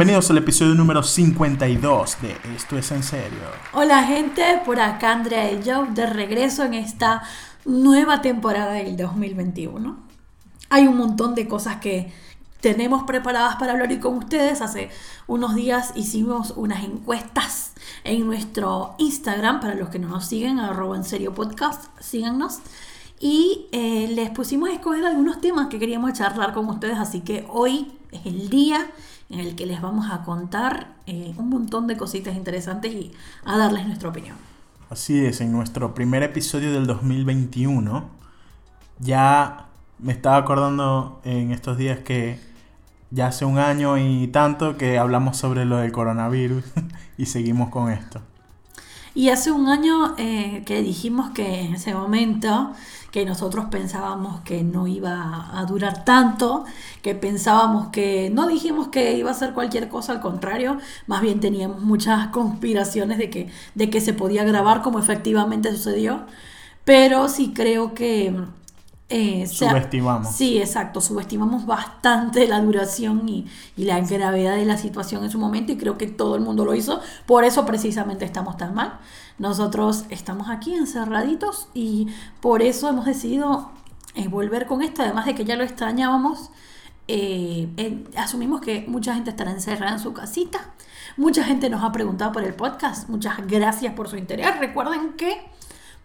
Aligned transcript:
Bienvenidos 0.00 0.30
al 0.30 0.38
episodio 0.38 0.74
número 0.74 1.02
52 1.02 2.22
de 2.22 2.34
Esto 2.56 2.78
es 2.78 2.90
en 2.90 3.02
serio. 3.02 3.38
Hola 3.74 4.02
gente, 4.04 4.42
por 4.64 4.80
acá 4.80 5.12
Andrea 5.12 5.52
y 5.52 5.62
yo 5.62 5.84
de 5.90 6.06
regreso 6.06 6.64
en 6.64 6.72
esta 6.72 7.22
nueva 7.66 8.22
temporada 8.22 8.72
del 8.72 8.96
2021. 8.96 9.98
Hay 10.70 10.86
un 10.86 10.96
montón 10.96 11.34
de 11.34 11.46
cosas 11.46 11.80
que 11.82 12.10
tenemos 12.62 13.02
preparadas 13.02 13.56
para 13.56 13.72
hablar 13.72 13.90
hoy 13.90 13.98
con 13.98 14.16
ustedes. 14.16 14.62
Hace 14.62 14.88
unos 15.26 15.54
días 15.54 15.92
hicimos 15.94 16.54
unas 16.56 16.82
encuestas 16.82 17.74
en 18.02 18.24
nuestro 18.24 18.94
Instagram 18.96 19.60
para 19.60 19.74
los 19.74 19.90
que 19.90 19.98
no 19.98 20.08
nos 20.08 20.24
siguen, 20.24 20.60
arroba 20.60 20.96
en 20.96 21.04
serio 21.04 21.34
podcast, 21.34 21.90
síganos. 22.00 22.60
Y 23.18 23.66
eh, 23.72 24.08
les 24.14 24.30
pusimos 24.30 24.70
a 24.70 24.72
escoger 24.72 25.04
algunos 25.04 25.42
temas 25.42 25.66
que 25.66 25.78
queríamos 25.78 26.14
charlar 26.14 26.54
con 26.54 26.70
ustedes, 26.70 26.96
así 26.96 27.20
que 27.20 27.44
hoy 27.50 27.92
es 28.12 28.24
el 28.24 28.48
día 28.48 28.90
en 29.30 29.40
el 29.40 29.54
que 29.54 29.66
les 29.66 29.80
vamos 29.80 30.10
a 30.10 30.22
contar 30.22 30.94
eh, 31.06 31.32
un 31.36 31.48
montón 31.48 31.86
de 31.86 31.96
cositas 31.96 32.34
interesantes 32.36 32.92
y 32.92 33.12
a 33.44 33.56
darles 33.56 33.86
nuestra 33.86 34.08
opinión. 34.08 34.36
Así 34.90 35.24
es, 35.24 35.40
en 35.40 35.52
nuestro 35.52 35.94
primer 35.94 36.22
episodio 36.22 36.72
del 36.72 36.86
2021 36.86 38.10
ya 38.98 39.68
me 39.98 40.12
estaba 40.12 40.36
acordando 40.36 41.20
en 41.24 41.52
estos 41.52 41.78
días 41.78 42.00
que 42.00 42.38
ya 43.10 43.28
hace 43.28 43.44
un 43.44 43.58
año 43.58 43.98
y 43.98 44.28
tanto 44.28 44.76
que 44.76 44.98
hablamos 44.98 45.36
sobre 45.36 45.64
lo 45.64 45.78
del 45.78 45.92
coronavirus 45.92 46.64
y 47.18 47.26
seguimos 47.26 47.70
con 47.70 47.90
esto. 47.90 48.20
Y 49.14 49.30
hace 49.30 49.50
un 49.50 49.68
año 49.68 50.14
eh, 50.18 50.62
que 50.66 50.82
dijimos 50.82 51.30
que 51.30 51.62
en 51.62 51.74
ese 51.74 51.94
momento 51.94 52.72
que 53.10 53.24
nosotros 53.24 53.66
pensábamos 53.70 54.40
que 54.42 54.62
no 54.62 54.86
iba 54.86 55.50
a 55.58 55.64
durar 55.64 56.04
tanto, 56.04 56.64
que 57.02 57.14
pensábamos 57.14 57.88
que 57.88 58.30
no 58.30 58.46
dijimos 58.46 58.88
que 58.88 59.16
iba 59.16 59.30
a 59.30 59.34
ser 59.34 59.52
cualquier 59.52 59.88
cosa, 59.88 60.12
al 60.12 60.20
contrario, 60.20 60.78
más 61.06 61.20
bien 61.22 61.40
teníamos 61.40 61.80
muchas 61.80 62.28
conspiraciones 62.32 63.18
de 63.18 63.30
que, 63.30 63.50
de 63.74 63.90
que 63.90 64.00
se 64.00 64.14
podía 64.14 64.44
grabar 64.44 64.82
como 64.82 64.98
efectivamente 65.00 65.70
sucedió, 65.72 66.24
pero 66.84 67.28
sí 67.28 67.52
creo 67.54 67.94
que... 67.94 68.34
Eh, 69.12 69.48
subestimamos. 69.48 70.32
Sí, 70.32 70.58
exacto, 70.58 71.00
subestimamos 71.00 71.66
bastante 71.66 72.46
la 72.46 72.60
duración 72.60 73.28
y, 73.28 73.46
y 73.76 73.84
la 73.84 73.98
gravedad 74.00 74.54
de 74.54 74.64
la 74.64 74.76
situación 74.76 75.24
en 75.24 75.30
su 75.30 75.38
momento 75.38 75.72
y 75.72 75.76
creo 75.76 75.98
que 75.98 76.06
todo 76.06 76.36
el 76.36 76.42
mundo 76.42 76.64
lo 76.64 76.76
hizo, 76.76 77.00
por 77.26 77.44
eso 77.44 77.66
precisamente 77.66 78.24
estamos 78.24 78.56
tan 78.56 78.72
mal. 78.72 79.00
Nosotros 79.38 80.04
estamos 80.10 80.48
aquí 80.48 80.74
encerraditos 80.74 81.68
y 81.74 82.06
por 82.40 82.62
eso 82.62 82.88
hemos 82.88 83.04
decidido 83.04 83.72
eh, 84.14 84.28
volver 84.28 84.66
con 84.66 84.82
esto, 84.82 85.02
además 85.02 85.26
de 85.26 85.34
que 85.34 85.44
ya 85.44 85.56
lo 85.56 85.64
extrañábamos. 85.64 86.50
Eh, 87.08 88.04
asumimos 88.16 88.60
que 88.60 88.84
mucha 88.86 89.14
gente 89.14 89.30
estará 89.30 89.50
encerrada 89.50 89.94
en 89.94 89.98
su 89.98 90.12
casita. 90.12 90.74
Mucha 91.16 91.42
gente 91.42 91.68
nos 91.68 91.82
ha 91.82 91.90
preguntado 91.90 92.30
por 92.30 92.44
el 92.44 92.54
podcast. 92.54 93.08
Muchas 93.08 93.44
gracias 93.48 93.94
por 93.94 94.08
su 94.08 94.16
interés. 94.16 94.46
Recuerden 94.60 95.14
que 95.14 95.50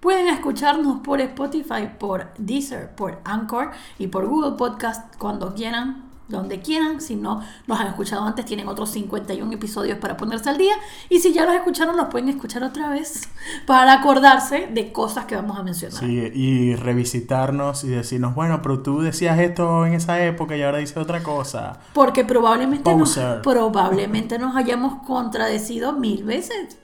pueden 0.06 0.28
escucharnos 0.28 1.00
por 1.00 1.20
Spotify, 1.20 1.89
por 1.98 2.31
Deezer, 2.38 2.94
por 2.94 3.22
Anchor 3.23 3.72
y 3.98 4.06
por 4.06 4.28
Google 4.28 4.52
Podcast 4.56 5.16
cuando 5.17 5.56
quieran 5.56 6.03
donde 6.28 6.59
quieran. 6.59 7.02
Si 7.02 7.16
no 7.16 7.42
los 7.66 7.80
han 7.80 7.88
escuchado 7.88 8.23
antes, 8.23 8.45
tienen 8.45 8.67
otros 8.67 8.92
51 8.92 9.52
episodios 9.52 9.97
para 9.97 10.16
ponerse 10.16 10.47
al 10.47 10.59
día. 10.59 10.75
Y 11.09 11.22
si 11.22 11.34
ya 11.34 11.44
los 11.44 11.56
escucharon, 11.56 11.97
los 11.97 12.09
pueden 12.09 12.30
escuchar 12.30 12.64
otra 12.64 12.92
vez 12.92 13.30
para 13.66 13.94
acordarse 13.94 14.67
de 14.72 14.92
cosas 14.92 15.25
que 15.25 15.36
vamos 15.36 15.58
a 15.58 15.64
mencionar. 15.64 16.00
Sí, 16.00 16.31
y 16.35 16.75
revisitarnos 16.75 17.84
y 17.84 17.88
decirnos, 17.88 18.35
bueno, 18.35 18.62
pero 18.62 18.84
tú 18.84 19.02
decías 19.02 19.40
esto 19.40 19.88
en 19.88 19.94
esa 19.94 20.24
época 20.24 20.56
y 20.56 20.62
ahora 20.62 20.78
dices 20.78 20.97
otra 20.97 21.24
cosa. 21.24 21.79
Porque 21.94 22.24
probablemente, 22.24 22.94
nos, 22.96 23.18
probablemente 23.41 24.38
nos 24.38 24.56
hayamos 24.56 25.02
contradecido 25.08 25.94
mil 25.94 26.24
veces. 26.24 26.78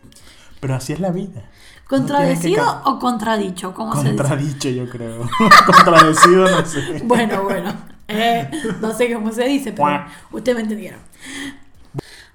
Pero 0.59 0.73
así 0.73 0.93
es 0.93 0.99
la 0.99 1.11
vida. 1.11 1.43
¿Contradecido 1.91 2.81
o 2.85 2.99
contradicho? 2.99 3.73
¿Cómo 3.73 3.91
Contradicho, 3.91 4.69
yo 4.69 4.87
creo. 4.87 5.27
Contradecido, 5.65 6.49
no 6.49 6.65
sé. 6.65 7.01
Bueno, 7.03 7.43
bueno. 7.43 7.73
Eh, 8.07 8.49
no 8.79 8.93
sé 8.93 9.11
cómo 9.13 9.33
se 9.33 9.43
dice, 9.43 9.73
pero 9.73 10.05
ustedes 10.31 10.55
me 10.55 10.61
entendieron. 10.61 11.01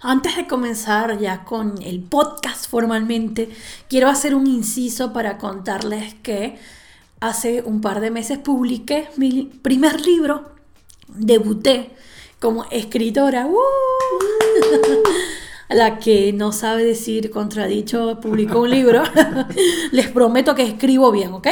Antes 0.02 0.36
de 0.36 0.46
comenzar 0.46 1.18
ya 1.18 1.44
con 1.44 1.80
el 1.82 2.02
podcast 2.02 2.68
formalmente, 2.68 3.48
quiero 3.88 4.10
hacer 4.10 4.34
un 4.34 4.46
inciso 4.46 5.14
para 5.14 5.38
contarles 5.38 6.12
que 6.16 6.58
hace 7.20 7.62
un 7.62 7.80
par 7.80 8.00
de 8.00 8.10
meses 8.10 8.36
publiqué 8.36 9.08
mi 9.16 9.44
primer 9.62 10.02
libro, 10.02 10.50
debuté 11.08 11.96
como 12.40 12.66
escritora. 12.70 13.46
¡Uh! 13.46 13.56
La 15.68 15.98
que 15.98 16.32
no 16.32 16.52
sabe 16.52 16.84
decir 16.84 17.30
contradicho 17.30 18.20
publicó 18.20 18.60
un 18.60 18.70
libro. 18.70 19.02
Les 19.92 20.08
prometo 20.08 20.54
que 20.54 20.62
escribo 20.62 21.10
bien, 21.10 21.32
¿ok? 21.32 21.48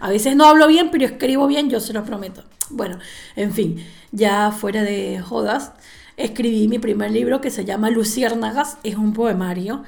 A 0.00 0.08
veces 0.08 0.36
no 0.36 0.46
hablo 0.46 0.66
bien, 0.68 0.90
pero 0.90 1.04
escribo 1.04 1.46
bien, 1.46 1.70
yo 1.70 1.80
se 1.80 1.92
lo 1.92 2.04
prometo. 2.04 2.44
Bueno, 2.70 2.98
en 3.36 3.52
fin, 3.52 3.84
ya 4.12 4.52
fuera 4.52 4.82
de 4.82 5.20
jodas, 5.20 5.72
escribí 6.16 6.68
mi 6.68 6.78
primer 6.78 7.10
libro 7.10 7.40
que 7.40 7.50
se 7.50 7.64
llama 7.64 7.90
Luciérnagas, 7.90 8.78
es 8.82 8.96
un 8.96 9.12
poemario. 9.12 9.84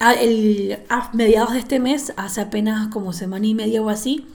A, 0.00 0.14
el, 0.14 0.78
a 0.88 1.10
mediados 1.12 1.52
de 1.52 1.58
este 1.58 1.80
mes, 1.80 2.12
hace 2.16 2.40
apenas 2.40 2.88
como 2.88 3.12
semana 3.12 3.46
y 3.46 3.54
media 3.54 3.82
o 3.82 3.88
así, 3.88 4.26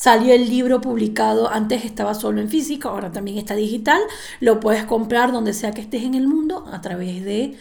Salió 0.00 0.32
el 0.32 0.48
libro 0.48 0.80
publicado, 0.80 1.50
antes 1.50 1.84
estaba 1.84 2.14
solo 2.14 2.40
en 2.40 2.48
físico, 2.48 2.88
ahora 2.88 3.12
también 3.12 3.36
está 3.36 3.54
digital. 3.54 4.00
Lo 4.40 4.58
puedes 4.58 4.84
comprar 4.84 5.30
donde 5.30 5.52
sea 5.52 5.72
que 5.72 5.82
estés 5.82 6.04
en 6.04 6.14
el 6.14 6.26
mundo 6.26 6.66
a 6.72 6.80
través 6.80 7.22
de 7.22 7.58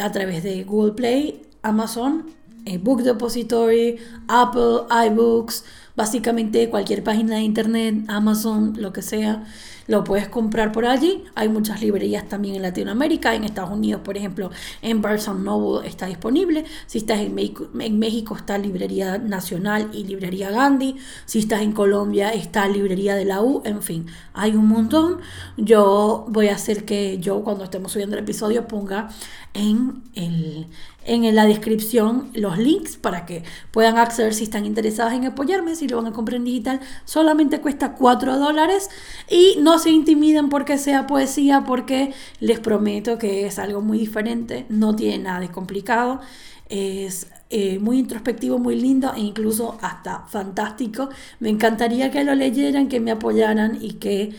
a 0.00 0.12
través 0.12 0.42
de 0.42 0.64
Google 0.64 0.92
Play, 0.92 1.42
Amazon, 1.62 2.26
eh, 2.64 2.78
Book 2.78 3.02
Depository, 3.02 3.98
Apple, 4.28 4.86
iBooks, 5.08 5.64
básicamente 5.96 6.70
cualquier 6.70 7.02
página 7.02 7.36
de 7.36 7.42
internet, 7.42 8.04
Amazon, 8.08 8.74
lo 8.78 8.92
que 8.92 9.02
sea, 9.02 9.44
lo 9.92 10.04
puedes 10.04 10.26
comprar 10.26 10.72
por 10.72 10.86
allí. 10.86 11.22
Hay 11.34 11.50
muchas 11.50 11.82
librerías 11.82 12.26
también 12.26 12.56
en 12.56 12.62
Latinoamérica, 12.62 13.34
en 13.34 13.44
Estados 13.44 13.70
Unidos, 13.70 14.00
por 14.02 14.16
ejemplo, 14.16 14.50
en 14.80 15.02
Barnes 15.02 15.28
Noble 15.28 15.86
está 15.86 16.06
disponible. 16.06 16.64
Si 16.86 16.96
estás 16.96 17.20
en 17.20 17.34
México, 17.34 17.68
en 17.78 17.98
México 17.98 18.34
está 18.34 18.56
Librería 18.56 19.18
Nacional 19.18 19.90
y 19.92 20.04
Librería 20.04 20.50
Gandhi. 20.50 20.96
Si 21.26 21.40
estás 21.40 21.60
en 21.60 21.72
Colombia 21.72 22.30
está 22.30 22.66
Librería 22.68 23.14
de 23.14 23.26
la 23.26 23.42
U. 23.42 23.60
En 23.66 23.82
fin, 23.82 24.06
hay 24.32 24.52
un 24.56 24.66
montón. 24.66 25.18
Yo 25.58 26.24
voy 26.26 26.48
a 26.48 26.54
hacer 26.54 26.86
que 26.86 27.18
yo 27.18 27.44
cuando 27.44 27.64
estemos 27.64 27.92
subiendo 27.92 28.16
el 28.16 28.22
episodio 28.22 28.66
ponga 28.66 29.10
en, 29.52 30.02
el, 30.14 30.68
en 31.04 31.34
la 31.34 31.46
descripción 31.46 32.30
los 32.34 32.58
links 32.58 32.96
para 32.96 33.26
que 33.26 33.42
puedan 33.70 33.98
acceder 33.98 34.34
si 34.34 34.44
están 34.44 34.66
interesados 34.66 35.12
en 35.12 35.24
apoyarme, 35.24 35.74
si 35.74 35.88
lo 35.88 35.96
van 35.96 36.06
a 36.06 36.12
comprar 36.12 36.36
en 36.36 36.44
digital. 36.44 36.80
Solamente 37.04 37.60
cuesta 37.60 37.94
4 37.94 38.38
dólares 38.38 38.88
y 39.28 39.56
no 39.60 39.78
se 39.78 39.90
intimiden 39.90 40.48
porque 40.48 40.78
sea 40.78 41.06
poesía, 41.06 41.64
porque 41.66 42.12
les 42.40 42.60
prometo 42.60 43.18
que 43.18 43.46
es 43.46 43.58
algo 43.58 43.80
muy 43.80 43.98
diferente, 43.98 44.66
no 44.68 44.94
tiene 44.94 45.24
nada 45.24 45.40
de 45.40 45.50
complicado. 45.50 46.20
Es 46.68 47.26
eh, 47.50 47.78
muy 47.78 47.98
introspectivo, 47.98 48.58
muy 48.58 48.80
lindo 48.80 49.12
e 49.14 49.20
incluso 49.20 49.76
hasta 49.82 50.26
fantástico. 50.28 51.10
Me 51.38 51.50
encantaría 51.50 52.10
que 52.10 52.24
lo 52.24 52.34
leyeran, 52.34 52.88
que 52.88 53.00
me 53.00 53.10
apoyaran 53.10 53.78
y 53.80 53.94
que 53.94 54.32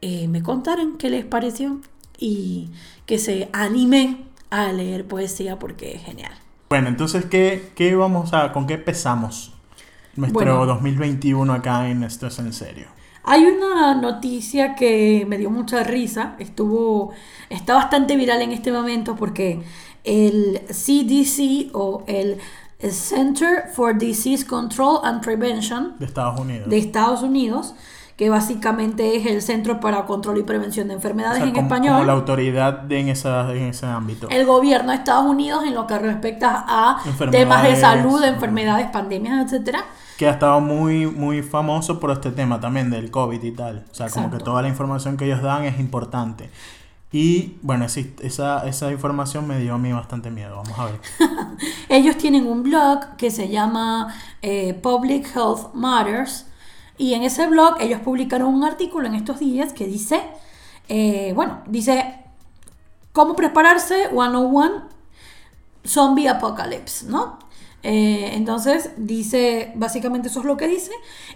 eh, 0.00 0.28
me 0.28 0.42
contaran 0.42 0.98
qué 0.98 1.10
les 1.10 1.24
pareció 1.24 1.80
y 2.18 2.70
que 3.06 3.18
se 3.18 3.48
animen 3.52 4.25
a 4.50 4.72
leer 4.72 5.06
poesía 5.06 5.58
porque 5.58 5.94
es 5.94 6.02
genial. 6.02 6.32
Bueno, 6.68 6.88
entonces, 6.88 7.24
¿qué, 7.26 7.70
qué 7.74 7.94
vamos 7.94 8.32
a, 8.32 8.52
¿con 8.52 8.66
qué 8.66 8.74
empezamos 8.74 9.52
nuestro 10.16 10.66
2021 10.66 11.52
acá 11.52 11.88
en 11.88 12.02
Esto 12.02 12.26
es 12.26 12.38
en 12.38 12.52
serio? 12.52 12.86
Hay 13.22 13.44
una 13.44 13.94
noticia 13.94 14.76
que 14.76 15.24
me 15.28 15.36
dio 15.36 15.50
mucha 15.50 15.82
risa, 15.82 16.36
estuvo, 16.38 17.12
está 17.50 17.74
bastante 17.74 18.16
viral 18.16 18.40
en 18.42 18.52
este 18.52 18.70
momento 18.70 19.16
porque 19.16 19.62
el 20.04 20.60
CDC 20.68 21.74
o 21.74 22.04
el 22.06 22.38
Center 22.78 23.68
for 23.72 23.98
Disease 23.98 24.46
Control 24.46 25.00
and 25.02 25.22
Prevention 25.22 25.96
de 25.98 26.06
Estados 26.06 26.38
Unidos, 26.38 26.68
de 26.68 26.78
Estados 26.78 27.22
Unidos 27.22 27.74
que 28.16 28.30
básicamente 28.30 29.16
es 29.16 29.26
el 29.26 29.42
Centro 29.42 29.78
para 29.78 30.06
Control 30.06 30.38
y 30.38 30.42
Prevención 30.42 30.88
de 30.88 30.94
Enfermedades 30.94 31.42
en 31.42 31.54
español. 31.54 31.96
Como 31.96 32.06
la 32.06 32.14
autoridad 32.14 32.90
en, 32.90 33.10
esa, 33.10 33.52
en 33.52 33.64
ese 33.64 33.84
ámbito. 33.86 34.28
El 34.30 34.46
gobierno 34.46 34.90
de 34.90 34.96
Estados 34.96 35.26
Unidos 35.26 35.64
en 35.66 35.74
lo 35.74 35.86
que 35.86 35.98
respecta 35.98 36.64
a 36.66 37.02
temas 37.30 37.62
de 37.62 37.76
salud, 37.76 38.22
enfermedades, 38.24 38.88
pandemias, 38.88 39.44
etcétera. 39.44 39.84
Que 40.16 40.26
ha 40.26 40.30
estado 40.30 40.62
muy, 40.62 41.06
muy 41.06 41.42
famoso 41.42 42.00
por 42.00 42.10
este 42.10 42.30
tema 42.30 42.58
también 42.58 42.88
del 42.88 43.10
COVID 43.10 43.42
y 43.42 43.50
tal. 43.50 43.84
O 43.92 43.94
sea, 43.94 44.08
como 44.08 44.30
que 44.30 44.38
toda 44.38 44.62
la 44.62 44.68
información 44.68 45.18
que 45.18 45.26
ellos 45.26 45.42
dan 45.42 45.64
es 45.64 45.78
importante. 45.78 46.50
Y 47.12 47.58
bueno, 47.60 47.84
esa, 47.84 48.66
esa 48.66 48.90
información 48.90 49.46
me 49.46 49.58
dio 49.58 49.74
a 49.74 49.78
mí 49.78 49.92
bastante 49.92 50.30
miedo. 50.30 50.56
Vamos 50.56 50.78
a 50.78 50.86
ver. 50.86 51.00
ellos 51.90 52.16
tienen 52.16 52.46
un 52.46 52.62
blog 52.62 53.16
que 53.18 53.30
se 53.30 53.50
llama 53.50 54.14
eh, 54.40 54.72
Public 54.72 55.36
Health 55.36 55.74
Matters 55.74 56.46
y 56.98 57.14
en 57.14 57.22
ese 57.22 57.46
blog 57.46 57.76
ellos 57.80 58.00
publicaron 58.00 58.54
un 58.54 58.64
artículo 58.64 59.06
en 59.06 59.14
estos 59.14 59.38
días 59.38 59.72
que 59.72 59.86
dice, 59.86 60.22
eh, 60.88 61.32
bueno, 61.34 61.62
dice 61.66 62.20
cómo 63.12 63.36
prepararse 63.36 64.08
101 64.10 64.88
Zombie 65.86 66.28
Apocalypse, 66.28 67.06
¿no? 67.06 67.38
Eh, 67.82 68.30
entonces 68.34 68.90
dice, 68.96 69.72
básicamente 69.76 70.28
eso 70.28 70.40
es 70.40 70.46
lo 70.46 70.56
que 70.56 70.66
dice. 70.66 70.90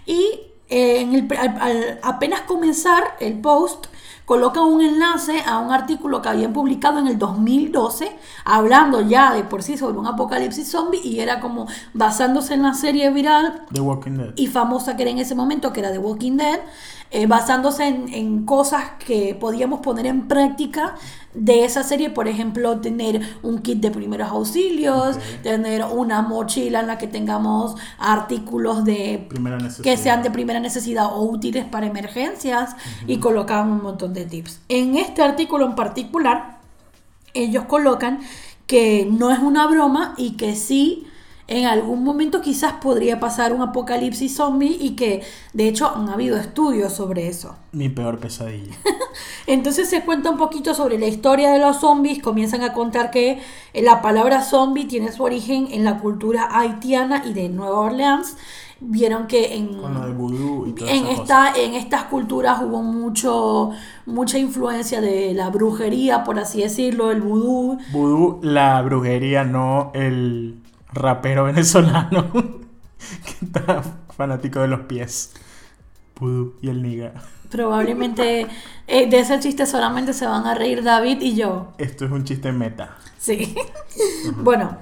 Y 0.05 0.50
eh, 0.71 1.01
en 1.01 1.13
el, 1.13 1.27
al, 1.37 1.61
al 1.61 1.99
apenas 2.01 2.41
comenzar 2.41 3.03
el 3.19 3.39
post, 3.39 3.87
coloca 4.25 4.61
un 4.61 4.81
enlace 4.81 5.43
a 5.45 5.59
un 5.59 5.73
artículo 5.73 6.21
que 6.21 6.29
habían 6.29 6.53
publicado 6.53 6.99
en 6.99 7.07
el 7.07 7.19
2012, 7.19 8.15
hablando 8.45 9.01
ya 9.01 9.33
de 9.33 9.43
por 9.43 9.61
sí 9.61 9.77
sobre 9.77 9.97
un 9.97 10.07
apocalipsis 10.07 10.71
zombie, 10.71 11.01
y 11.03 11.19
era 11.19 11.41
como 11.41 11.67
basándose 11.93 12.53
en 12.53 12.63
la 12.63 12.73
serie 12.73 13.09
viral 13.11 13.63
The 13.73 13.81
Walking 13.81 14.11
Dead. 14.11 14.33
y 14.37 14.47
famosa 14.47 14.95
que 14.95 15.01
era 15.01 15.11
en 15.11 15.17
ese 15.17 15.35
momento, 15.35 15.73
que 15.73 15.81
era 15.81 15.91
The 15.91 15.97
Walking 15.97 16.37
Dead, 16.37 16.61
eh, 17.11 17.27
basándose 17.27 17.87
en, 17.87 18.13
en 18.13 18.45
cosas 18.45 18.91
que 19.05 19.35
podíamos 19.39 19.81
poner 19.81 20.05
en 20.05 20.27
práctica 20.27 20.95
de 21.33 21.63
esa 21.63 21.83
serie, 21.83 22.09
por 22.09 22.27
ejemplo, 22.27 22.79
tener 22.79 23.21
un 23.41 23.59
kit 23.59 23.79
de 23.79 23.91
primeros 23.91 24.29
auxilios, 24.29 25.17
tener 25.43 25.83
una 25.83 26.21
mochila 26.21 26.81
en 26.81 26.87
la 26.87 26.97
que 26.97 27.07
tengamos 27.07 27.75
artículos 27.99 28.83
de 28.83 29.25
Primera 29.29 29.57
necesidad. 29.57 29.83
que 29.83 29.97
sean 29.97 30.23
de 30.23 30.31
primera 30.31 30.59
necesidad 30.59 31.07
o 31.13 31.21
útiles 31.23 31.65
para 31.65 31.85
emergencias 31.85 32.75
y 33.07 33.17
colocaban 33.17 33.71
un 33.71 33.83
montón 33.83 34.13
de 34.13 34.25
tips. 34.25 34.61
En 34.67 34.97
este 34.97 35.21
artículo 35.21 35.65
en 35.65 35.75
particular, 35.75 36.59
ellos 37.33 37.65
colocan 37.65 38.19
que 38.67 39.07
no 39.09 39.31
es 39.31 39.39
una 39.39 39.67
broma 39.67 40.13
y 40.17 40.31
que 40.31 40.55
sí 40.55 41.07
en 41.47 41.65
algún 41.65 42.03
momento 42.03 42.41
quizás 42.41 42.73
podría 42.73 43.19
pasar 43.19 43.53
un 43.53 43.61
apocalipsis 43.61 44.35
zombie 44.35 44.77
y 44.79 44.91
que 44.91 45.21
de 45.53 45.67
hecho 45.67 45.91
han 45.93 46.09
habido 46.09 46.37
estudios 46.37 46.93
sobre 46.93 47.27
eso. 47.27 47.55
Mi 47.71 47.89
peor 47.89 48.19
pesadilla. 48.19 48.73
Entonces 49.47 49.89
se 49.89 50.03
cuenta 50.03 50.29
un 50.29 50.37
poquito 50.37 50.73
sobre 50.73 50.97
la 50.97 51.07
historia 51.07 51.51
de 51.51 51.59
los 51.59 51.81
zombies, 51.81 52.21
comienzan 52.21 52.63
a 52.63 52.73
contar 52.73 53.11
que 53.11 53.39
eh, 53.73 53.81
la 53.81 54.01
palabra 54.01 54.43
zombie 54.43 54.85
tiene 54.85 55.11
su 55.11 55.23
origen 55.23 55.67
en 55.71 55.83
la 55.83 55.99
cultura 55.99 56.49
haitiana 56.51 57.23
y 57.25 57.33
de 57.33 57.49
Nueva 57.49 57.79
Orleans. 57.79 58.37
Vieron 58.83 59.27
que 59.27 59.53
en, 59.53 59.69
y 59.75 60.89
en, 60.89 61.05
esta, 61.05 61.53
en 61.55 61.75
estas 61.75 62.05
culturas 62.05 62.61
hubo 62.63 62.81
mucho, 62.81 63.69
mucha 64.07 64.39
influencia 64.39 65.01
de 65.01 65.35
la 65.35 65.51
brujería, 65.51 66.23
por 66.23 66.39
así 66.39 66.63
decirlo, 66.63 67.11
el 67.11 67.21
vudú. 67.21 67.77
Vudú, 67.91 68.39
la 68.41 68.81
brujería, 68.81 69.43
no 69.43 69.91
el 69.93 70.55
rapero 70.93 71.45
venezolano 71.45 72.31
que 72.31 73.45
está 73.45 73.81
fanático 74.15 74.59
de 74.59 74.67
los 74.67 74.81
pies. 74.81 75.33
Vudú 76.19 76.55
y 76.61 76.69
el 76.69 76.83
niga. 76.83 77.13
Probablemente 77.49 78.47
eh, 78.87 79.09
de 79.09 79.19
ese 79.19 79.39
chiste 79.39 79.65
solamente 79.65 80.13
se 80.13 80.25
van 80.25 80.45
a 80.45 80.53
reír 80.53 80.83
David 80.83 81.21
y 81.21 81.35
yo. 81.35 81.73
Esto 81.77 82.05
es 82.05 82.11
un 82.11 82.23
chiste 82.23 82.51
meta. 82.51 82.97
Sí. 83.17 83.55
bueno, 84.37 84.77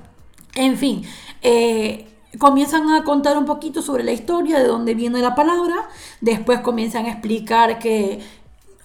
en 0.56 0.78
fin. 0.78 1.04
eh, 1.42 2.06
comienzan 2.38 2.92
a 2.92 3.04
contar 3.04 3.38
un 3.38 3.46
poquito 3.46 3.82
sobre 3.82 4.04
la 4.04 4.12
historia, 4.12 4.60
de 4.60 4.68
dónde 4.68 4.94
viene 4.94 5.20
la 5.20 5.34
palabra. 5.34 5.90
Después 6.22 6.60
comienzan 6.60 7.06
a 7.06 7.12
explicar 7.12 7.80
que 7.80 8.20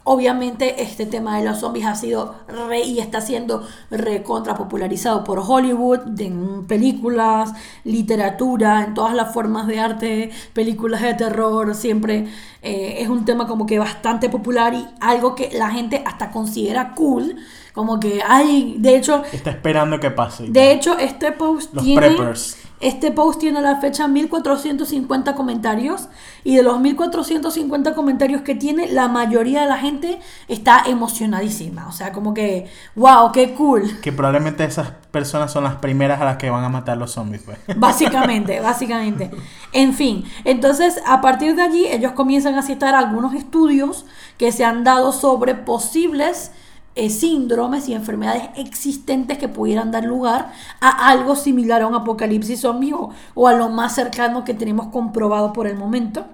obviamente 0.05 0.83
este 0.83 1.07
tema 1.07 1.39
de 1.39 1.45
los 1.45 1.59
zombies 1.61 1.87
ha 1.87 1.95
sido 1.95 2.35
re 2.47 2.81
y 2.83 2.99
está 3.01 3.21
siendo 3.21 3.67
recontra 3.91 4.55
popularizado 4.55 5.25
por 5.25 5.39
Hollywood, 5.41 6.21
en 6.21 6.67
películas, 6.67 7.53
literatura, 7.85 8.85
en 8.85 8.95
todas 8.95 9.15
las 9.15 9.33
formas 9.33 9.67
de 9.67 9.81
arte, 9.81 10.31
películas 10.53 11.03
de 11.03 11.15
terror, 11.15 11.75
siempre 11.75 12.27
eh, 12.63 12.97
es 13.01 13.09
un 13.09 13.25
tema 13.25 13.47
como 13.47 13.67
que 13.67 13.79
bastante 13.79 14.29
popular 14.29 14.75
y 14.75 14.87
algo 15.01 15.35
que 15.35 15.51
la 15.53 15.71
gente 15.71 16.03
hasta 16.07 16.31
considera 16.31 16.93
cool. 16.95 17.37
Como 17.73 17.99
que 17.99 18.23
hay, 18.23 18.77
de 18.79 18.97
hecho, 18.97 19.25
Está 19.33 19.51
esperando 19.51 19.99
que 19.99 20.11
pase. 20.13 20.45
de 20.49 20.71
hecho, 20.73 20.97
este 20.97 21.33
post 21.33 21.75
Los 21.75 21.83
tiene. 21.83 22.01
preppers. 22.01 22.57
Este 22.85 23.11
post 23.11 23.41
tiene 23.41 23.61
a 23.61 23.63
la 23.63 23.77
fecha 23.81 24.07
1450 24.07 25.35
comentarios. 25.35 26.09
Y 26.45 26.57
de 26.57 26.63
los 26.63 26.79
1450 26.81 27.95
comentarios 27.95 28.43
que 28.43 28.55
tiene, 28.55 28.89
la 28.89 29.09
mayoría 29.09 29.63
de 29.63 29.69
la 29.69 29.79
gente 29.79 30.21
está 30.49 30.83
emocionadísima. 30.87 31.89
O 31.89 31.93
sea, 31.93 32.13
como 32.13 32.35
que, 32.35 32.71
wow, 32.95 33.33
qué 33.33 33.55
cool. 33.55 34.01
Que 34.03 34.13
probablemente 34.13 34.65
esas 34.65 34.91
personas 35.11 35.51
son 35.51 35.65
las 35.65 35.77
primeras 35.77 36.21
a 36.21 36.27
las 36.27 36.37
que 36.37 36.51
van 36.51 36.63
a 36.63 36.69
matar 36.69 36.99
los 36.99 37.13
zombies, 37.13 37.43
pues. 37.43 37.57
Básicamente, 37.79 38.61
básicamente. 38.61 39.31
En 39.73 39.95
fin, 39.95 40.25
entonces 40.45 41.01
a 41.07 41.23
partir 41.23 41.57
de 41.57 41.63
allí 41.63 41.87
ellos 41.87 42.13
comienzan 42.13 42.57
a 42.57 42.63
citar 42.63 42.95
algunos 42.95 43.33
estudios 43.33 44.05
que 44.37 44.53
se 44.53 44.65
han 44.65 44.85
dado 44.85 45.13
sobre 45.13 45.55
posibles 45.55 46.53
eh, 46.95 47.11
síndromes 47.11 47.89
y 47.89 47.95
enfermedades 47.95 48.51
existentes 48.57 49.39
que 49.39 49.49
pudieran 49.49 49.91
dar 49.91 50.05
lugar 50.05 50.53
a 50.81 51.09
algo 51.09 51.37
similar 51.37 51.83
a 51.83 51.87
un 51.87 51.95
apocalipsis 51.95 52.61
zombie 52.61 52.93
o, 52.93 53.11
o 53.35 53.49
a 53.49 53.55
lo 53.55 53.69
más 53.69 53.95
cercano 53.95 54.45
que 54.45 54.55
tenemos 54.55 54.89
comprobado 54.89 55.53
por 55.53 55.67
el 55.67 55.77
momento. 55.77 56.27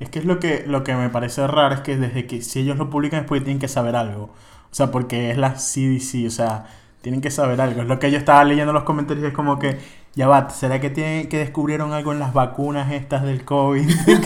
Es 0.00 0.10
que 0.10 0.20
es 0.20 0.24
lo 0.24 0.38
que, 0.38 0.64
lo 0.66 0.84
que 0.84 0.94
me 0.94 1.10
parece 1.10 1.46
raro, 1.46 1.74
es 1.74 1.80
que 1.80 1.96
desde 1.96 2.26
que 2.26 2.40
si 2.40 2.60
ellos 2.60 2.76
lo 2.78 2.88
publican 2.88 3.20
después 3.20 3.42
tienen 3.42 3.58
que 3.58 3.68
saber 3.68 3.96
algo. 3.96 4.30
O 4.70 4.74
sea, 4.74 4.90
porque 4.90 5.30
es 5.30 5.38
la 5.38 5.54
CDC, 5.54 6.26
o 6.26 6.30
sea, 6.30 6.66
tienen 7.00 7.20
que 7.20 7.30
saber 7.30 7.60
algo. 7.60 7.82
Es 7.82 7.88
lo 7.88 7.98
que 7.98 8.10
yo 8.10 8.18
estaba 8.18 8.44
leyendo 8.44 8.70
en 8.70 8.74
los 8.74 8.84
comentarios, 8.84 9.26
es 9.26 9.34
como 9.34 9.58
que, 9.58 9.78
ya 10.14 10.26
va, 10.26 10.50
¿será 10.50 10.80
que, 10.80 10.90
tienen, 10.90 11.28
que 11.28 11.38
descubrieron 11.38 11.92
algo 11.92 12.12
en 12.12 12.18
las 12.18 12.32
vacunas 12.32 12.92
estas 12.92 13.22
del 13.22 13.44
COVID 13.44 13.86
que, 14.04 14.18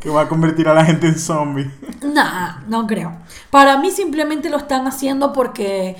que 0.00 0.10
va 0.10 0.22
a 0.22 0.28
convertir 0.28 0.68
a 0.68 0.74
la 0.74 0.84
gente 0.84 1.06
en 1.06 1.18
zombie? 1.18 1.70
Nah, 2.02 2.60
no 2.68 2.86
creo. 2.86 3.12
Para 3.50 3.78
mí 3.78 3.90
simplemente 3.90 4.50
lo 4.50 4.56
están 4.56 4.86
haciendo 4.86 5.32
porque 5.32 5.96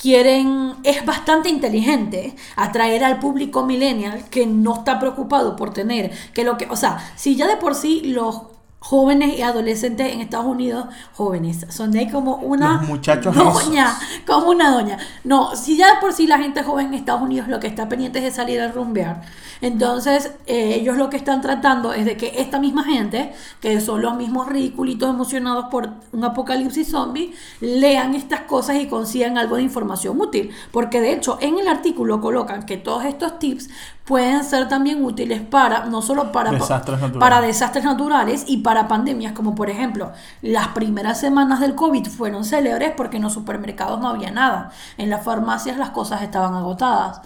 quieren, 0.00 0.74
es 0.82 1.04
bastante 1.04 1.48
inteligente 1.48 2.34
atraer 2.56 3.04
al 3.04 3.18
público 3.18 3.66
millennial 3.66 4.24
que 4.30 4.46
no 4.46 4.76
está 4.76 4.98
preocupado 4.98 5.56
por 5.56 5.72
tener, 5.72 6.10
que 6.32 6.44
lo 6.44 6.56
que, 6.56 6.66
o 6.70 6.76
sea, 6.76 6.98
si 7.16 7.36
ya 7.36 7.46
de 7.46 7.56
por 7.56 7.74
sí 7.74 8.02
los 8.04 8.42
jóvenes 8.80 9.38
y 9.38 9.42
adolescentes 9.42 10.12
en 10.12 10.20
Estados 10.20 10.46
Unidos, 10.46 10.86
jóvenes, 11.12 11.66
son 11.68 11.92
de 11.92 12.00
ahí 12.00 12.10
como 12.10 12.36
una 12.36 12.78
Los 12.78 12.88
muchachos 12.88 13.36
doña, 13.36 13.96
como 14.26 14.50
una 14.50 14.70
doña. 14.70 14.98
No, 15.22 15.54
si 15.54 15.76
ya 15.76 15.98
por 16.00 16.14
sí 16.14 16.26
la 16.26 16.38
gente 16.38 16.62
joven 16.62 16.86
en 16.86 16.94
Estados 16.94 17.22
Unidos 17.22 17.46
lo 17.46 17.60
que 17.60 17.66
está 17.66 17.88
pendiente 17.88 18.18
es 18.18 18.24
de 18.24 18.30
salir 18.30 18.60
a 18.60 18.72
rumbear, 18.72 19.22
entonces 19.60 20.32
eh, 20.46 20.76
ellos 20.80 20.96
lo 20.96 21.10
que 21.10 21.18
están 21.18 21.42
tratando 21.42 21.92
es 21.92 22.06
de 22.06 22.16
que 22.16 22.40
esta 22.40 22.58
misma 22.58 22.84
gente, 22.84 23.34
que 23.60 23.80
son 23.80 24.00
los 24.00 24.16
mismos 24.16 24.48
ridiculitos 24.48 25.10
emocionados 25.10 25.66
por 25.70 25.90
un 26.12 26.24
apocalipsis 26.24 26.88
zombie, 26.88 27.34
lean 27.60 28.14
estas 28.14 28.40
cosas 28.42 28.76
y 28.76 28.86
consigan 28.86 29.36
algo 29.36 29.56
de 29.56 29.62
información 29.62 30.18
útil. 30.18 30.50
Porque 30.72 31.00
de 31.00 31.12
hecho 31.12 31.38
en 31.42 31.58
el 31.58 31.68
artículo 31.68 32.22
colocan 32.22 32.64
que 32.64 32.78
todos 32.78 33.04
estos 33.04 33.38
tips 33.38 33.68
pueden 34.10 34.42
ser 34.42 34.66
también 34.66 35.04
útiles 35.04 35.40
para, 35.40 35.84
no 35.84 36.02
solo 36.02 36.32
para, 36.32 36.50
Desastres 36.50 36.98
naturales. 36.98 37.20
para 37.20 37.40
desastres 37.40 37.84
naturales 37.84 38.44
y 38.48 38.56
para 38.56 38.88
pandemias, 38.88 39.34
como 39.34 39.54
por 39.54 39.70
ejemplo, 39.70 40.10
las 40.42 40.66
primeras 40.68 41.20
semanas 41.20 41.60
del 41.60 41.76
COVID 41.76 42.08
fueron 42.08 42.44
célebres 42.44 42.90
porque 42.96 43.18
en 43.18 43.22
los 43.22 43.32
supermercados 43.32 44.00
no 44.00 44.08
había 44.08 44.32
nada. 44.32 44.72
En 44.98 45.10
las 45.10 45.22
farmacias 45.22 45.76
las 45.76 45.90
cosas 45.90 46.22
estaban 46.22 46.54
agotadas. 46.54 47.20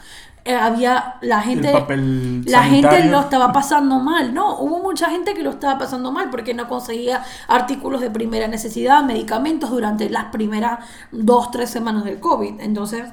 Eh, 0.45 0.55
había 0.55 1.15
la 1.23 1.41
gente 1.41 1.73
papel 1.73 2.45
la 2.45 2.65
gente 2.65 3.05
lo 3.07 3.21
estaba 3.21 3.51
pasando 3.51 3.99
mal 4.01 4.35
no 4.35 4.59
hubo 4.59 4.79
mucha 4.79 5.09
gente 5.09 5.33
que 5.33 5.43
lo 5.43 5.49
estaba 5.49 5.79
pasando 5.79 6.13
mal 6.13 6.29
porque 6.29 6.53
no 6.53 6.69
conseguía 6.69 7.25
artículos 7.49 8.03
de 8.03 8.11
primera 8.11 8.47
necesidad 8.47 9.03
medicamentos 9.05 9.71
durante 9.71 10.11
las 10.11 10.25
primeras 10.25 10.81
dos 11.13 11.51
tres 11.51 11.71
semanas 11.71 12.05
del 12.05 12.21
covid 12.21 12.61
entonces 12.61 13.05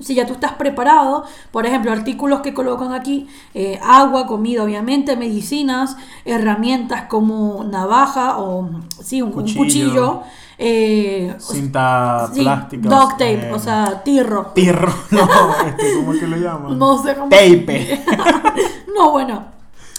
si 0.00 0.14
ya 0.14 0.26
tú 0.26 0.32
estás 0.32 0.52
preparado, 0.52 1.24
por 1.52 1.66
ejemplo, 1.66 1.92
artículos 1.92 2.40
que 2.40 2.54
colocan 2.54 2.92
aquí, 2.92 3.28
eh, 3.54 3.78
agua, 3.82 4.26
comida, 4.26 4.62
obviamente, 4.64 5.16
medicinas, 5.16 5.96
herramientas 6.24 7.02
como 7.08 7.64
navaja 7.64 8.38
o 8.38 8.68
sí, 9.02 9.22
un 9.22 9.28
un 9.28 9.34
Cuchillo. 9.34 9.58
cuchillo, 9.64 10.22
eh, 10.58 11.34
Cinta 11.38 12.28
sí, 12.32 12.40
plástica. 12.42 12.88
duct 12.88 13.12
tape, 13.12 13.48
eh, 13.48 13.52
o 13.52 13.58
sea, 13.58 14.02
tirro. 14.04 14.46
Tirro, 14.54 14.92
no, 15.10 15.28
este, 15.66 15.94
¿cómo 15.96 16.12
es 16.14 16.20
que 16.20 16.26
lo 16.26 16.36
llaman? 16.36 16.78
No 16.78 17.02
sé 17.02 17.14
cómo. 17.14 17.28
Tape. 17.28 18.02
no, 18.96 19.10
bueno, 19.12 19.44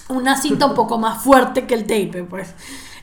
una 0.09 0.35
cinta 0.37 0.65
un 0.65 0.73
poco 0.75 0.97
más 0.97 1.23
fuerte 1.23 1.65
que 1.65 1.73
el 1.73 1.83
tape, 1.83 2.23
pues. 2.29 2.53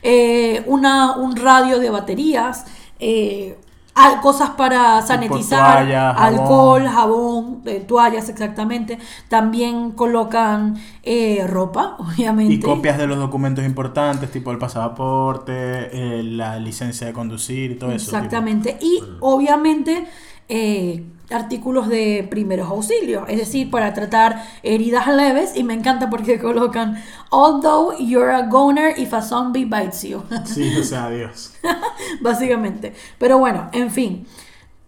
Eh, 0.01 0.63
una, 0.67 1.17
un 1.17 1.35
radio 1.35 1.79
de 1.79 1.89
baterías, 1.89 2.65
eh, 2.99 3.57
al- 3.95 4.21
cosas 4.21 4.51
para 4.51 5.01
sanitizar, 5.01 5.77
toalla, 5.85 6.13
jabón. 6.13 6.39
alcohol, 6.39 6.87
jabón, 6.87 7.61
eh, 7.65 7.79
toallas 7.87 8.29
exactamente. 8.29 8.97
También 9.27 9.91
colocan 9.91 10.75
eh, 11.03 11.45
ropa, 11.47 11.95
obviamente. 11.99 12.53
Y 12.53 12.59
copias 12.59 12.97
de 12.97 13.07
los 13.07 13.17
documentos 13.17 13.65
importantes, 13.65 14.31
tipo 14.31 14.51
el 14.51 14.57
pasaporte, 14.57 15.89
eh, 16.19 16.23
la 16.23 16.59
licencia 16.59 17.07
de 17.07 17.13
conducir 17.13 17.71
y 17.71 17.75
todo 17.75 17.91
eso. 17.91 18.05
tipo. 18.05 18.17
Exactamente. 18.17 18.77
Y 18.81 19.01
obviamente 19.19 20.07
eh, 20.47 21.03
artículos 21.31 21.87
de 21.87 22.27
primeros 22.29 22.69
auxilios, 22.69 23.23
es 23.27 23.37
decir, 23.37 23.69
para 23.69 23.93
tratar 23.93 24.43
heridas 24.63 25.07
leves. 25.07 25.55
Y 25.55 25.63
me 25.63 25.73
encanta 25.73 26.09
porque 26.09 26.39
colocan, 26.41 27.01
although 27.31 27.97
you're 27.97 28.33
a 28.33 28.47
goner 28.47 28.97
if 28.97 29.13
a 29.13 29.21
zombie 29.21 29.65
bites 29.65 30.03
you. 30.03 30.23
Sí, 30.45 30.75
o 30.77 30.83
sea, 30.83 31.09
Dios. 31.09 31.53
Básicamente. 32.21 32.93
Pero 33.17 33.37
bueno, 33.37 33.69
en 33.73 33.91
fin. 33.91 34.25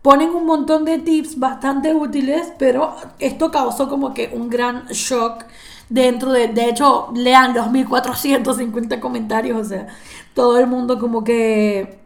ponen 0.01 0.31
un 0.31 0.45
montón 0.45 0.85
de 0.85 0.97
tips 0.97 1.37
bastante 1.37 1.93
útiles, 1.93 2.53
pero 2.57 2.95
esto 3.19 3.51
causó 3.51 3.87
como 3.87 4.13
que 4.13 4.31
un 4.33 4.49
gran 4.49 4.87
shock 4.87 5.45
dentro 5.91 6.31
de, 6.31 6.47
de 6.47 6.69
hecho, 6.69 7.11
lean 7.13 7.53
los 7.53 7.69
1450 7.69 8.99
comentarios, 8.99 9.59
o 9.59 9.65
sea, 9.65 9.87
todo 10.33 10.57
el 10.57 10.65
mundo 10.67 10.97
como 10.97 11.23
que 11.23 12.00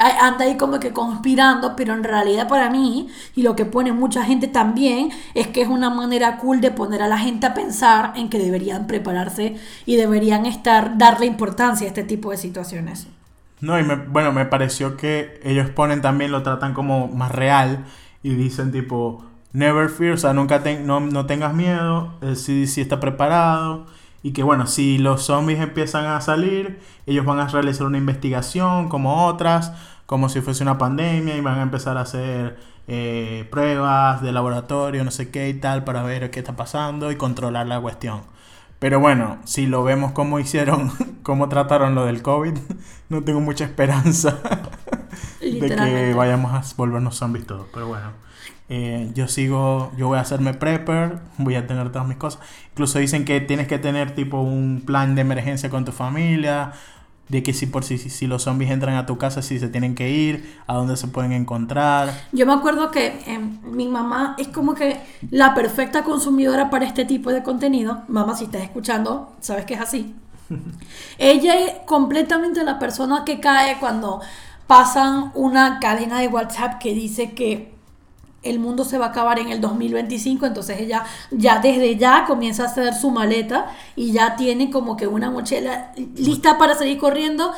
anda 0.00 0.46
ahí 0.46 0.56
como 0.56 0.80
que 0.80 0.92
conspirando, 0.92 1.76
pero 1.76 1.92
en 1.94 2.04
realidad 2.04 2.48
para 2.48 2.70
mí, 2.70 3.08
y 3.36 3.42
lo 3.42 3.54
que 3.54 3.66
pone 3.66 3.92
mucha 3.92 4.24
gente 4.24 4.48
también, 4.48 5.10
es 5.34 5.48
que 5.48 5.62
es 5.62 5.68
una 5.68 5.90
manera 5.90 6.38
cool 6.38 6.60
de 6.60 6.70
poner 6.70 7.02
a 7.02 7.08
la 7.08 7.18
gente 7.18 7.46
a 7.46 7.54
pensar 7.54 8.12
en 8.16 8.30
que 8.30 8.38
deberían 8.38 8.86
prepararse 8.86 9.56
y 9.86 9.96
deberían 9.96 10.46
estar, 10.46 10.96
darle 10.98 11.26
importancia 11.26 11.86
a 11.86 11.88
este 11.88 12.02
tipo 12.02 12.30
de 12.30 12.38
situaciones. 12.38 13.06
No, 13.60 13.78
y 13.78 13.84
me, 13.84 13.96
bueno, 13.96 14.32
me 14.32 14.46
pareció 14.46 14.96
que 14.96 15.38
ellos 15.44 15.68
ponen 15.70 16.00
también, 16.00 16.32
lo 16.32 16.42
tratan 16.42 16.72
como 16.72 17.08
más 17.08 17.30
real 17.30 17.84
y 18.22 18.34
dicen 18.34 18.72
tipo, 18.72 19.22
never 19.52 19.90
fear, 19.90 20.14
o 20.14 20.16
sea, 20.16 20.32
nunca 20.32 20.62
no, 20.82 21.00
no 21.00 21.26
tengas 21.26 21.52
miedo, 21.52 22.14
el 22.22 22.36
CDC 22.36 22.78
está 22.78 23.00
preparado 23.00 23.86
y 24.22 24.32
que 24.32 24.42
bueno, 24.42 24.66
si 24.66 24.98
los 24.98 25.22
zombies 25.22 25.60
empiezan 25.60 26.06
a 26.06 26.20
salir, 26.20 26.80
ellos 27.06 27.24
van 27.24 27.38
a 27.38 27.48
realizar 27.48 27.86
una 27.86 27.98
investigación 27.98 28.88
como 28.88 29.26
otras, 29.26 29.72
como 30.06 30.28
si 30.28 30.40
fuese 30.40 30.62
una 30.62 30.78
pandemia 30.78 31.36
y 31.36 31.40
van 31.40 31.58
a 31.58 31.62
empezar 31.62 31.96
a 31.96 32.02
hacer 32.02 32.58
eh, 32.88 33.46
pruebas 33.50 34.20
de 34.20 34.32
laboratorio, 34.32 35.04
no 35.04 35.10
sé 35.10 35.30
qué 35.30 35.48
y 35.48 35.54
tal, 35.54 35.84
para 35.84 36.02
ver 36.02 36.30
qué 36.30 36.40
está 36.40 36.56
pasando 36.56 37.10
y 37.10 37.16
controlar 37.16 37.66
la 37.66 37.80
cuestión. 37.80 38.22
Pero 38.78 38.98
bueno, 38.98 39.38
si 39.44 39.66
lo 39.66 39.84
vemos 39.84 40.12
como 40.12 40.40
hicieron, 40.40 40.90
cómo 41.22 41.48
trataron 41.48 41.94
lo 41.94 42.04
del 42.06 42.22
COVID, 42.22 42.54
no 43.08 43.22
tengo 43.22 43.40
mucha 43.40 43.64
esperanza 43.64 44.38
de 45.40 45.76
que 45.76 46.14
vayamos 46.14 46.52
a 46.52 46.76
volvernos 46.76 47.16
zombies 47.16 47.46
todos. 47.46 47.66
Pero 47.72 47.86
bueno. 47.86 48.29
Eh, 48.72 49.10
yo 49.14 49.26
sigo, 49.26 49.90
yo 49.96 50.06
voy 50.06 50.18
a 50.18 50.20
hacerme 50.20 50.54
prepper, 50.54 51.18
voy 51.38 51.56
a 51.56 51.66
tener 51.66 51.90
todas 51.90 52.06
mis 52.06 52.16
cosas. 52.16 52.40
Incluso 52.70 53.00
dicen 53.00 53.24
que 53.24 53.40
tienes 53.40 53.66
que 53.66 53.80
tener 53.80 54.14
tipo 54.14 54.40
un 54.40 54.84
plan 54.86 55.16
de 55.16 55.22
emergencia 55.22 55.68
con 55.70 55.84
tu 55.84 55.90
familia, 55.90 56.72
de 57.28 57.42
que 57.42 57.52
si 57.52 57.66
por 57.66 57.82
si, 57.82 57.98
si, 57.98 58.28
los 58.28 58.44
zombies 58.44 58.70
entran 58.70 58.94
a 58.94 59.06
tu 59.06 59.18
casa, 59.18 59.42
si 59.42 59.58
se 59.58 59.68
tienen 59.68 59.96
que 59.96 60.10
ir, 60.10 60.56
a 60.68 60.74
dónde 60.74 60.96
se 60.96 61.08
pueden 61.08 61.32
encontrar. 61.32 62.12
Yo 62.30 62.46
me 62.46 62.52
acuerdo 62.52 62.92
que 62.92 63.20
em, 63.26 63.58
mi 63.64 63.88
mamá 63.88 64.36
es 64.38 64.46
como 64.46 64.74
que 64.74 65.00
la 65.30 65.52
perfecta 65.52 66.04
consumidora 66.04 66.70
para 66.70 66.86
este 66.86 67.04
tipo 67.04 67.32
de 67.32 67.42
contenido. 67.42 68.02
Mamá, 68.06 68.36
si 68.36 68.44
estás 68.44 68.62
escuchando, 68.62 69.32
sabes 69.40 69.64
que 69.64 69.74
es 69.74 69.80
así. 69.80 70.14
Ella 71.18 71.58
es 71.58 71.72
completamente 71.86 72.62
la 72.62 72.78
persona 72.78 73.24
que 73.24 73.40
cae 73.40 73.78
cuando 73.80 74.20
pasan 74.68 75.32
una 75.34 75.80
cadena 75.80 76.20
de 76.20 76.28
WhatsApp 76.28 76.78
que 76.78 76.94
dice 76.94 77.32
que 77.32 77.79
el 78.42 78.58
mundo 78.58 78.84
se 78.84 78.98
va 78.98 79.06
a 79.06 79.08
acabar 79.10 79.38
en 79.38 79.48
el 79.50 79.60
2025, 79.60 80.46
entonces 80.46 80.80
ella 80.80 81.04
ya 81.30 81.58
desde 81.58 81.96
ya 81.96 82.24
comienza 82.26 82.64
a 82.64 82.66
hacer 82.66 82.94
su 82.94 83.10
maleta 83.10 83.66
y 83.96 84.12
ya 84.12 84.36
tiene 84.36 84.70
como 84.70 84.96
que 84.96 85.06
una 85.06 85.30
mochila 85.30 85.92
lista 86.16 86.58
para 86.58 86.74
seguir 86.74 86.98
corriendo. 86.98 87.52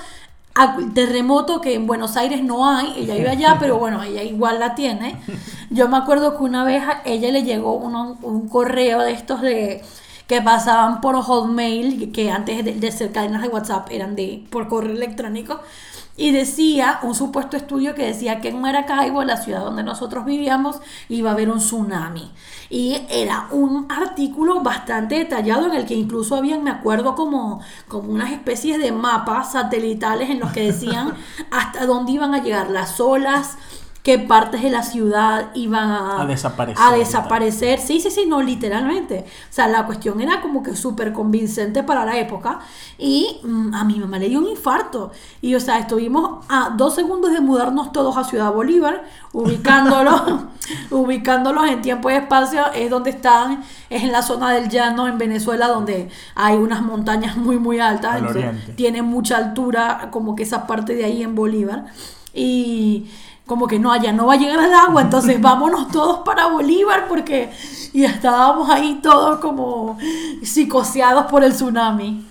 Al 0.55 0.93
terremoto 0.93 1.63
que 1.63 1.75
en 1.75 1.87
Buenos 1.87 2.19
Aires 2.19 2.45
no 2.45 2.69
hay, 2.69 2.93
ella 2.99 3.15
vive 3.15 3.31
allá, 3.31 3.57
pero 3.59 3.79
bueno, 3.79 4.03
ella 4.03 4.23
igual 4.23 4.61
la 4.61 4.75
tiene. 4.75 5.17
Yo 5.71 5.89
me 5.89 5.97
acuerdo 5.97 6.37
que 6.37 6.43
una 6.43 6.63
vez 6.63 6.83
a 6.83 7.01
ella 7.07 7.33
le 7.33 7.43
llegó 7.43 7.75
un 7.77 8.49
correo 8.49 9.01
de 9.01 9.13
estos 9.13 9.41
de 9.41 9.83
que 10.27 10.43
pasaban 10.43 11.01
por 11.01 11.17
Hotmail, 11.23 12.13
que 12.13 12.31
antes 12.31 12.65
de, 12.65 12.75
de 12.75 12.93
ser 12.93 13.13
cadenas 13.13 13.43
de 13.43 13.49
WhatsApp 13.49 13.89
eran 13.91 14.15
de 14.15 14.45
por 14.51 14.69
correo 14.69 14.93
electrónico 14.93 15.61
y 16.17 16.31
decía, 16.31 17.01
un 17.03 17.15
supuesto 17.15 17.57
estudio 17.57 17.95
que 17.95 18.07
decía 18.07 18.41
que 18.41 18.49
en 18.49 18.61
Maracaibo, 18.61 19.25
la 19.25 19.39
ciudad 19.39 19.65
donde 19.65 19.83
nosotros 19.83 20.27
vivíamos, 20.27 20.77
iba 21.09 21.31
a 21.31 21.33
haber 21.33 21.51
un 21.51 21.59
tsunami. 21.59 22.31
Y 22.69 23.01
era 23.09 23.49
un 23.51 23.91
artículo 23.91 24.61
bastante 24.61 25.15
detallado 25.17 25.67
en 25.67 25.73
el 25.73 25.87
que 25.87 25.95
incluso 25.95 26.37
habían, 26.37 26.65
me 26.65 26.71
acuerdo, 26.71 27.15
como, 27.15 27.61
como 27.89 28.13
unas 28.13 28.31
especies 28.31 28.79
de 28.79 28.93
mapas 28.93 29.53
satelitales 29.53 30.29
en 30.29 30.41
los 30.41 30.53
que 30.53 30.65
decían 30.65 31.15
hasta 31.51 31.87
dónde 31.87 32.13
iban 32.13 32.35
a 32.35 32.43
llegar 32.43 32.71
las 32.71 33.01
olas, 33.01 33.57
qué 34.03 34.19
partes 34.19 34.63
de 34.63 34.71
la 34.71 34.83
ciudad 34.83 35.51
iban 35.55 35.91
a, 35.91 36.27
desaparecer. 36.27 36.85
A 36.85 36.93
desaparecer. 36.93 37.79
Sí, 37.79 38.01
sí, 38.01 38.11
sí, 38.11 38.25
no, 38.27 38.43
literalmente. 38.43 39.25
O 39.49 39.53
sea, 39.53 39.69
la 39.69 39.87
cuestión 39.87 40.21
era 40.21 40.41
como 40.41 40.63
que 40.63 40.75
súper 40.75 41.13
convincente 41.13 41.85
para 41.85 42.05
la 42.05 42.19
época. 42.19 42.59
Y 42.99 43.39
mm, 43.45 43.75
a 43.75 43.85
mi 43.85 44.01
mamá 44.01 44.19
le 44.19 44.29
dio 44.29 44.41
un 44.41 44.49
infarto. 44.49 45.13
Y, 45.41 45.55
o 45.55 45.61
sea, 45.61 45.79
estuvimos 45.79 46.45
a 46.49 46.71
dos 46.77 46.97
segundos 46.97 47.33
de 47.33 47.41
mudarnos 47.41 47.93
todos 47.93 48.17
a 48.17 48.25
Ciudad 48.25 48.53
Bolívar, 48.53 49.05
ubicándolos, 49.33 50.21
ubicándolos 50.91 51.69
en 51.69 51.81
tiempo 51.81 52.11
y 52.11 52.15
espacio. 52.15 52.73
Es 52.75 52.91
donde 52.91 53.11
están, 53.11 53.63
es 53.89 54.03
en 54.03 54.11
la 54.11 54.23
zona 54.23 54.51
del 54.51 54.69
llano 54.69 55.07
en 55.07 55.17
Venezuela, 55.17 55.69
donde 55.69 56.09
hay 56.35 56.57
unas 56.57 56.83
montañas 56.83 57.37
muy, 57.37 57.57
muy 57.57 57.79
altas. 57.79 58.21
tiene 58.75 59.03
mucha 59.03 59.37
altura, 59.37 60.09
como 60.11 60.35
que 60.35 60.43
esa 60.43 60.67
parte 60.67 60.97
de 60.97 61.05
ahí 61.05 61.23
en 61.23 61.37
Bolívar. 61.37 61.85
Y 62.35 63.07
como 63.53 63.67
que 63.67 63.79
no, 63.79 63.93
allá 63.93 64.15
no 64.15 64.27
va 64.27 64.33
a 64.33 64.39
llegar 64.39 64.65
el 64.65 64.73
agua, 64.73 65.03
entonces 65.03 65.39
vámonos 65.43 65.89
todos 65.89 66.21
para 66.21 66.47
Bolívar 66.47 67.07
porque 67.07 67.51
y 67.93 68.05
estábamos 68.05 68.71
ahí 68.71 69.01
todos 69.03 69.41
como 69.41 69.99
psicoseados 70.43 71.27
por 71.27 71.45
el 71.45 71.53
tsunami. 71.53 72.27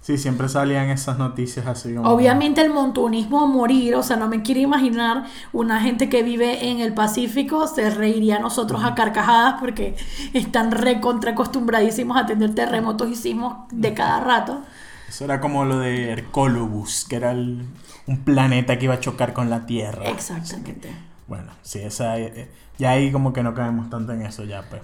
Sí, 0.00 0.18
siempre 0.18 0.48
salían 0.48 0.90
esas 0.90 1.18
noticias 1.18 1.68
así. 1.68 1.96
Obviamente 1.96 2.60
el 2.60 2.70
montunismo 2.70 3.42
a 3.42 3.46
morir, 3.46 3.94
o 3.94 4.02
sea, 4.02 4.16
no 4.16 4.26
me 4.26 4.42
quiero 4.42 4.60
imaginar 4.60 5.26
una 5.52 5.80
gente 5.80 6.08
que 6.08 6.24
vive 6.24 6.68
en 6.68 6.80
el 6.80 6.94
Pacífico 6.94 7.68
se 7.68 7.90
reiría 7.90 8.36
a 8.36 8.38
nosotros 8.40 8.82
a 8.84 8.96
carcajadas 8.96 9.54
porque 9.60 9.94
están 10.32 10.72
recontra 10.72 11.32
acostumbradísimos 11.32 12.16
a 12.16 12.26
tener 12.26 12.54
terremotos 12.56 13.08
y 13.08 13.14
sismos 13.14 13.68
de 13.70 13.94
cada 13.94 14.18
rato. 14.18 14.62
Eso 15.08 15.24
era 15.24 15.40
como 15.40 15.64
lo 15.64 15.78
de 15.78 16.10
Hercolobus, 16.10 17.04
que 17.08 17.16
era 17.16 17.32
un 17.32 18.24
planeta 18.24 18.78
que 18.78 18.86
iba 18.86 18.94
a 18.94 19.00
chocar 19.00 19.32
con 19.32 19.50
la 19.50 19.66
Tierra. 19.66 20.08
Exactamente. 20.08 20.90
Bueno, 21.28 21.50
sí, 21.62 21.80
esa, 21.80 22.18
eh, 22.18 22.48
ya 22.78 22.90
ahí 22.90 23.10
como 23.10 23.32
que 23.32 23.42
no 23.42 23.54
caemos 23.54 23.88
tanto 23.88 24.12
en 24.12 24.22
eso 24.22 24.44
ya. 24.44 24.62
Pues, 24.62 24.82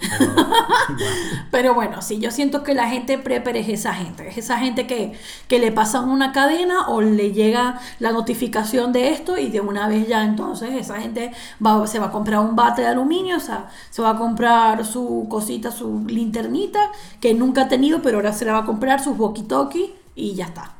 pero, 1.50 1.74
bueno. 1.74 2.00
sí, 2.02 2.18
yo 2.18 2.30
siento 2.30 2.64
que 2.64 2.74
la 2.74 2.88
gente 2.88 3.18
prepare 3.18 3.60
es 3.60 3.68
esa 3.68 3.94
gente. 3.94 4.28
Es 4.28 4.38
esa 4.38 4.58
gente 4.58 4.86
que, 4.86 5.12
que 5.46 5.58
le 5.58 5.70
pasan 5.70 6.08
una 6.08 6.32
cadena 6.32 6.88
o 6.88 7.00
le 7.00 7.32
llega 7.32 7.78
la 8.00 8.12
notificación 8.12 8.92
de 8.92 9.10
esto 9.10 9.36
y 9.38 9.50
de 9.50 9.60
una 9.60 9.88
vez 9.88 10.08
ya 10.08 10.24
entonces 10.24 10.70
esa 10.72 11.00
gente 11.00 11.32
va, 11.64 11.86
se 11.86 11.98
va 11.98 12.06
a 12.06 12.10
comprar 12.10 12.40
un 12.40 12.56
bate 12.56 12.82
de 12.82 12.88
aluminio, 12.88 13.36
o 13.36 13.40
sea, 13.40 13.68
se 13.90 14.02
va 14.02 14.10
a 14.10 14.16
comprar 14.16 14.84
su 14.86 15.26
cosita, 15.28 15.70
su 15.70 16.04
linternita 16.06 16.90
que 17.20 17.34
nunca 17.34 17.62
ha 17.62 17.68
tenido, 17.68 18.02
pero 18.02 18.16
ahora 18.16 18.32
se 18.32 18.46
la 18.46 18.54
va 18.54 18.58
a 18.60 18.64
comprar, 18.66 19.02
sus 19.02 19.16
walkie-talkie 19.16 20.01
y 20.14 20.34
ya 20.34 20.46
está. 20.46 20.72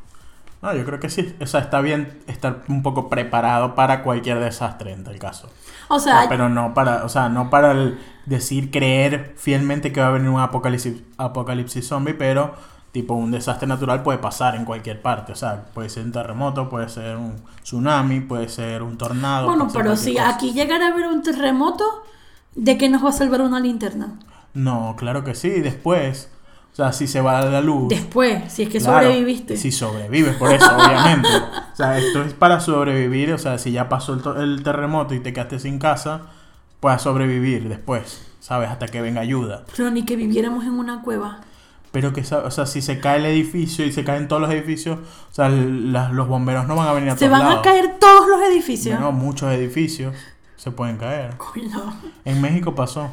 No, 0.62 0.74
yo 0.74 0.84
creo 0.84 1.00
que 1.00 1.10
sí. 1.10 1.34
O 1.40 1.46
sea, 1.46 1.60
está 1.60 1.80
bien 1.80 2.20
estar 2.28 2.62
un 2.68 2.82
poco 2.82 3.08
preparado 3.08 3.74
para 3.74 4.02
cualquier 4.02 4.38
desastre 4.38 4.92
en 4.92 5.02
tal 5.02 5.18
caso. 5.18 5.50
O 5.88 5.98
sea, 5.98 6.26
pero 6.28 6.48
no 6.48 6.72
para, 6.72 7.04
o 7.04 7.08
sea, 7.08 7.28
no 7.28 7.50
para 7.50 7.94
decir 8.26 8.70
creer 8.70 9.34
fielmente 9.36 9.92
que 9.92 10.00
va 10.00 10.06
a 10.06 10.10
venir 10.12 10.28
un 10.30 10.40
apocalipsis, 10.40 11.02
apocalipsis 11.18 11.86
zombie, 11.86 12.14
pero 12.14 12.54
tipo 12.92 13.14
un 13.14 13.30
desastre 13.32 13.66
natural 13.66 14.02
puede 14.02 14.18
pasar 14.18 14.54
en 14.54 14.64
cualquier 14.64 15.02
parte. 15.02 15.32
O 15.32 15.36
sea, 15.36 15.64
puede 15.74 15.88
ser 15.88 16.04
un 16.04 16.12
terremoto, 16.12 16.68
puede 16.68 16.88
ser 16.88 17.16
un 17.16 17.42
tsunami, 17.62 18.20
puede 18.20 18.48
ser 18.48 18.82
un 18.82 18.96
tornado. 18.96 19.46
Bueno, 19.46 19.68
pero 19.72 19.96
si 19.96 20.16
aquí 20.18 20.52
llegara 20.52 20.86
a 20.86 20.92
haber 20.92 21.08
un 21.08 21.22
terremoto, 21.22 22.04
¿de 22.54 22.78
qué 22.78 22.88
nos 22.88 23.04
va 23.04 23.08
a 23.08 23.12
salvar 23.12 23.40
una 23.40 23.58
linterna? 23.58 24.18
No, 24.54 24.94
claro 24.96 25.24
que 25.24 25.34
sí. 25.34 25.48
Después, 25.60 26.30
o 26.72 26.74
sea, 26.74 26.92
si 26.92 27.06
se 27.06 27.20
va 27.20 27.44
la 27.44 27.60
luz. 27.60 27.90
Después, 27.90 28.50
si 28.50 28.62
es 28.62 28.70
que 28.70 28.80
sobreviviste. 28.80 29.58
Si 29.58 29.70
sobrevives, 29.70 30.36
por 30.36 30.50
eso, 30.50 30.66
obviamente. 30.74 31.28
O 31.28 31.76
sea, 31.76 31.98
esto 31.98 32.22
es 32.22 32.32
para 32.32 32.60
sobrevivir. 32.60 33.30
O 33.34 33.38
sea, 33.38 33.58
si 33.58 33.72
ya 33.72 33.90
pasó 33.90 34.14
el, 34.40 34.62
terremoto 34.62 35.14
y 35.14 35.20
te 35.20 35.34
quedaste 35.34 35.58
sin 35.58 35.78
casa, 35.78 36.22
puedas 36.80 37.02
sobrevivir 37.02 37.68
después, 37.68 38.22
¿sabes? 38.40 38.70
Hasta 38.70 38.88
que 38.88 39.02
venga 39.02 39.20
ayuda. 39.20 39.64
Pero 39.76 39.90
ni 39.90 40.06
que 40.06 40.16
viviéramos 40.16 40.64
en 40.64 40.72
una 40.72 41.02
cueva. 41.02 41.40
Pero 41.90 42.14
que, 42.14 42.22
o 42.22 42.50
sea, 42.50 42.64
si 42.64 42.80
se 42.80 43.00
cae 43.00 43.18
el 43.18 43.26
edificio 43.26 43.84
y 43.84 43.92
se 43.92 44.02
caen 44.02 44.26
todos 44.26 44.40
los 44.40 44.50
edificios, 44.50 44.98
o 45.30 45.34
sea, 45.34 45.50
los 45.50 46.26
bomberos 46.26 46.66
no 46.66 46.74
van 46.74 46.88
a 46.88 46.92
venir 46.94 47.10
a 47.10 47.18
¿Se 47.18 47.28
van 47.28 47.46
a 47.46 47.60
caer 47.60 47.98
todos 48.00 48.26
los 48.26 48.40
edificios? 48.48 48.98
No, 48.98 49.12
muchos 49.12 49.52
edificios 49.52 50.14
se 50.56 50.70
pueden 50.70 50.96
caer. 50.96 51.34
En 52.24 52.40
México 52.40 52.74
pasó. 52.74 53.10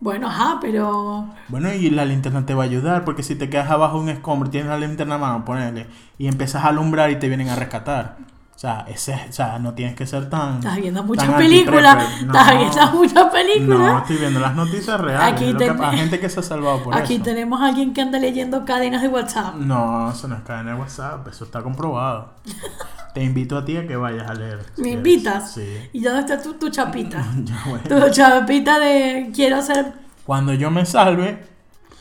Bueno, 0.00 0.28
ajá, 0.28 0.58
pero... 0.62 1.28
Bueno, 1.48 1.72
y 1.74 1.90
la 1.90 2.06
linterna 2.06 2.46
te 2.46 2.54
va 2.54 2.62
a 2.62 2.66
ayudar, 2.66 3.04
porque 3.04 3.22
si 3.22 3.34
te 3.36 3.50
quedas 3.50 3.70
abajo 3.70 3.98
de 3.98 4.04
un 4.04 4.08
escombro, 4.08 4.48
tienes 4.48 4.70
la 4.70 4.78
linterna 4.78 5.16
a 5.16 5.18
mano, 5.18 5.44
ponele, 5.44 5.88
y 6.16 6.26
empiezas 6.26 6.64
a 6.64 6.68
alumbrar 6.68 7.10
y 7.10 7.18
te 7.18 7.28
vienen 7.28 7.50
a 7.50 7.56
rescatar. 7.56 8.16
O 8.60 8.62
sea, 8.62 8.84
ese, 8.88 9.14
o 9.14 9.32
sea, 9.32 9.58
no 9.58 9.72
tienes 9.72 9.96
que 9.96 10.06
ser 10.06 10.28
tan. 10.28 10.56
Estás 10.56 10.76
viendo 10.76 11.02
muchas 11.02 11.32
películas. 11.32 11.96
anti-prepper. 11.96 12.26
Estás 12.26 12.58
viendo 12.58 12.92
muchas 12.98 13.24
películas. 13.32 13.78
No, 13.92 13.98
estoy 14.00 14.16
viendo 14.18 14.38
las 14.40 14.54
noticias 14.54 15.00
reales. 15.00 15.32
Aquí 15.32 15.46
que- 15.46 15.54
ten- 15.54 15.82
hay 15.82 15.96
gente 15.96 16.20
que 16.20 16.28
se 16.28 16.40
ha 16.40 16.42
salvado 16.42 16.82
por 16.82 16.94
Aquí 16.94 17.14
eso. 17.14 17.22
tenemos 17.24 17.58
a 17.62 17.68
alguien 17.68 17.94
que 17.94 18.02
anda 18.02 18.18
leyendo 18.18 18.66
cadenas 18.66 19.00
de 19.00 19.08
WhatsApp. 19.08 19.54
No, 19.54 20.10
eso 20.10 20.28
no 20.28 20.34
es 20.34 20.42
cadena 20.42 20.74
de 20.74 20.78
WhatsApp, 20.78 21.26
eso 21.28 21.44
está 21.46 21.62
comprobado. 21.62 22.34
Te 23.14 23.24
invito 23.24 23.56
a 23.56 23.64
ti 23.64 23.78
a 23.78 23.86
que 23.88 23.96
vayas 23.96 24.28
a 24.28 24.34
leer. 24.34 24.58
si 24.76 24.82
¿Me 24.82 24.88
quieres. 24.90 24.94
invitas? 24.98 25.52
Sí. 25.54 25.88
¿Y 25.94 26.02
dónde 26.02 26.20
está 26.20 26.42
tu, 26.42 26.52
tu 26.52 26.68
chapita? 26.68 27.24
Bueno. 27.66 27.82
Tu 27.88 28.10
chapita 28.12 28.78
de 28.78 29.30
quiero 29.34 29.56
hacer. 29.56 29.94
Cuando 30.26 30.52
yo 30.52 30.70
me 30.70 30.84
salve, 30.84 31.42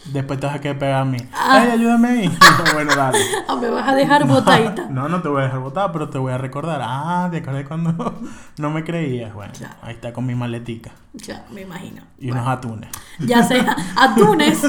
después 0.06 0.40
te 0.40 0.46
vas 0.46 0.56
a 0.56 0.62
quedar 0.62 0.80
pegado 0.80 1.02
a 1.02 1.06
mí. 1.06 1.18
Ah. 1.34 1.60
Ay, 1.62 1.72
ayúdame 1.72 2.10
ahí. 2.10 2.38
bueno, 2.74 2.96
dale. 2.96 3.20
Me 3.62 3.70
vas 3.70 3.88
a 3.88 3.96
dejar 3.96 4.26
botadita. 4.26 4.88
No, 4.90 5.10
no 5.10 5.22
te 5.22 5.28
voy 5.30 5.42
a 5.42 5.46
dejar 5.46 5.60
botada, 5.60 5.92
pero 5.92 6.10
te 6.10 6.18
voy 6.18 6.32
a 6.32 6.38
recordar. 6.38 6.82
Ah, 6.84 7.28
te 7.32 7.38
acordé 7.38 7.66
cuando 7.66 8.16
no 8.58 8.70
me 8.70 8.84
creías. 8.84 9.34
Bueno, 9.34 9.54
ahí 9.82 9.94
está 9.94 10.14
con 10.14 10.26
mi 10.26 10.36
maletica 10.36 10.92
Ya, 11.14 11.46
me 11.52 11.62
imagino. 11.62 12.02
y 12.18 12.32
unos 12.32 12.48
atunes. 12.48 12.90
Ya 13.20 13.44
sea 13.44 13.76
atunes. 13.96 14.62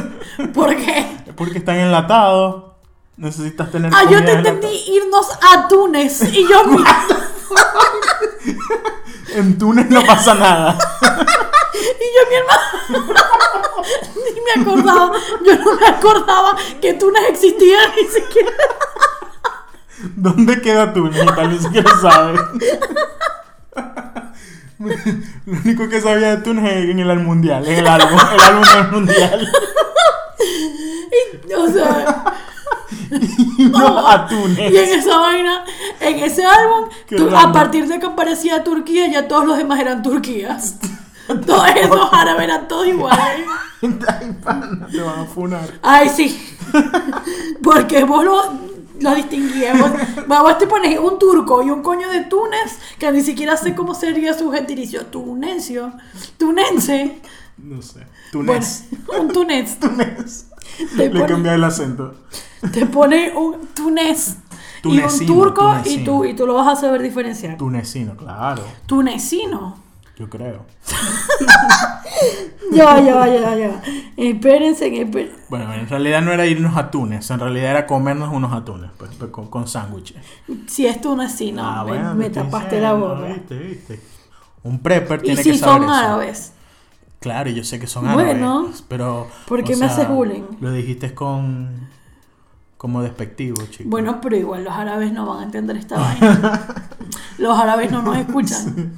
¿Por 0.54 0.76
qué? 0.76 1.06
Porque 1.36 1.58
están 1.58 1.76
enlatados. 1.76 2.64
Necesitas 3.16 3.70
tener. 3.70 3.92
Ah, 3.94 4.04
yo 4.10 4.24
te 4.24 4.32
entendí 4.32 4.68
irnos 4.88 5.28
a 5.52 5.68
Túnez. 5.68 6.22
Y 6.32 6.48
yo. 6.48 6.62
En 9.34 9.58
Túnez 9.58 9.90
no 9.90 10.02
pasa 10.06 10.34
nada. 10.34 10.78
Y 11.82 12.06
yo, 12.16 12.30
mi 12.30 12.36
hermano. 12.36 13.69
Me 14.56 14.62
acordaba. 14.62 15.12
Yo 15.44 15.54
no 15.56 15.74
me 15.80 15.86
acordaba 15.86 16.56
que 16.80 16.94
Túnez 16.94 17.22
existía 17.30 17.78
ni 17.96 18.08
siquiera. 18.08 18.52
¿Dónde 20.16 20.60
queda 20.60 20.92
Túnez? 20.92 21.24
Tal 21.34 21.48
vez 21.48 21.62
sabes. 22.00 22.40
Lo 24.78 25.58
único 25.64 25.88
que 25.88 26.00
sabía 26.00 26.36
de 26.36 26.42
Túnez 26.42 26.64
es 26.72 26.88
en 26.90 26.98
el 27.00 27.18
mundial, 27.20 27.66
en 27.66 27.78
el 27.80 27.86
álbum, 27.86 28.18
el 28.32 28.40
álbum 28.40 28.64
del 28.74 28.90
mundial. 28.92 29.48
O 31.58 31.68
sea. 31.68 32.24
No, 33.58 34.06
atunes. 34.08 34.72
Y 34.72 34.76
en 34.76 34.98
esa 35.00 35.18
vaina, 35.18 35.64
en 36.00 36.18
ese 36.20 36.44
álbum, 36.44 36.88
tú- 37.08 37.28
a 37.36 37.52
partir 37.52 37.86
de 37.88 37.98
que 37.98 38.06
aparecía 38.06 38.62
Turquía, 38.64 39.08
ya 39.10 39.28
todos 39.28 39.44
los 39.46 39.58
demás 39.58 39.80
eran 39.80 40.02
Turquías. 40.02 40.76
Todos 41.46 41.68
esos 41.76 42.08
árabes 42.12 42.44
eran 42.44 42.68
todos 42.68 42.86
iguales. 42.86 43.46
Ay, 43.82 44.36
pana, 44.44 44.86
te 44.90 45.00
van 45.00 45.20
a 45.20 45.24
funar. 45.24 45.78
Ay, 45.82 46.08
sí. 46.08 46.56
Porque 47.62 48.04
vos 48.04 48.24
lo, 48.24 48.42
lo 49.00 49.14
distinguías. 49.14 49.78
Vos, 50.26 50.58
te 50.58 50.66
pones 50.66 50.98
un 50.98 51.18
turco 51.18 51.62
y 51.62 51.70
un 51.70 51.82
coño 51.82 52.08
de 52.10 52.24
Túnez 52.24 52.78
que 52.98 53.10
ni 53.12 53.22
siquiera 53.22 53.56
sé 53.56 53.74
cómo 53.74 53.94
sería 53.94 54.34
su 54.34 54.50
gentilicio. 54.50 55.06
Tunecio. 55.06 55.92
Tunense. 56.36 57.20
No 57.58 57.82
sé. 57.82 58.06
Bueno, 58.32 58.52
Túnez. 58.52 58.84
un 59.20 59.28
tunez. 59.28 59.78
Túnez. 59.78 60.46
Te 60.96 61.08
Le 61.08 61.10
pone, 61.10 61.26
cambié 61.26 61.54
el 61.54 61.64
acento. 61.64 62.14
te 62.72 62.86
pone 62.86 63.32
un 63.36 63.66
tunez 63.74 64.36
y 64.82 64.88
un 64.88 64.94
Tunecino, 64.96 65.34
turco 65.34 65.76
y 65.84 65.98
tú, 66.04 66.24
y 66.24 66.34
tú 66.34 66.46
lo 66.46 66.54
vas 66.54 66.68
a 66.68 66.80
saber 66.80 67.02
diferenciar. 67.02 67.58
Tunecino, 67.58 68.16
claro. 68.16 68.62
Tunecino. 68.86 69.89
Yo 70.20 70.28
creo. 70.28 70.64
Ya, 72.72 73.00
ya, 73.00 73.26
ya, 73.26 73.56
ya. 73.56 73.82
Espérense, 74.16 74.86
espérense. 75.00 75.34
Bueno, 75.48 75.72
en 75.74 75.88
realidad 75.88 76.22
no 76.22 76.30
era 76.32 76.46
irnos 76.46 76.76
a 76.76 76.88
Túnez, 76.90 77.28
en 77.30 77.40
realidad 77.40 77.70
era 77.72 77.86
comernos 77.86 78.32
unos 78.32 78.52
atunes, 78.52 78.90
pues, 78.96 79.10
pues, 79.18 79.30
con, 79.32 79.48
con 79.48 79.66
sándwiches. 79.66 80.18
Si 80.68 80.86
es 80.86 81.00
tunecino, 81.00 81.62
Ah, 81.64 81.82
me, 81.82 81.90
bueno, 81.92 82.14
me 82.14 82.30
tapaste 82.30 82.80
la 82.80 82.92
boca. 82.92 83.22
Viste, 83.26 83.58
viste. 83.58 84.00
Un 84.62 84.78
prepper 84.80 85.18
Y 85.20 85.22
tiene 85.24 85.42
si 85.42 85.50
que 85.52 85.58
saber 85.58 85.74
son 85.80 85.84
eso. 85.84 85.92
árabes. 85.94 86.52
Claro, 87.18 87.50
yo 87.50 87.64
sé 87.64 87.80
que 87.80 87.86
son 87.88 88.04
Bueno, 88.12 88.60
árabes, 88.60 88.84
pero... 88.86 89.26
¿por 89.48 89.64
qué 89.64 89.74
me 89.76 89.86
haces 89.86 90.06
bullying? 90.08 90.42
Lo 90.60 90.70
dijiste 90.70 91.12
con... 91.12 91.88
como 92.76 93.02
despectivo, 93.02 93.60
chico. 93.70 93.88
Bueno, 93.90 94.20
pero 94.20 94.36
igual 94.36 94.62
los 94.64 94.74
árabes 94.74 95.12
no 95.12 95.26
van 95.26 95.40
a 95.40 95.42
entender 95.44 95.76
esta 95.76 95.96
vaina. 95.98 96.66
Los 97.38 97.58
árabes 97.58 97.90
no 97.90 98.02
nos 98.02 98.16
escuchan. 98.16 98.92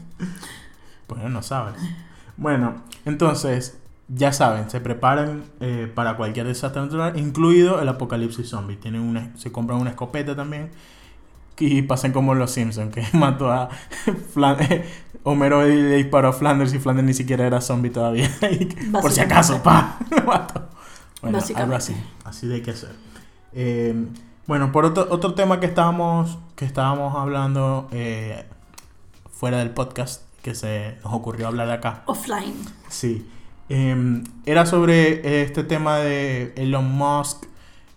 Bueno, 1.15 1.29
no 1.29 1.43
saben. 1.43 1.75
Bueno, 2.37 2.83
entonces, 3.05 3.79
ya 4.09 4.33
saben, 4.33 4.71
se 4.71 4.81
preparan 4.81 5.45
eh, 5.61 5.91
para 5.95 6.17
cualquier 6.17 6.47
desastre 6.47 6.83
natural, 6.83 7.19
incluido 7.19 7.81
el 7.81 7.89
apocalipsis 7.89 8.49
zombie. 8.49 8.77
Tienen 8.77 9.01
una, 9.03 9.37
se 9.37 9.53
compran 9.53 9.79
una 9.81 9.91
escopeta 9.91 10.35
también. 10.35 10.71
Y 11.59 11.83
pasan 11.83 12.13
como 12.13 12.35
los 12.35 12.51
Simpsons, 12.51 12.93
que 12.93 13.05
mató 13.17 13.53
a 13.53 13.69
Flan- 14.35 14.85
Homero 15.25 15.69
y 15.69 15.75
le 15.77 15.97
disparó 15.97 16.29
a 16.29 16.33
Flanders 16.33 16.75
y 16.75 16.79
Flanders 16.81 17.07
ni 17.07 17.15
siquiera 17.15 17.47
era 17.47 17.61
zombie 17.61 17.91
todavía. 17.91 18.29
Por 19.01 19.13
si 19.13 19.21
acaso, 19.21 19.63
pa, 19.63 19.99
lo 20.11 20.25
mató. 20.25 20.69
Bueno, 21.21 21.39
algo 21.55 21.77
así. 21.77 21.95
Así 22.25 22.49
de 22.49 22.63
que 22.63 22.73
hacer. 22.73 22.97
Eh, 23.53 23.95
bueno, 24.49 24.73
por 24.73 24.85
otro, 24.85 25.07
otro 25.11 25.35
tema 25.35 25.61
que 25.61 25.67
estábamos, 25.67 26.37
que 26.57 26.65
estábamos 26.65 27.15
hablando 27.15 27.87
eh, 27.93 28.45
fuera 29.31 29.59
del 29.59 29.71
podcast, 29.71 30.23
que 30.43 30.55
se 30.55 30.97
nos 31.05 31.13
ocurrió 31.15 31.49
hablar 31.49 31.71
acá. 31.71 32.03
Offline. 32.07 32.55
Sí. 32.89 33.27
Eh, 33.69 34.23
era 34.45 34.67
sobre 34.67 35.43
este 35.43 35.65
tema 35.65 35.99
de 35.99 36.53
Elon 36.57 36.91
Musk 36.93 37.45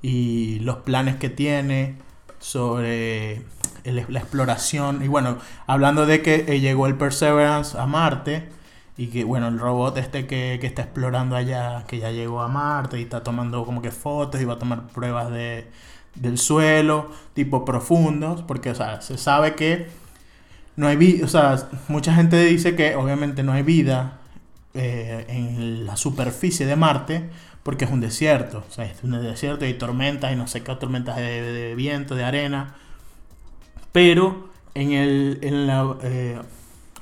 y 0.02 0.60
los 0.60 0.78
planes 0.78 1.16
que 1.16 1.30
tiene 1.30 1.96
sobre 2.40 3.42
el- 3.84 4.06
la 4.08 4.20
exploración. 4.20 5.04
Y 5.04 5.08
bueno, 5.08 5.38
hablando 5.68 6.06
de 6.06 6.22
que 6.22 6.46
eh, 6.48 6.60
llegó 6.60 6.88
el 6.88 6.96
Perseverance 6.96 7.78
a 7.78 7.86
Marte 7.88 8.50
y 8.98 9.08
que, 9.08 9.24
bueno, 9.24 9.48
el 9.48 9.60
robot 9.60 9.98
este 9.98 10.28
que, 10.28 10.58
que 10.62 10.68
está 10.68 10.84
explorando 10.84 11.36
allá, 11.36 11.84
que 11.88 11.98
ya 12.00 12.12
llegó 12.12 12.42
a 12.42 12.48
Marte 12.48 13.00
y 13.00 13.04
está 13.04 13.24
tomando 13.24 13.66
como 13.66 13.82
que 13.82 13.92
fotos 13.92 14.40
y 14.42 14.46
va 14.46 14.54
a 14.54 14.60
tomar 14.60 14.88
pruebas 14.88 15.32
de, 15.32 15.68
del 16.14 16.38
suelo, 16.38 17.10
tipo 17.34 17.66
profundos, 17.66 18.42
porque, 18.44 18.70
o 18.70 18.76
sea, 18.76 19.02
se 19.02 19.18
sabe 19.18 19.56
que 19.56 19.90
no 20.76 20.88
hay 20.88 20.96
vida, 20.96 21.26
o 21.26 21.28
sea, 21.28 21.70
mucha 21.88 22.14
gente 22.14 22.44
dice 22.46 22.76
que 22.76 22.96
obviamente 22.96 23.44
no 23.44 23.54
hay 23.54 23.64
vida 23.64 24.20
eh, 24.74 25.26
en 25.30 25.86
la 25.86 25.96
superficie 25.96 26.66
de 26.66 26.76
Marte 26.76 27.30
porque 27.64 27.86
es 27.86 27.92
un 27.92 28.00
desierto, 28.02 28.64
o 28.70 28.72
sea, 28.72 28.86
es 28.86 29.04
un 29.04 29.12
desierto 29.24 29.66
y 29.66 29.70
hay 29.70 29.74
tormentas 29.76 30.32
y 30.32 30.36
no 30.36 30.48
sé 30.48 30.62
qué 30.62 30.76
tormentas 30.76 31.16
de, 31.18 31.42
de 31.42 31.76
viento, 31.76 32.14
de 32.14 32.24
arena, 32.24 32.76
pero 33.92 34.50
en 34.76 34.92
el 34.92 35.40
en 35.42 35.66
la 35.66 35.96
eh, 36.04 36.40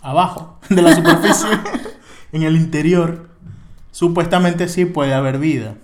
abajo 0.02 0.60
de 0.70 0.82
la 0.82 0.96
superficie, 0.96 1.50
en 2.32 2.44
el 2.44 2.56
interior, 2.56 3.30
supuestamente 3.92 4.68
sí 4.68 4.86
puede 4.86 5.14
haber 5.14 5.40
vida. 5.40 5.76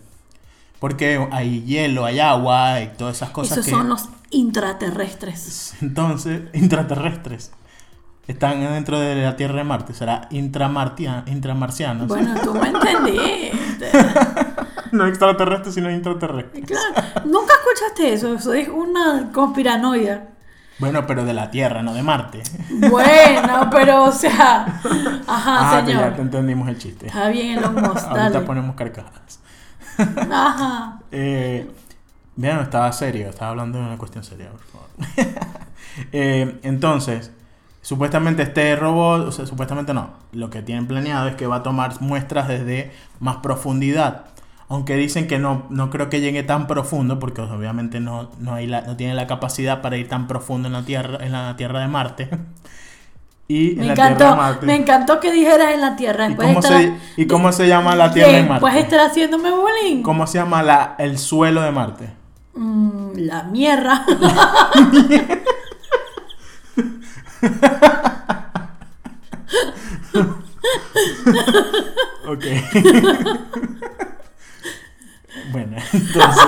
Porque 0.80 1.28
hay 1.32 1.64
hielo, 1.64 2.06
hay 2.06 2.20
agua 2.20 2.82
y 2.82 2.88
todas 2.98 3.18
esas 3.18 3.32
cosas 3.32 3.58
Esos 3.58 3.66
que 3.66 3.72
son 3.72 3.90
los 3.90 4.08
intraterrestres. 4.30 5.76
entonces, 5.82 6.44
intraterrestres. 6.54 7.52
Están 8.30 8.60
dentro 8.62 9.00
de 9.00 9.16
la 9.16 9.36
Tierra 9.36 9.56
de 9.56 9.64
Marte. 9.64 9.94
Será 9.94 10.28
intramarcianos. 10.30 12.08
Bueno, 12.08 12.36
tú 12.44 12.54
me 12.54 12.68
entendiste. 12.70 13.92
no 14.92 15.08
extraterrestres, 15.08 15.74
sino 15.74 15.90
intraterrestres. 15.90 16.64
Claro. 16.66 17.26
Nunca 17.26 17.54
escuchaste 17.56 18.14
eso. 18.14 18.36
Eso 18.36 18.54
es 18.54 18.68
una 18.70 19.32
conspiranoia. 19.34 20.28
Bueno, 20.78 21.08
pero 21.08 21.26
de 21.26 21.34
la 21.34 21.50
Tierra, 21.50 21.82
no 21.82 21.94
de 21.96 22.04
Marte. 22.04 22.44
Bueno, 22.70 23.68
pero 23.72 24.04
o 24.04 24.12
sea. 24.12 24.80
Ajá, 25.28 25.78
ah, 25.80 25.84
que 25.84 25.92
ya 25.92 25.98
señor. 26.00 26.16
te 26.16 26.22
entendimos 26.22 26.70
el 26.70 26.78
chiste. 26.78 27.08
Está 27.08 27.30
bien, 27.30 27.58
Elon 27.58 27.74
Musk, 27.74 28.06
Ahorita 28.06 28.30
dale. 28.30 28.40
ponemos 28.42 28.76
carcajadas. 28.76 29.40
Ajá. 30.32 31.00
Eh, 31.12 31.68
bien, 32.36 32.60
estaba 32.60 32.92
serio, 32.92 33.30
estaba 33.30 33.50
hablando 33.50 33.80
de 33.80 33.86
una 33.86 33.98
cuestión 33.98 34.24
seria, 34.24 34.50
por 34.52 34.62
favor. 34.62 34.88
Eh, 36.12 36.60
entonces, 36.62 37.32
supuestamente 37.90 38.44
este 38.44 38.76
robot, 38.76 39.30
o 39.30 39.32
sea, 39.32 39.48
supuestamente 39.48 39.96
no, 39.96 40.12
lo 40.32 40.52
que 40.52 40.62
tienen 40.62 40.86
planeado 40.86 41.28
es 41.28 41.34
que 41.34 41.48
va 41.48 41.56
a 41.56 41.64
tomar 41.64 42.00
muestras 42.02 42.48
desde 42.48 42.92
más 43.20 43.38
profundidad. 43.38 44.26
Aunque 44.68 44.96
dicen 44.96 45.26
que 45.26 45.40
no, 45.40 45.64
no 45.72 45.90
creo 45.90 46.08
que 46.08 46.22
llegue 46.22 46.44
tan 46.44 46.68
profundo, 46.68 47.18
porque 47.18 47.42
obviamente 47.42 48.00
no, 48.00 48.30
no, 48.38 48.54
hay 48.54 48.68
la, 48.68 48.82
no 48.82 48.96
tiene 48.96 49.16
la 49.16 49.26
capacidad 49.26 49.82
para 49.82 49.98
ir 49.98 50.08
tan 50.08 50.28
profundo 50.28 50.68
en 50.68 50.74
la 50.74 50.84
Tierra, 50.84 51.18
en 51.26 51.32
la 51.32 51.56
tierra 51.56 51.80
de 51.80 51.88
Marte. 51.88 52.30
Y 53.52 53.72
en 53.72 53.80
Me 53.80 53.86
la 53.88 53.94
Tierra 53.96 54.10
de 54.10 54.14
encantó, 54.14 54.36
Marte. 54.36 54.66
me 54.68 54.76
encantó 54.76 55.20
que 55.20 55.32
dijeras 55.32 55.74
en 55.74 55.82
la 55.82 55.96
Tierra. 55.96 56.30
¿Y 56.30 56.36
cómo, 56.36 56.60
estará- 56.60 56.78
se, 56.78 56.94
¿Y 57.18 57.26
cómo 57.26 57.52
se 57.52 57.68
llama 57.68 57.96
la 57.96 58.14
Tierra 58.14 58.34
de 58.34 58.44
Marte? 58.44 58.66
Después 58.66 58.76
estar 58.76 59.00
haciéndome 59.00 59.50
bullying. 59.50 60.04
¿Cómo 60.04 60.28
se 60.28 60.38
llama 60.38 60.62
la, 60.62 60.94
el 61.00 61.18
suelo 61.18 61.64
de 61.64 61.72
Marte? 61.72 62.12
Mm, 62.54 63.14
la 63.16 63.44
mierda. 63.46 64.06
Ok. 72.28 72.46
bueno, 75.52 75.78
entonces. 75.94 76.44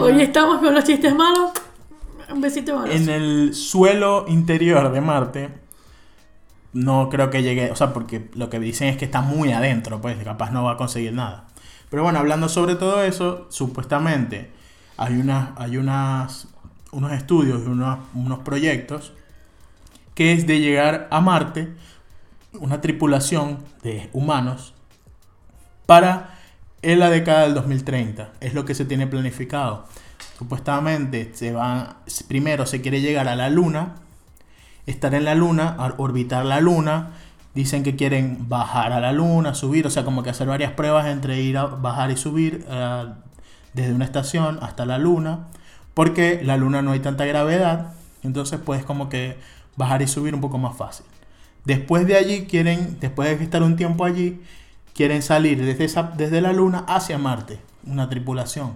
Hoy 0.00 0.20
estamos 0.22 0.58
con 0.58 0.74
los 0.74 0.84
chistes 0.84 1.14
malos. 1.14 1.52
Un 2.28 2.40
besito 2.40 2.78
abrazo. 2.78 2.96
En 2.96 3.08
el 3.08 3.54
suelo 3.54 4.24
interior 4.28 4.90
de 4.90 5.00
Marte, 5.00 5.50
no 6.72 7.08
creo 7.08 7.30
que 7.30 7.42
llegue, 7.42 7.70
o 7.70 7.76
sea, 7.76 7.92
porque 7.92 8.28
lo 8.34 8.50
que 8.50 8.58
dicen 8.58 8.88
es 8.88 8.96
que 8.96 9.04
está 9.04 9.20
muy 9.20 9.52
adentro, 9.52 10.00
pues 10.00 10.16
capaz 10.24 10.50
no 10.50 10.64
va 10.64 10.72
a 10.72 10.76
conseguir 10.76 11.12
nada. 11.12 11.46
Pero 11.88 12.02
bueno, 12.02 12.18
hablando 12.18 12.48
sobre 12.48 12.74
todo 12.74 13.02
eso, 13.04 13.46
supuestamente 13.50 14.50
hay, 14.96 15.14
unas, 15.20 15.50
hay 15.56 15.76
unas, 15.76 16.48
unos 16.90 17.12
estudios 17.12 17.62
y 17.64 17.68
unos, 17.68 18.00
unos 18.14 18.40
proyectos 18.40 19.12
que 20.16 20.32
es 20.32 20.46
de 20.46 20.58
llegar 20.58 21.06
a 21.10 21.20
Marte, 21.20 21.68
una 22.58 22.80
tripulación 22.80 23.58
de 23.82 24.08
humanos, 24.14 24.74
para 25.84 26.34
en 26.80 26.98
la 26.98 27.10
década 27.10 27.42
del 27.42 27.54
2030. 27.54 28.32
Es 28.40 28.54
lo 28.54 28.64
que 28.64 28.74
se 28.74 28.86
tiene 28.86 29.06
planificado. 29.06 29.86
Supuestamente 30.38 31.30
se 31.34 31.52
va, 31.52 31.98
primero 32.28 32.64
se 32.64 32.80
quiere 32.80 33.02
llegar 33.02 33.28
a 33.28 33.36
la 33.36 33.50
Luna, 33.50 33.96
estar 34.86 35.14
en 35.14 35.26
la 35.26 35.34
Luna, 35.34 35.76
orbitar 35.98 36.46
la 36.46 36.60
Luna. 36.60 37.10
Dicen 37.54 37.82
que 37.82 37.94
quieren 37.94 38.48
bajar 38.48 38.92
a 38.92 39.00
la 39.00 39.12
Luna, 39.12 39.54
subir, 39.54 39.86
o 39.86 39.90
sea, 39.90 40.04
como 40.04 40.22
que 40.22 40.30
hacer 40.30 40.46
varias 40.46 40.72
pruebas 40.72 41.06
entre 41.06 41.42
ir 41.42 41.58
a 41.58 41.66
bajar 41.66 42.10
y 42.10 42.16
subir 42.16 42.64
eh, 42.68 43.04
desde 43.74 43.92
una 43.92 44.06
estación 44.06 44.58
hasta 44.62 44.86
la 44.86 44.96
Luna, 44.96 45.48
porque 45.92 46.40
la 46.42 46.56
Luna 46.56 46.80
no 46.80 46.92
hay 46.92 47.00
tanta 47.00 47.26
gravedad, 47.26 47.92
entonces 48.22 48.58
puedes 48.58 48.84
como 48.84 49.08
que 49.08 49.38
bajar 49.76 50.02
y 50.02 50.08
subir 50.08 50.34
un 50.34 50.40
poco 50.40 50.58
más 50.58 50.76
fácil. 50.76 51.06
Después 51.64 52.06
de 52.06 52.16
allí 52.16 52.46
quieren, 52.46 52.98
después 53.00 53.36
de 53.36 53.44
estar 53.44 53.62
un 53.62 53.76
tiempo 53.76 54.04
allí, 54.04 54.40
quieren 54.94 55.22
salir 55.22 55.62
desde, 55.64 55.84
esa, 55.84 56.04
desde 56.04 56.40
la 56.40 56.52
Luna 56.52 56.84
hacia 56.88 57.18
Marte, 57.18 57.58
una 57.84 58.08
tripulación. 58.08 58.74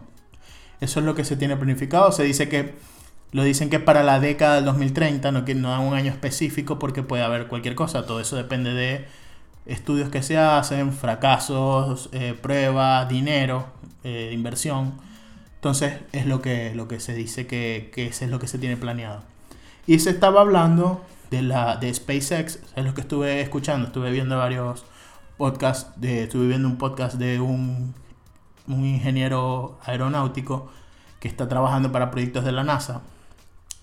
Eso 0.81 1.01
es 1.01 1.07
lo 1.07 1.15
que 1.15 1.25
se 1.25 1.37
tiene 1.37 1.57
planificado. 1.57 2.11
Se 2.13 2.25
dice 2.25 2.49
que 2.49 2.75
lo 3.33 3.45
dicen 3.45 3.71
que 3.71 3.79
para 3.79 4.03
la 4.03 4.19
década 4.19 4.57
del 4.57 4.65
2030, 4.65 5.31
no, 5.31 5.45
que 5.45 5.55
no 5.55 5.71
dan 5.71 5.81
un 5.81 5.95
año 5.95 6.11
específico 6.11 6.79
porque 6.79 7.03
puede 7.03 7.23
haber 7.23 7.47
cualquier 7.47 7.75
cosa. 7.75 8.07
Todo 8.07 8.21
eso 8.21 8.37
depende 8.37 8.75
de 8.75 9.07
estudios 9.67 10.09
que 10.09 10.23
se 10.23 10.37
hacen, 10.37 10.93
fracasos, 10.93 12.09
eh, 12.13 12.35
pruebas, 12.41 13.09
dinero, 13.09 13.67
eh, 14.05 14.31
inversión. 14.33 14.95
Entonces 15.57 15.99
es 16.13 16.27
lo 16.27 16.43
que, 16.43 16.75
lo 16.75 16.89
que 16.89 16.99
se 16.99 17.15
dice 17.15 17.47
que, 17.47 17.91
que 17.95 18.07
eso 18.07 18.25
es 18.25 18.31
lo 18.31 18.39
que 18.39 18.49
se 18.49 18.59
tiene 18.59 18.77
planeado. 18.77 19.23
Y 19.87 19.99
se 19.99 20.11
estaba 20.11 20.41
hablando 20.41 21.05
de 21.31 21.43
la 21.43 21.77
de 21.77 21.93
SpaceX, 21.93 22.61
es 22.77 22.85
lo 22.85 22.95
que 22.95 23.03
estuve 23.03 23.41
escuchando, 23.41 23.87
estuve 23.87 24.11
viendo 24.11 24.37
varios 24.37 24.85
podcasts, 25.37 26.01
de, 26.01 26.25
estuve 26.25 26.49
viendo 26.49 26.69
un 26.69 26.77
podcast 26.77 27.15
de 27.17 27.41
un, 27.41 27.95
un 28.67 28.85
ingeniero 28.85 29.79
aeronáutico 29.85 30.71
que 31.19 31.29
está 31.29 31.49
trabajando 31.49 31.93
para 31.93 32.11
proyectos 32.11 32.45
de 32.45 32.53
la 32.53 32.65
NASA. 32.65 33.03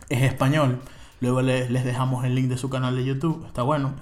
Es 0.09 0.23
español. 0.23 0.79
Luego 1.19 1.41
les, 1.41 1.69
les 1.71 1.83
dejamos 1.83 2.25
el 2.25 2.35
link 2.35 2.47
de 2.47 2.57
su 2.57 2.69
canal 2.69 2.95
de 2.95 3.05
YouTube. 3.05 3.45
Está 3.47 3.63
bueno. 3.63 3.93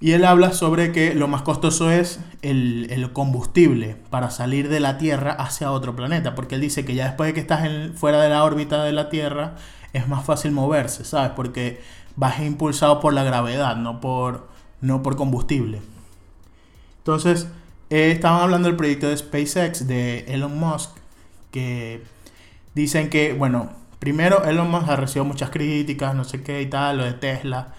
Y 0.00 0.12
él 0.12 0.24
habla 0.24 0.52
sobre 0.52 0.92
que 0.92 1.14
lo 1.14 1.28
más 1.28 1.42
costoso 1.42 1.90
es 1.90 2.20
el, 2.40 2.86
el, 2.90 3.12
combustible 3.12 3.96
para 4.08 4.30
salir 4.30 4.70
de 4.70 4.80
la 4.80 4.96
Tierra 4.96 5.32
hacia 5.32 5.72
otro 5.72 5.94
planeta. 5.94 6.34
Porque 6.34 6.54
él 6.54 6.62
dice 6.62 6.86
que 6.86 6.94
ya 6.94 7.04
después 7.04 7.28
de 7.28 7.34
que 7.34 7.40
estás 7.40 7.66
en, 7.66 7.94
fuera 7.94 8.22
de 8.22 8.30
la 8.30 8.42
órbita 8.44 8.82
de 8.82 8.92
la 8.92 9.10
Tierra 9.10 9.56
es 9.92 10.08
más 10.08 10.24
fácil 10.24 10.52
moverse, 10.52 11.04
¿sabes? 11.04 11.32
Porque 11.36 11.80
vas 12.16 12.40
impulsado 12.40 13.00
por 13.00 13.12
la 13.12 13.24
gravedad, 13.24 13.76
no 13.76 14.00
por, 14.00 14.48
no 14.80 15.02
por 15.02 15.16
combustible. 15.16 15.82
Entonces, 16.98 17.48
eh, 17.90 18.10
estaban 18.12 18.42
hablando 18.42 18.68
del 18.68 18.76
proyecto 18.76 19.08
de 19.08 19.16
SpaceX 19.16 19.86
de 19.86 20.20
Elon 20.28 20.58
Musk, 20.58 20.90
que 21.50 22.02
dicen 22.74 23.10
que, 23.10 23.32
bueno, 23.32 23.70
primero 23.98 24.44
Elon 24.44 24.70
Musk 24.70 24.88
ha 24.88 24.96
recibido 24.96 25.24
muchas 25.24 25.50
críticas, 25.50 26.14
no 26.14 26.24
sé 26.24 26.42
qué 26.42 26.62
y 26.62 26.66
tal, 26.66 26.98
lo 26.98 27.04
de 27.04 27.12
Tesla. 27.14 27.74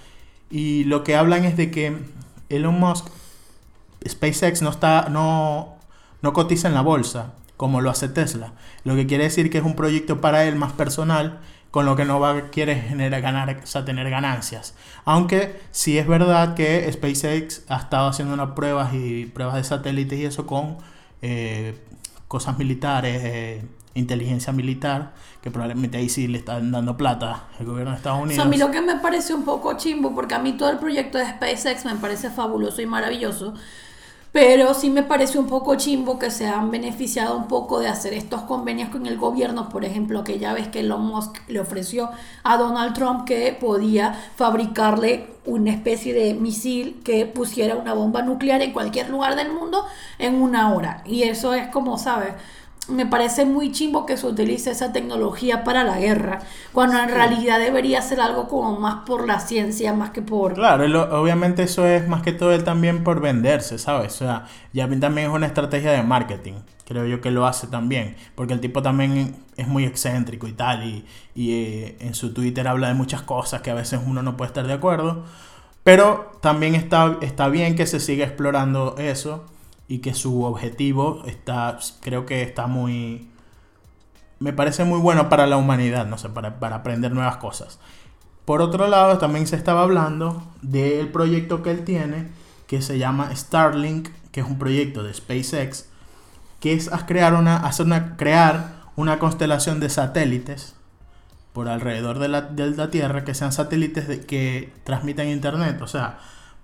Y 0.52 0.84
lo 0.84 1.04
que 1.04 1.16
hablan 1.16 1.46
es 1.46 1.58
de 1.58 1.72
que 1.72 1.98
Elon 2.50 2.80
Musk, 2.80 3.08
SpaceX 4.08 4.62
no 4.62 4.70
está, 4.70 5.08
no, 5.10 5.78
no 6.22 6.34
cotiza 6.34 6.68
en 6.68 6.74
la 6.74 6.82
bolsa, 6.82 7.34
como 7.58 7.82
lo 7.82 7.90
hace 7.90 8.10
Tesla. 8.10 8.54
Lo 8.84 8.96
que 8.96 9.08
quiere 9.08 9.24
decir 9.24 9.50
que 9.50 9.60
es 9.60 9.64
un 9.64 9.76
proyecto 9.76 10.20
para 10.20 10.44
él 10.44 10.56
más 10.56 10.74
personal, 10.74 11.40
con 11.72 11.86
lo 11.86 11.96
que 11.96 12.04
no 12.04 12.20
va 12.20 12.50
quiere 12.50 12.76
generar 12.76 13.22
ganar, 13.22 13.64
o 13.74 13.84
tener 13.86 14.10
ganancias. 14.10 14.76
Aunque 15.06 15.62
sí 15.72 15.98
es 15.98 16.06
verdad 16.06 16.54
que 16.54 16.92
SpaceX 16.92 17.64
ha 17.70 17.78
estado 17.78 18.10
haciendo 18.10 18.34
unas 18.34 18.52
pruebas 18.52 18.94
y 18.94 19.28
pruebas 19.28 19.56
de 19.56 19.64
satélites 19.64 20.20
y 20.20 20.26
eso 20.26 20.46
con 20.46 20.78
eh, 21.22 21.80
cosas 22.28 22.58
militares, 22.58 23.22
eh, 23.24 23.62
inteligencia 23.94 24.54
militar, 24.54 25.14
que 25.42 25.52
probablemente 25.52 25.98
ahí 25.98 26.10
sí 26.10 26.28
le 26.28 26.38
están 26.38 26.72
dando 26.72 26.96
plata 26.98 27.46
el 27.60 27.66
gobierno 27.66 27.92
de 27.92 27.98
Estados 27.98 28.20
Unidos. 28.20 28.34
O 28.34 28.42
sea, 28.42 28.46
a 28.46 28.50
mí 28.50 28.58
lo 28.58 28.72
que 28.72 28.82
me 28.82 28.96
parece 28.98 29.34
un 29.34 29.44
poco 29.44 29.74
chimbo, 29.78 30.14
porque 30.16 30.36
a 30.36 30.40
mí 30.40 30.54
todo 30.54 30.70
el 30.70 30.78
proyecto 30.78 31.18
de 31.18 31.26
SpaceX 31.26 31.86
me 31.86 31.96
parece 31.96 32.30
fabuloso 32.30 32.82
y 32.82 32.86
maravilloso, 32.86 33.54
pero 34.32 34.74
sí 34.74 34.90
me 34.90 35.04
parece 35.04 35.38
un 35.38 35.48
poco 35.48 35.76
chimbo 35.76 36.18
que 36.18 36.32
se 36.32 36.48
han 36.48 36.72
beneficiado 36.72 37.36
un 37.36 37.50
poco 37.50 37.82
de 37.82 37.90
hacer 37.90 38.14
estos 38.14 38.44
convenios 38.44 38.88
con 38.90 39.06
el 39.06 39.18
gobierno, 39.18 39.68
por 39.68 39.84
ejemplo, 39.84 40.24
que 40.24 40.40
ya 40.40 40.54
ves 40.54 40.70
que 40.70 40.80
Elon 40.80 41.06
Musk 41.06 41.40
le 41.50 41.60
ofreció 41.60 42.10
a 42.44 42.56
Donald 42.56 42.94
Trump 42.94 43.26
que 43.26 43.58
podía 43.60 44.14
fabricarle 44.38 45.28
una 45.46 45.72
especie 45.72 46.14
de 46.14 46.34
misil 46.34 47.02
que 47.04 47.26
pusiera 47.26 47.76
una 47.76 47.94
bomba 47.94 48.22
nuclear 48.22 48.62
en 48.62 48.72
cualquier 48.72 49.10
lugar 49.10 49.36
del 49.36 49.52
mundo 49.52 49.86
en 50.18 50.42
una 50.42 50.74
hora. 50.74 51.04
Y 51.06 51.24
eso 51.24 51.54
es 51.54 51.68
como, 51.68 51.98
¿sabes? 51.98 52.34
Me 52.88 53.06
parece 53.06 53.46
muy 53.46 53.72
chimbo 53.72 54.06
que 54.06 54.18
se 54.18 54.26
utilice 54.26 54.72
esa 54.72 54.92
tecnología 54.92 55.64
para 55.64 55.84
la 55.84 56.00
guerra, 56.00 56.40
cuando 56.74 57.00
en 57.00 57.10
realidad 57.10 57.60
debería 57.60 58.02
ser 58.02 58.20
algo 58.20 58.48
como 58.48 58.80
más 58.80 59.06
por 59.06 59.28
la 59.28 59.40
ciencia, 59.40 59.94
más 59.94 60.10
que 60.10 60.22
por... 60.22 60.54
Claro, 60.54 60.88
lo, 60.88 61.22
obviamente 61.22 61.64
eso 61.64 61.86
es 61.86 62.08
más 62.08 62.22
que 62.22 62.32
todo 62.32 62.52
él 62.52 62.64
también 62.64 63.04
por 63.04 63.22
venderse, 63.22 63.78
¿sabes? 63.78 64.16
O 64.16 64.18
sea, 64.18 64.46
ya 64.74 64.90
también 65.00 65.30
es 65.30 65.34
una 65.34 65.48
estrategia 65.48 65.92
de 65.92 66.04
marketing, 66.04 66.54
creo 66.86 67.06
yo 67.06 67.22
que 67.22 67.32
lo 67.32 67.46
hace 67.46 67.68
también, 67.68 68.16
porque 68.36 68.54
el 68.54 68.60
tipo 68.60 68.82
también 68.82 69.36
es 69.58 69.68
muy 69.68 69.86
excéntrico 69.86 70.48
y 70.48 70.54
tal, 70.54 70.84
y, 70.84 71.06
y 71.36 71.54
eh, 71.54 71.98
en 72.00 72.14
su 72.16 72.34
Twitter 72.34 72.68
habla 72.68 72.88
de 72.88 72.96
muchas 72.96 73.22
cosas 73.22 73.62
que 73.62 73.70
a 73.70 73.76
veces 73.76 74.02
uno 74.06 74.24
no 74.24 74.38
puede 74.38 74.48
estar 74.48 74.66
de 74.66 74.74
acuerdo, 74.74 75.24
pero 75.84 76.32
también 76.42 76.76
está, 76.76 77.18
está 77.22 77.48
bien 77.48 77.76
que 77.76 77.86
se 77.86 78.00
siga 78.00 78.26
explorando 78.26 78.96
eso 78.98 79.46
y 79.92 80.00
que 80.00 80.14
su 80.14 80.46
objetivo 80.46 81.22
está, 81.26 81.78
creo 82.00 82.26
que 82.26 82.44
está 82.44 82.66
muy, 82.66 83.30
me 84.40 84.54
parece 84.54 84.86
muy 84.86 85.00
bueno 85.00 85.28
para 85.28 85.48
la 85.48 85.58
humanidad, 85.58 86.06
no 86.06 86.18
sé, 86.18 86.30
para, 86.30 86.62
para 86.62 86.78
aprender 86.78 87.12
nuevas 87.12 87.36
cosas. 87.36 87.78
Por 88.46 88.62
otro 88.62 88.88
lado, 88.88 89.18
también 89.18 89.48
se 89.48 89.58
estaba 89.58 89.84
hablando 89.84 90.50
del 90.62 91.10
proyecto 91.10 91.62
que 91.62 91.72
él 91.72 91.84
tiene, 91.84 92.30
que 92.68 92.82
se 92.82 93.00
llama 93.00 93.36
Starlink, 93.36 94.08
que 94.32 94.40
es 94.40 94.48
un 94.48 94.58
proyecto 94.58 95.04
de 95.04 95.14
SpaceX, 95.14 95.90
que 96.62 96.72
es 96.72 96.90
crear 97.06 97.34
una, 97.34 97.58
hacer 97.58 97.86
una, 97.86 98.16
crear 98.16 98.84
una 98.96 99.20
constelación 99.20 99.82
de 99.82 99.90
satélites 99.90 100.74
por 101.52 101.68
alrededor 101.68 102.20
de 102.20 102.30
la, 102.30 102.44
de 102.44 102.72
la 102.72 102.90
Tierra, 102.92 103.26
que 103.26 103.34
sean 103.34 103.52
satélites 103.52 104.26
que 104.26 104.72
transmitan 104.86 105.28
internet, 105.28 105.82
o 105.82 105.88
sea, 105.88 106.18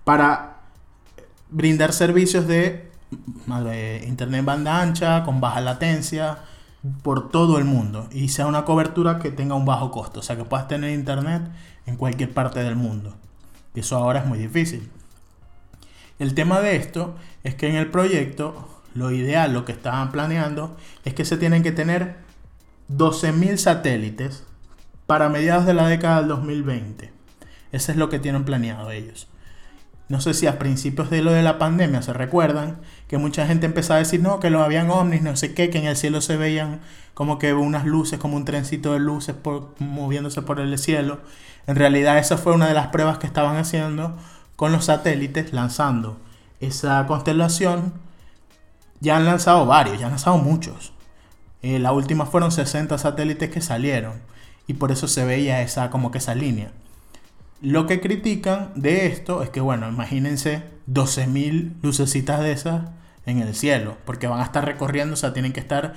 para 0.04 0.60
brindar 1.50 1.92
servicios 1.92 2.46
de 2.46 2.88
internet 4.06 4.44
banda 4.44 4.80
ancha, 4.80 5.24
con 5.24 5.40
baja 5.40 5.60
latencia, 5.60 6.38
por 7.02 7.30
todo 7.30 7.58
el 7.58 7.64
mundo. 7.64 8.08
Y 8.12 8.28
sea 8.28 8.46
una 8.46 8.64
cobertura 8.64 9.18
que 9.18 9.30
tenga 9.30 9.54
un 9.54 9.64
bajo 9.64 9.90
costo. 9.90 10.20
O 10.20 10.22
sea, 10.22 10.36
que 10.36 10.44
puedas 10.44 10.68
tener 10.68 10.90
internet 10.90 11.42
en 11.86 11.96
cualquier 11.96 12.32
parte 12.32 12.60
del 12.60 12.76
mundo. 12.76 13.16
Eso 13.74 13.96
ahora 13.96 14.20
es 14.20 14.26
muy 14.26 14.38
difícil. 14.38 14.90
El 16.18 16.34
tema 16.34 16.60
de 16.60 16.76
esto 16.76 17.14
es 17.44 17.54
que 17.54 17.68
en 17.68 17.76
el 17.76 17.90
proyecto, 17.90 18.82
lo 18.94 19.10
ideal, 19.12 19.52
lo 19.52 19.64
que 19.64 19.72
estaban 19.72 20.10
planeando, 20.10 20.76
es 21.04 21.14
que 21.14 21.24
se 21.24 21.36
tienen 21.36 21.62
que 21.62 21.72
tener 21.72 22.16
12.000 22.90 23.56
satélites 23.56 24.44
para 25.06 25.28
mediados 25.28 25.64
de 25.64 25.74
la 25.74 25.86
década 25.86 26.18
del 26.18 26.28
2020. 26.28 27.12
Eso 27.70 27.92
es 27.92 27.98
lo 27.98 28.08
que 28.08 28.18
tienen 28.18 28.44
planeado 28.44 28.90
ellos. 28.90 29.28
No 30.08 30.22
sé 30.22 30.32
si 30.32 30.46
a 30.46 30.58
principios 30.58 31.10
de 31.10 31.20
lo 31.20 31.32
de 31.32 31.42
la 31.42 31.58
pandemia 31.58 32.00
se 32.00 32.14
recuerdan 32.14 32.78
que 33.08 33.18
mucha 33.18 33.46
gente 33.46 33.66
empezaba 33.66 33.96
a 33.96 34.02
decir 34.02 34.22
no, 34.22 34.40
que 34.40 34.48
lo 34.48 34.62
habían 34.62 34.90
ovnis, 34.90 35.20
no 35.20 35.36
sé 35.36 35.52
qué, 35.52 35.68
que 35.68 35.78
en 35.78 35.86
el 35.86 35.96
cielo 35.96 36.22
se 36.22 36.36
veían 36.36 36.80
como 37.12 37.38
que 37.38 37.52
unas 37.52 37.84
luces, 37.84 38.18
como 38.18 38.36
un 38.36 38.46
trencito 38.46 38.94
de 38.94 39.00
luces 39.00 39.34
moviéndose 39.78 40.40
por 40.40 40.60
el 40.60 40.78
cielo. 40.78 41.20
En 41.66 41.76
realidad 41.76 42.18
esa 42.18 42.38
fue 42.38 42.54
una 42.54 42.68
de 42.68 42.74
las 42.74 42.86
pruebas 42.88 43.18
que 43.18 43.26
estaban 43.26 43.56
haciendo 43.56 44.16
con 44.56 44.72
los 44.72 44.86
satélites 44.86 45.52
lanzando 45.52 46.18
esa 46.60 47.06
constelación. 47.06 47.92
Ya 49.00 49.16
han 49.16 49.26
lanzado 49.26 49.66
varios, 49.66 49.98
ya 49.98 50.06
han 50.06 50.12
lanzado 50.12 50.38
muchos. 50.38 50.92
Eh, 51.62 51.78
la 51.78 51.92
última 51.92 52.24
fueron 52.24 52.50
60 52.50 52.96
satélites 52.98 53.50
que 53.50 53.60
salieron 53.60 54.14
y 54.66 54.74
por 54.74 54.92
eso 54.92 55.08
se 55.08 55.24
veía 55.24 55.60
esa 55.60 55.90
como 55.90 56.10
que 56.10 56.18
esa 56.18 56.34
línea. 56.34 56.72
Lo 57.60 57.86
que 57.86 58.00
critican 58.00 58.72
de 58.74 59.06
esto 59.06 59.42
es 59.42 59.50
que, 59.50 59.60
bueno, 59.60 59.88
imagínense 59.88 60.62
12.000 60.88 61.74
lucecitas 61.82 62.40
de 62.40 62.52
esas 62.52 62.90
en 63.26 63.40
el 63.40 63.54
cielo, 63.54 63.96
porque 64.04 64.26
van 64.26 64.40
a 64.40 64.44
estar 64.44 64.64
recorriendo, 64.64 65.14
o 65.14 65.16
sea, 65.16 65.32
tienen 65.32 65.52
que 65.52 65.60
estar 65.60 65.94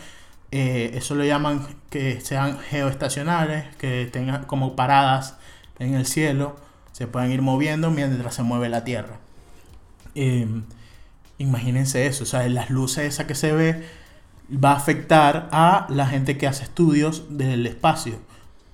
eh, 0.51 0.91
eso 0.95 1.15
lo 1.15 1.23
llaman 1.23 1.65
que 1.89 2.19
sean 2.19 2.59
geoestacionales, 2.59 3.73
que 3.77 4.09
tengan 4.11 4.43
como 4.43 4.75
paradas 4.75 5.37
en 5.79 5.95
el 5.95 6.05
cielo, 6.05 6.57
se 6.91 7.07
pueden 7.07 7.31
ir 7.31 7.41
moviendo 7.41 7.89
mientras 7.89 8.35
se 8.35 8.43
mueve 8.43 8.67
la 8.69 8.83
Tierra. 8.83 9.19
Eh, 10.13 10.47
imagínense 11.37 12.05
eso, 12.05 12.23
o 12.23 12.27
sea, 12.27 12.47
las 12.49 12.69
luces 12.69 13.05
esa 13.05 13.27
que 13.27 13.35
se 13.35 13.53
ve 13.53 13.83
va 14.53 14.71
a 14.71 14.75
afectar 14.75 15.47
a 15.53 15.87
la 15.89 16.05
gente 16.07 16.37
que 16.37 16.47
hace 16.47 16.63
estudios 16.63 17.25
del 17.29 17.65
espacio. 17.65 18.19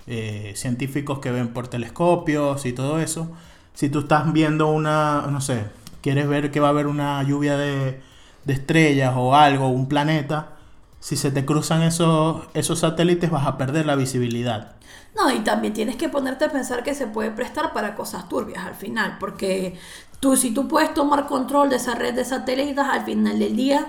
Eh, 0.09 0.53
científicos 0.55 1.19
que 1.19 1.31
ven 1.31 1.49
por 1.49 1.67
telescopios 1.67 2.65
y 2.65 2.71
todo 2.71 2.99
eso. 3.01 3.27
Si 3.73 3.89
tú 3.89 3.99
estás 3.99 4.31
viendo 4.31 4.67
una, 4.67 5.27
no 5.29 5.41
sé, 5.41 5.65
quieres 6.01 6.29
ver 6.29 6.49
que 6.49 6.61
va 6.61 6.67
a 6.67 6.69
haber 6.69 6.87
una 6.87 7.21
lluvia 7.23 7.57
de, 7.57 8.01
estrellas 8.47 9.13
o 9.17 9.35
algo, 9.35 9.67
un 9.67 9.89
planeta, 9.89 10.55
si 11.01 11.17
se 11.17 11.31
te 11.31 11.43
cruzan 11.43 11.81
esos, 11.81 12.47
esos 12.53 12.79
satélites 12.79 13.29
vas 13.29 13.45
a 13.45 13.57
perder 13.57 13.85
la 13.85 13.97
visibilidad. 13.97 14.77
No, 15.13 15.29
y 15.29 15.39
también 15.39 15.73
tienes 15.73 15.97
que 15.97 16.07
ponerte 16.07 16.45
a 16.45 16.51
pensar 16.53 16.83
que 16.83 16.95
se 16.95 17.07
puede 17.07 17.31
prestar 17.31 17.73
para 17.73 17.93
cosas 17.93 18.29
turbias 18.29 18.65
al 18.65 18.75
final, 18.75 19.17
porque 19.19 19.77
tú 20.21 20.37
si 20.37 20.53
tú 20.53 20.69
puedes 20.69 20.93
tomar 20.93 21.27
control 21.27 21.69
de 21.69 21.75
esa 21.75 21.95
red 21.95 22.13
de 22.13 22.23
satélites, 22.23 22.77
al 22.77 23.03
final 23.03 23.37
del 23.39 23.57
día 23.57 23.87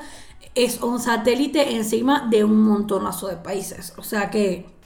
es 0.57 0.83
un 0.83 0.99
satélite 0.99 1.77
encima 1.77 2.27
de 2.29 2.43
un 2.43 2.61
montonazo 2.61 3.29
de 3.29 3.37
países. 3.37 3.95
O 3.97 4.03
sea 4.03 4.31
que... 4.31 4.78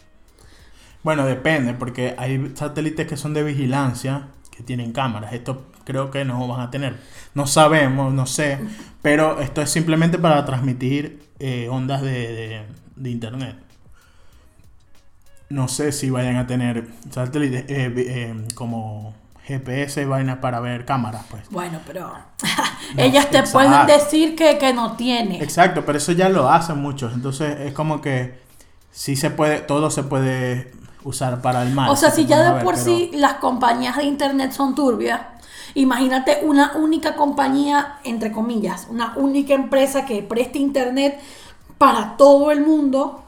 Bueno, 1.03 1.27
depende, 1.27 1.75
porque 1.75 2.15
hay 2.17 2.53
satélites 2.55 3.07
que 3.07 3.17
son 3.17 3.35
de 3.35 3.43
vigilancia, 3.43 4.29
que 4.51 4.63
tienen 4.63 4.93
cámaras. 4.93 5.33
Esto 5.33 5.67
creo 5.85 6.11
que 6.11 6.25
no 6.25 6.47
van 6.47 6.61
a 6.61 6.71
tener. 6.71 6.97
No 7.35 7.47
sabemos, 7.47 8.13
no 8.13 8.27
sé, 8.27 8.59
pero 9.01 9.41
esto 9.41 9.63
es 9.63 9.71
simplemente 9.71 10.19
para 10.19 10.45
transmitir 10.45 11.29
eh, 11.39 11.69
ondas 11.69 12.03
de, 12.03 12.67
de, 12.95 13.11
internet. 13.11 13.57
No 15.49 15.69
sé 15.69 15.93
si 15.93 16.09
vayan 16.11 16.37
a 16.37 16.47
tener 16.47 16.87
satélites 17.11 17.65
eh, 17.69 17.93
eh, 17.97 18.47
como 18.55 19.15
GPS 19.45 20.03
y 20.03 20.05
vainas 20.05 20.39
para 20.39 20.61
ver 20.61 20.85
cámaras, 20.85 21.25
pues. 21.29 21.43
Bueno, 21.51 21.81
pero 21.85 22.15
ellas 22.97 23.29
te 23.29 23.43
pueden 23.43 23.87
decir 23.87 24.37
que, 24.37 24.57
que, 24.57 24.73
no 24.73 24.97
tiene. 24.97 25.43
Exacto, 25.43 25.85
pero 25.85 25.99
eso 25.99 26.13
ya 26.13 26.29
lo 26.29 26.49
hacen 26.49 26.79
muchos. 26.79 27.13
Entonces 27.13 27.59
es 27.61 27.73
como 27.73 28.01
que 28.01 28.41
sí 28.93 29.17
se 29.17 29.31
puede, 29.31 29.59
todo 29.59 29.91
se 29.91 30.05
puede 30.05 30.71
usar 31.05 31.41
para 31.43 31.63
el 31.63 31.73
mal. 31.73 31.91
O 31.91 31.97
sea, 31.97 32.11
si 32.11 32.27
ya 32.27 32.55
de 32.55 32.65
por 32.65 32.77
sí 32.77 33.11
las 33.15 33.35
compañías 33.35 33.97
de 33.97 34.05
internet 34.05 34.53
son 34.53 34.75
turbias, 34.75 35.21
imagínate 35.75 36.41
una 36.43 36.73
única 36.77 37.15
compañía, 37.15 37.99
entre 38.05 38.33
comillas, 38.33 38.87
una 38.91 39.15
única 39.17 39.55
empresa 39.55 40.05
que 40.05 40.23
preste 40.23 40.59
internet 40.59 41.21
para 41.79 42.17
todo 42.17 42.51
el 42.51 42.61
mundo. 42.61 43.25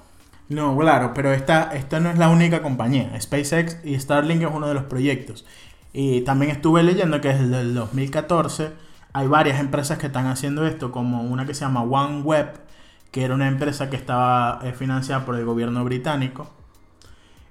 No, 0.48 0.76
claro, 0.76 1.12
pero 1.14 1.32
esta, 1.32 1.74
esta 1.74 2.00
no 2.00 2.10
es 2.10 2.18
la 2.18 2.28
única 2.28 2.62
compañía. 2.62 3.18
SpaceX 3.20 3.78
y 3.82 3.98
Starlink 3.98 4.42
es 4.42 4.50
uno 4.52 4.68
de 4.68 4.74
los 4.74 4.84
proyectos. 4.84 5.44
Y 5.92 6.22
también 6.22 6.50
estuve 6.50 6.82
leyendo 6.82 7.20
que 7.20 7.28
desde 7.28 7.60
el 7.60 7.74
2014 7.74 8.72
hay 9.12 9.28
varias 9.28 9.60
empresas 9.60 9.96
que 9.98 10.06
están 10.06 10.26
haciendo 10.26 10.66
esto, 10.66 10.90
como 10.90 11.22
una 11.22 11.46
que 11.46 11.54
se 11.54 11.60
llama 11.60 11.82
OneWeb, 11.82 12.48
que 13.12 13.24
era 13.24 13.34
una 13.34 13.46
empresa 13.46 13.88
que 13.88 13.96
estaba 13.96 14.58
eh, 14.64 14.72
financiada 14.72 15.24
por 15.24 15.36
el 15.36 15.44
gobierno 15.44 15.84
británico. 15.84 16.50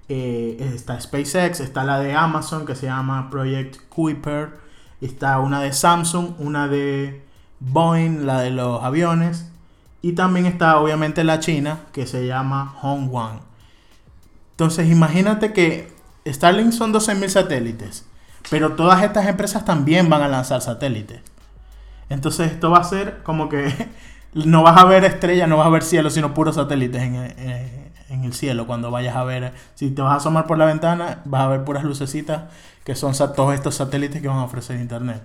Eh, 0.08 0.70
está 0.74 1.00
SpaceX, 1.00 1.60
está 1.60 1.84
la 1.84 1.98
de 1.98 2.14
Amazon 2.14 2.66
que 2.66 2.74
se 2.74 2.86
llama 2.86 3.30
Project 3.30 3.88
Kuiper, 3.88 4.58
está 5.00 5.38
una 5.38 5.60
de 5.62 5.72
Samsung, 5.72 6.34
una 6.38 6.68
de 6.68 7.24
Boeing, 7.60 8.26
la 8.26 8.40
de 8.40 8.50
los 8.50 8.82
aviones, 8.82 9.50
y 10.02 10.12
también 10.12 10.44
está 10.44 10.78
obviamente 10.78 11.24
la 11.24 11.40
China 11.40 11.80
que 11.92 12.06
se 12.06 12.26
llama 12.26 12.76
Hongguang. 12.82 13.40
Entonces 14.50 14.90
imagínate 14.90 15.52
que 15.52 15.92
Starlink 16.26 16.72
son 16.72 16.92
12.000 16.92 17.28
satélites. 17.28 18.06
Pero 18.50 18.72
todas 18.72 19.02
estas 19.02 19.26
empresas 19.26 19.64
también 19.64 20.08
van 20.08 20.22
a 20.22 20.28
lanzar 20.28 20.60
satélites. 20.60 21.20
Entonces 22.08 22.52
esto 22.52 22.70
va 22.70 22.78
a 22.78 22.84
ser 22.84 23.22
como 23.22 23.48
que 23.48 23.72
no 24.34 24.62
vas 24.62 24.76
a 24.76 24.84
ver 24.84 25.04
estrellas, 25.04 25.48
no 25.48 25.56
vas 25.56 25.66
a 25.66 25.70
ver 25.70 25.82
cielo, 25.82 26.10
sino 26.10 26.34
puros 26.34 26.56
satélites 26.56 27.02
en, 27.02 27.83
el 28.22 28.34
cielo. 28.34 28.68
Cuando 28.68 28.92
vayas 28.92 29.16
a 29.16 29.24
ver, 29.24 29.54
si 29.74 29.90
te 29.90 30.02
vas 30.02 30.12
a 30.12 30.16
asomar 30.16 30.46
por 30.46 30.58
la 30.58 30.66
ventana, 30.66 31.22
vas 31.24 31.40
a 31.40 31.48
ver 31.48 31.64
puras 31.64 31.82
lucecitas 31.82 32.44
que 32.84 32.94
son 32.94 33.14
todos 33.34 33.54
estos 33.54 33.74
satélites 33.74 34.22
que 34.22 34.28
van 34.28 34.38
a 34.38 34.44
ofrecer 34.44 34.78
internet. 34.78 35.22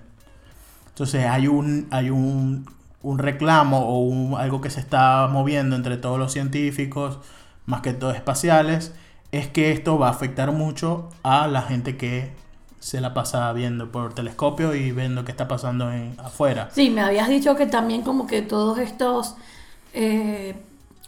Entonces 0.88 1.26
hay 1.26 1.48
un, 1.48 1.88
hay 1.92 2.10
un, 2.10 2.66
un 3.04 3.20
reclamo 3.20 3.80
o 3.80 4.38
algo 4.38 4.62
que 4.62 4.70
se 4.70 4.80
está 4.80 5.28
moviendo 5.28 5.76
entre 5.76 5.98
todos 5.98 6.18
los 6.18 6.32
científicos, 6.32 7.20
más 7.66 7.82
que 7.82 7.94
todo 7.94 8.12
espaciales, 8.12 8.94
es 9.32 9.48
que 9.48 9.72
esto 9.72 10.00
va 10.00 10.08
a 10.08 10.12
afectar 10.12 10.52
mucho 10.52 11.10
a 11.22 11.48
la 11.48 11.62
gente 11.62 11.98
que 11.98 12.34
se 12.80 13.02
la 13.02 13.14
pasa 13.14 13.52
viendo 13.54 13.92
por 13.92 14.14
telescopio 14.14 14.74
y 14.74 14.92
viendo 14.92 15.26
qué 15.26 15.32
está 15.32 15.48
pasando 15.48 15.92
en, 15.92 16.16
afuera. 16.20 16.70
Sí, 16.72 16.90
me 16.90 17.02
habías 17.02 17.28
dicho 17.28 17.56
que 17.56 17.68
también 17.68 18.02
como 18.02 18.26
que 18.26 18.42
todos 18.42 18.80
estos, 18.80 19.36
eh, 19.94 20.56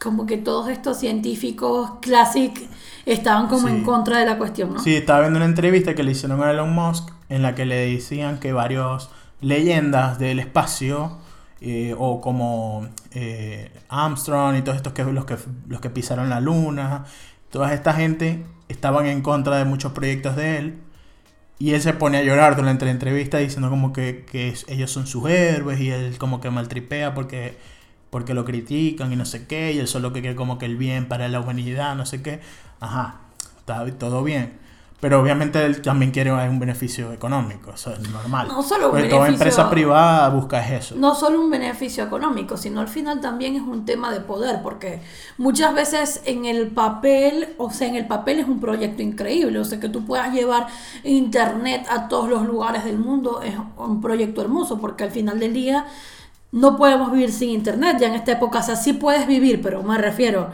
como 0.02 0.26
que 0.26 0.38
todos 0.38 0.70
estos 0.70 1.00
científicos 1.00 1.92
clásicos 2.02 2.64
estaban 3.06 3.48
como 3.48 3.68
en 3.68 3.84
contra 3.84 4.20
de 4.20 4.26
la 4.26 4.38
cuestión, 4.38 4.74
¿no? 4.74 4.80
Sí, 4.80 4.96
estaba 4.96 5.22
viendo 5.22 5.38
una 5.38 5.46
entrevista 5.46 5.94
que 5.94 6.04
le 6.04 6.12
hicieron 6.12 6.42
a 6.42 6.50
Elon 6.52 6.74
Musk 6.74 7.10
en 7.30 7.42
la 7.42 7.54
que 7.54 7.66
le 7.66 7.76
decían 7.76 8.40
que 8.40 8.52
varios 8.52 9.10
leyendas 9.42 10.18
del 10.18 10.40
espacio 10.40 11.18
eh, 11.62 11.96
o 11.98 12.20
como 12.20 12.88
eh, 13.12 13.72
Armstrong 13.90 14.58
y 14.58 14.62
todos 14.64 14.78
estos 14.78 14.94
que 14.94 15.04
los 15.04 15.26
que 15.26 15.38
los 15.68 15.82
que 15.82 15.90
pisaron 15.92 16.30
la 16.30 16.40
luna, 16.40 17.06
toda 17.52 17.74
esta 17.74 17.94
gente 17.94 18.44
estaban 18.70 19.06
en 19.06 19.22
contra 19.22 19.58
de 19.58 19.66
muchos 19.66 19.92
proyectos 19.92 20.36
de 20.36 20.58
él 20.58 20.82
y 21.62 21.76
él 21.76 21.82
se 21.82 21.94
pone 21.94 22.18
a 22.18 22.24
llorar 22.24 22.56
durante 22.56 22.86
la 22.86 22.92
entrevista 22.92 23.38
diciendo 23.38 23.70
como 23.70 23.94
que, 23.94 24.26
ellos 24.68 24.90
son 24.90 25.06
sus 25.06 25.30
héroes 25.30 25.80
y 25.80 25.92
él 25.92 26.18
como 26.18 26.42
que 26.42 26.50
maltripea 26.50 27.14
porque, 27.14 27.56
porque 28.12 28.36
lo 28.36 28.46
critican 28.46 29.12
y 29.12 29.16
no 29.16 29.26
sé 29.26 29.48
qué. 29.48 29.72
Y 29.72 29.80
él 29.80 29.88
solo 29.88 30.14
que 30.14 30.22
quiere 30.22 30.36
como 30.36 30.60
que 30.60 30.68
el 30.68 30.78
bien 30.78 31.08
para 31.08 31.28
la 31.30 31.40
humanidad, 31.40 31.96
no 31.96 32.06
sé 32.06 32.22
qué. 32.22 32.42
Ajá, 32.80 33.22
está 33.58 33.84
todo 33.98 34.24
bien. 34.24 34.62
Pero 35.02 35.20
obviamente 35.20 35.66
él 35.66 35.82
también 35.82 36.12
quiere 36.12 36.32
un 36.32 36.60
beneficio 36.60 37.12
económico, 37.12 37.72
eso 37.74 37.92
es 37.92 38.08
normal. 38.12 38.48
No 38.50 38.62
solo 38.62 38.90
un 38.90 38.94
beneficio, 38.94 39.18
toda 39.18 39.30
empresa 39.30 39.68
privada 39.68 40.30
busca 40.30 40.78
eso. 40.78 40.94
No 40.96 41.16
solo 41.16 41.42
un 41.42 41.50
beneficio 41.50 42.04
económico, 42.04 42.56
sino 42.56 42.82
al 42.82 42.88
final 42.88 43.20
también 43.20 43.56
es 43.56 43.64
un 43.64 43.84
tema 43.84 44.14
de 44.14 44.20
poder, 44.20 44.62
porque 44.62 45.02
muchas 45.40 45.74
veces 45.74 46.22
en 46.26 46.46
el 46.46 46.68
papel, 46.68 47.56
o 47.58 47.72
sea, 47.72 47.88
en 47.88 47.96
el 47.96 48.06
papel 48.06 48.42
es 48.42 48.48
un 48.48 48.60
proyecto 48.60 49.02
increíble, 49.02 49.58
o 49.58 49.66
sea, 49.66 49.80
que 49.80 49.90
tú 49.90 50.06
puedas 50.06 50.36
llevar 50.36 50.68
internet 51.04 51.88
a 51.90 52.08
todos 52.08 52.30
los 52.30 52.46
lugares 52.46 52.86
del 52.86 53.00
mundo 53.00 53.42
es 53.42 53.56
un 53.78 54.02
proyecto 54.02 54.42
hermoso, 54.42 54.80
porque 54.80 55.04
al 55.06 55.12
final 55.12 55.40
del 55.40 55.54
día 55.54 55.88
no 56.52 56.78
podemos 56.78 57.12
vivir 57.12 57.32
sin 57.32 57.50
internet, 57.50 57.98
ya 58.00 58.08
en 58.08 58.16
esta 58.16 58.34
época, 58.34 58.60
o 58.60 58.64
sea, 58.64 58.76
sí 58.76 58.94
puedes 58.94 59.26
vivir, 59.28 59.62
pero 59.62 59.84
me 59.84 59.98
refiero, 59.98 60.52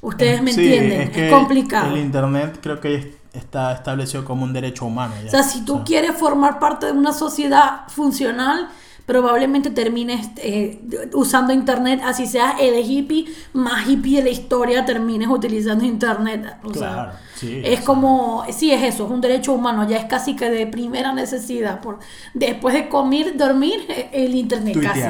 ustedes 0.00 0.42
me 0.42 0.50
entienden, 0.50 1.02
es, 1.02 1.16
es 1.16 1.32
complicado. 1.32 1.94
El 1.94 2.00
internet 2.00 2.58
creo 2.62 2.80
que 2.80 2.94
es 2.94 3.06
está 3.34 3.72
establecido 3.72 4.24
como 4.24 4.44
un 4.44 4.52
derecho 4.52 4.86
humano. 4.86 5.14
O 5.26 5.30
sea, 5.30 5.42
si 5.42 5.64
tú 5.64 5.84
quieres 5.84 6.12
formar 6.16 6.58
parte 6.58 6.86
de 6.86 6.92
una 6.92 7.12
sociedad 7.12 7.82
funcional, 7.88 8.68
probablemente 9.06 9.70
termines 9.70 10.30
eh, 10.36 10.80
usando 11.12 11.52
internet, 11.52 12.00
así 12.04 12.26
sea 12.26 12.56
el 12.58 12.74
hippie 12.84 13.26
más 13.52 13.86
hippie 13.86 14.18
de 14.18 14.24
la 14.24 14.30
historia, 14.30 14.84
termines 14.84 15.28
utilizando 15.28 15.84
internet. 15.84 16.56
O 16.64 16.70
claro, 16.70 17.12
sea, 17.12 17.20
sí, 17.34 17.60
es 17.62 17.80
como, 17.80 18.44
sí, 18.50 18.72
es 18.72 18.82
eso, 18.82 19.04
es 19.04 19.10
un 19.10 19.20
derecho 19.20 19.52
humano, 19.52 19.86
ya 19.88 19.98
es 19.98 20.06
casi 20.06 20.34
que 20.36 20.48
de 20.48 20.66
primera 20.66 21.12
necesidad. 21.12 21.80
Por, 21.80 21.98
después 22.32 22.74
de 22.74 22.88
comer, 22.88 23.36
dormir, 23.36 23.80
el 24.12 24.34
internet 24.34 24.78
casi. 24.80 25.02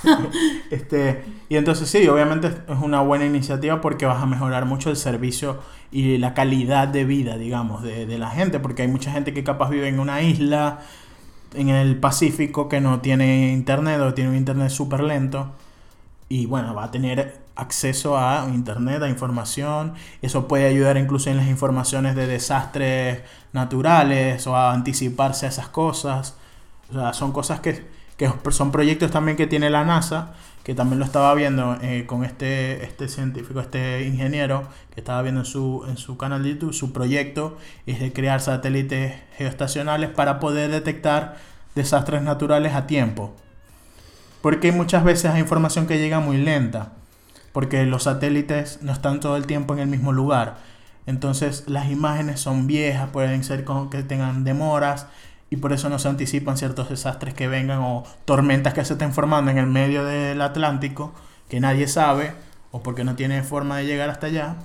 este, 0.70 1.24
y 1.48 1.56
entonces 1.56 1.88
sí, 1.88 2.06
obviamente 2.06 2.48
es 2.48 2.78
una 2.82 3.00
buena 3.00 3.24
iniciativa 3.24 3.80
porque 3.80 4.04
vas 4.06 4.22
a 4.22 4.26
mejorar 4.26 4.66
mucho 4.66 4.90
el 4.90 4.96
servicio 4.96 5.58
y 5.90 6.18
la 6.18 6.34
calidad 6.34 6.86
de 6.86 7.04
vida, 7.04 7.38
digamos, 7.38 7.82
de, 7.82 8.04
de 8.04 8.18
la 8.18 8.28
gente, 8.28 8.60
porque 8.60 8.82
hay 8.82 8.88
mucha 8.88 9.10
gente 9.10 9.32
que 9.32 9.42
capaz 9.42 9.70
vive 9.70 9.88
en 9.88 10.00
una 10.00 10.20
isla 10.20 10.80
en 11.54 11.68
el 11.68 11.96
Pacífico 11.98 12.68
que 12.68 12.80
no 12.80 13.00
tiene 13.00 13.52
internet 13.52 14.00
o 14.00 14.14
tiene 14.14 14.30
un 14.30 14.36
internet 14.36 14.70
súper 14.70 15.02
lento 15.02 15.52
y 16.28 16.46
bueno, 16.46 16.74
va 16.74 16.84
a 16.84 16.90
tener 16.90 17.40
acceso 17.56 18.18
a 18.18 18.46
internet, 18.52 19.02
a 19.02 19.08
información. 19.08 19.94
Eso 20.22 20.46
puede 20.46 20.66
ayudar 20.66 20.96
incluso 20.96 21.30
en 21.30 21.38
las 21.38 21.48
informaciones 21.48 22.14
de 22.14 22.26
desastres 22.26 23.22
naturales 23.52 24.46
o 24.46 24.54
a 24.56 24.72
anticiparse 24.72 25.46
a 25.46 25.48
esas 25.48 25.68
cosas. 25.68 26.36
O 26.90 26.94
sea, 26.94 27.12
son 27.14 27.32
cosas 27.32 27.60
que, 27.60 27.86
que 28.16 28.30
son 28.50 28.70
proyectos 28.70 29.10
también 29.10 29.36
que 29.36 29.46
tiene 29.46 29.70
la 29.70 29.84
NASA 29.84 30.34
que 30.68 30.74
también 30.74 30.98
lo 30.98 31.06
estaba 31.06 31.32
viendo 31.32 31.78
eh, 31.80 32.04
con 32.04 32.26
este, 32.26 32.84
este 32.84 33.08
científico, 33.08 33.58
este 33.58 34.04
ingeniero, 34.04 34.68
que 34.94 35.00
estaba 35.00 35.22
viendo 35.22 35.40
en 35.40 35.46
su, 35.46 35.86
en 35.88 35.96
su 35.96 36.18
canal 36.18 36.42
de 36.42 36.50
YouTube, 36.50 36.74
su 36.74 36.92
proyecto 36.92 37.56
es 37.86 38.00
de 38.00 38.12
crear 38.12 38.42
satélites 38.42 39.14
geoestacionales 39.38 40.10
para 40.10 40.38
poder 40.38 40.70
detectar 40.70 41.38
desastres 41.74 42.20
naturales 42.20 42.74
a 42.74 42.86
tiempo. 42.86 43.34
Porque 44.42 44.70
muchas 44.70 45.04
veces 45.04 45.30
hay 45.30 45.40
información 45.40 45.86
que 45.86 45.96
llega 45.96 46.20
muy 46.20 46.36
lenta. 46.36 46.92
porque 47.52 47.86
los 47.86 48.02
satélites 48.02 48.82
no 48.82 48.92
están 48.92 49.20
todo 49.20 49.38
el 49.38 49.46
tiempo 49.46 49.72
en 49.72 49.80
el 49.80 49.88
mismo 49.88 50.12
lugar. 50.12 50.58
Entonces 51.06 51.64
las 51.66 51.90
imágenes 51.90 52.40
son 52.40 52.66
viejas, 52.66 53.08
pueden 53.08 53.42
ser 53.42 53.64
con, 53.64 53.88
que 53.88 54.02
tengan 54.02 54.44
demoras 54.44 55.06
y 55.50 55.56
por 55.56 55.72
eso 55.72 55.88
no 55.88 55.98
se 55.98 56.08
anticipan 56.08 56.56
ciertos 56.56 56.90
desastres 56.90 57.34
que 57.34 57.48
vengan 57.48 57.80
o 57.80 58.04
tormentas 58.24 58.74
que 58.74 58.84
se 58.84 58.94
estén 58.94 59.12
formando 59.12 59.50
en 59.50 59.58
el 59.58 59.66
medio 59.66 60.04
del 60.04 60.40
Atlántico 60.42 61.12
que 61.48 61.60
nadie 61.60 61.88
sabe 61.88 62.34
o 62.70 62.82
porque 62.82 63.04
no 63.04 63.16
tiene 63.16 63.42
forma 63.42 63.78
de 63.78 63.86
llegar 63.86 64.10
hasta 64.10 64.26
allá 64.26 64.56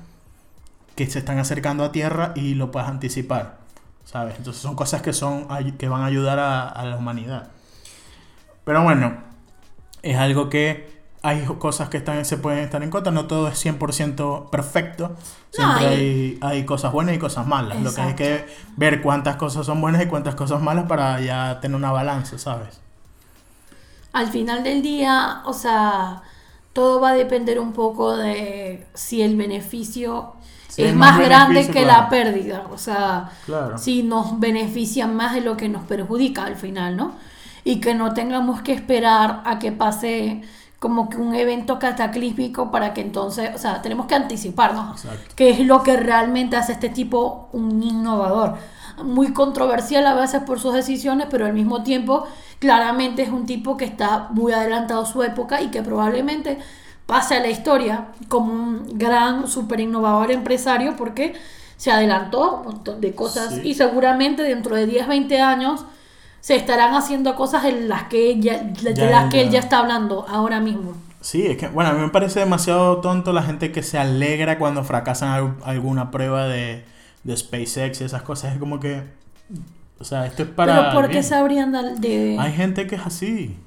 que 0.96 1.10
se 1.10 1.20
están 1.20 1.40
acercando 1.40 1.84
a 1.84 1.92
tierra 1.92 2.34
y 2.36 2.54
lo 2.54 2.72
puedes 2.72 2.88
anticipar, 2.88 3.58
¿sabes? 4.04 4.36
Entonces 4.38 4.62
son 4.62 4.76
cosas 4.76 5.02
que, 5.02 5.14
son, 5.14 5.48
que 5.78 5.88
van 5.88 6.02
a 6.02 6.06
ayudar 6.06 6.38
a, 6.40 6.86
la 6.86 6.98
humanidad. 6.98 7.50
Pero 8.64 8.84
bueno, 8.84 9.18
es 10.04 10.18
algo 10.18 10.50
que 10.50 10.93
hay 11.24 11.46
cosas 11.58 11.90
que 11.90 11.98
están, 11.98 12.24
se 12.26 12.38
pueden 12.38 12.60
estar 12.60 12.84
en 12.84 12.90
contra, 12.90 13.12
no 13.12 13.26
todo 13.26 13.48
es 13.48 13.66
100% 13.66 14.50
perfecto, 14.50 15.16
siempre 15.50 15.88
hay, 15.88 16.38
hay, 16.42 16.66
cosas 16.66 16.92
buenas 16.92 17.16
y 17.16 17.18
cosas 17.18 17.48
malas, 17.48 17.82
lo 17.82 17.94
que 17.94 18.02
hay 18.02 18.14
que 18.14 18.46
ver 18.76 19.02
cuántas 19.02 19.38
cosas 19.38 19.66
son 19.66 19.82
buenas 19.82 20.04
y 20.04 20.08
cuántas 20.08 20.36
cosas 20.36 20.62
malas 20.62 20.86
para 20.86 21.20
ya 21.22 21.60
tener 21.62 21.76
una 21.76 21.92
balanza, 21.92 22.38
¿sabes? 22.38 22.82
Al 24.12 24.28
final 24.28 24.64
del 24.64 24.84
día, 24.84 25.42
o 25.46 25.54
sea, 25.54 26.22
todo 26.74 27.00
va 27.00 27.10
a 27.10 27.14
depender 27.14 27.60
un 27.60 27.72
poco 27.72 28.16
de 28.18 28.86
si 28.94 29.22
el 29.22 29.36
beneficio 29.36 30.34
es, 30.78 30.96
más, 30.96 31.20
grande 31.20 31.68
que 31.68 31.86
la 31.86 32.10
pérdida. 32.10 32.68
O 32.72 32.78
sea, 32.78 33.32
si 33.78 34.04
nos 34.04 34.40
beneficia 34.40 35.08
más 35.08 35.34
de 35.34 35.42
lo 35.42 35.56
que 35.56 35.70
nos 35.70 35.84
perjudica 35.84 36.46
al 36.46 36.56
final, 36.56 36.98
¿no? 36.98 37.14
Y 37.64 37.80
que 37.80 37.94
no 37.94 38.14
tengamos 38.14 38.62
que 38.62 38.74
esperar 38.74 39.42
a 39.46 39.60
que 39.60 39.72
pase 39.72 40.42
como 40.84 41.08
que 41.08 41.16
un 41.16 41.34
evento 41.34 41.80
cataclísmico 41.80 42.70
para 42.70 42.94
que 42.94 43.00
entonces, 43.00 43.52
o 43.56 43.58
sea, 43.58 43.82
tenemos 43.82 44.06
que 44.06 44.16
anticiparnos, 44.16 45.06
que 45.34 45.50
es 45.50 45.62
lo 45.62 45.82
que 45.82 45.96
realmente 45.96 46.58
hace 46.58 46.74
este 46.74 46.90
tipo 46.90 47.48
un 47.54 47.82
innovador. 47.82 48.58
Muy 49.02 49.32
controversial 49.32 50.06
a 50.06 50.14
veces 50.14 50.42
por 50.42 50.60
sus 50.60 50.74
decisiones, 50.74 51.28
pero 51.32 51.46
al 51.46 51.54
mismo 51.54 51.84
tiempo 51.84 52.28
claramente 52.60 53.22
es 53.22 53.30
un 53.30 53.46
tipo 53.46 53.78
que 53.78 53.86
está 53.86 54.28
muy 54.32 54.52
adelantado 54.52 55.04
a 55.04 55.06
su 55.06 55.24
época 55.24 55.62
y 55.62 55.72
que 55.72 55.82
probablemente 55.82 56.58
pase 57.06 57.36
a 57.36 57.40
la 57.40 57.48
historia 57.48 58.10
como 58.28 58.52
un 58.52 58.98
gran, 58.98 59.48
super 59.48 59.80
innovador 59.80 60.32
empresario 60.32 60.98
porque 60.98 61.34
se 61.78 61.92
adelantó 61.92 62.58
un 62.58 62.64
montón 62.66 63.00
de 63.00 63.16
cosas 63.16 63.62
y 63.64 63.76
seguramente 63.76 64.44
dentro 64.44 64.76
de 64.76 64.86
10, 64.86 65.08
20 65.08 65.40
años 65.40 65.86
se 66.44 66.58
estarán 66.58 66.94
haciendo 66.94 67.38
cosas 67.38 67.64
en 67.64 67.88
las 67.88 68.04
que 68.10 68.38
ya, 68.38 68.58
de 68.62 69.10
las 69.10 69.32
que 69.32 69.40
él 69.40 69.50
ya 69.50 69.60
está 69.60 69.78
hablando 69.78 70.26
ahora 70.28 70.60
mismo. 70.60 70.94
Sí, 71.22 71.48
es 71.48 71.56
que, 71.56 71.70
bueno, 71.70 71.92
a 71.92 71.94
mí 71.94 72.02
me 72.02 72.10
parece 72.10 72.42
demasiado 72.42 72.98
tonto 72.98 73.32
la 73.32 73.44
gente 73.44 73.72
que 73.72 73.82
se 73.82 73.98
alegra 73.98 74.58
cuando 74.58 74.84
fracasan 74.84 75.56
alguna 75.64 76.12
prueba 76.12 76.50
de, 76.50 76.84
de 77.24 77.38
SpaceX 77.38 78.02
y 78.02 78.04
esas 78.04 78.24
cosas. 78.24 78.52
Es 78.52 78.60
como 78.60 78.82
que, 78.82 79.04
o 80.00 80.04
sea, 80.04 80.26
esto 80.26 80.44
es 80.44 80.50
para... 80.50 80.90
Pero 80.90 80.94
¿por 80.94 81.10
qué 81.10 81.24
sabrían 81.24 81.72
de...? 82.02 82.36
Hay 82.38 82.52
gente 82.52 82.88
que 82.88 82.96
es 82.96 83.06
así, 83.06 83.58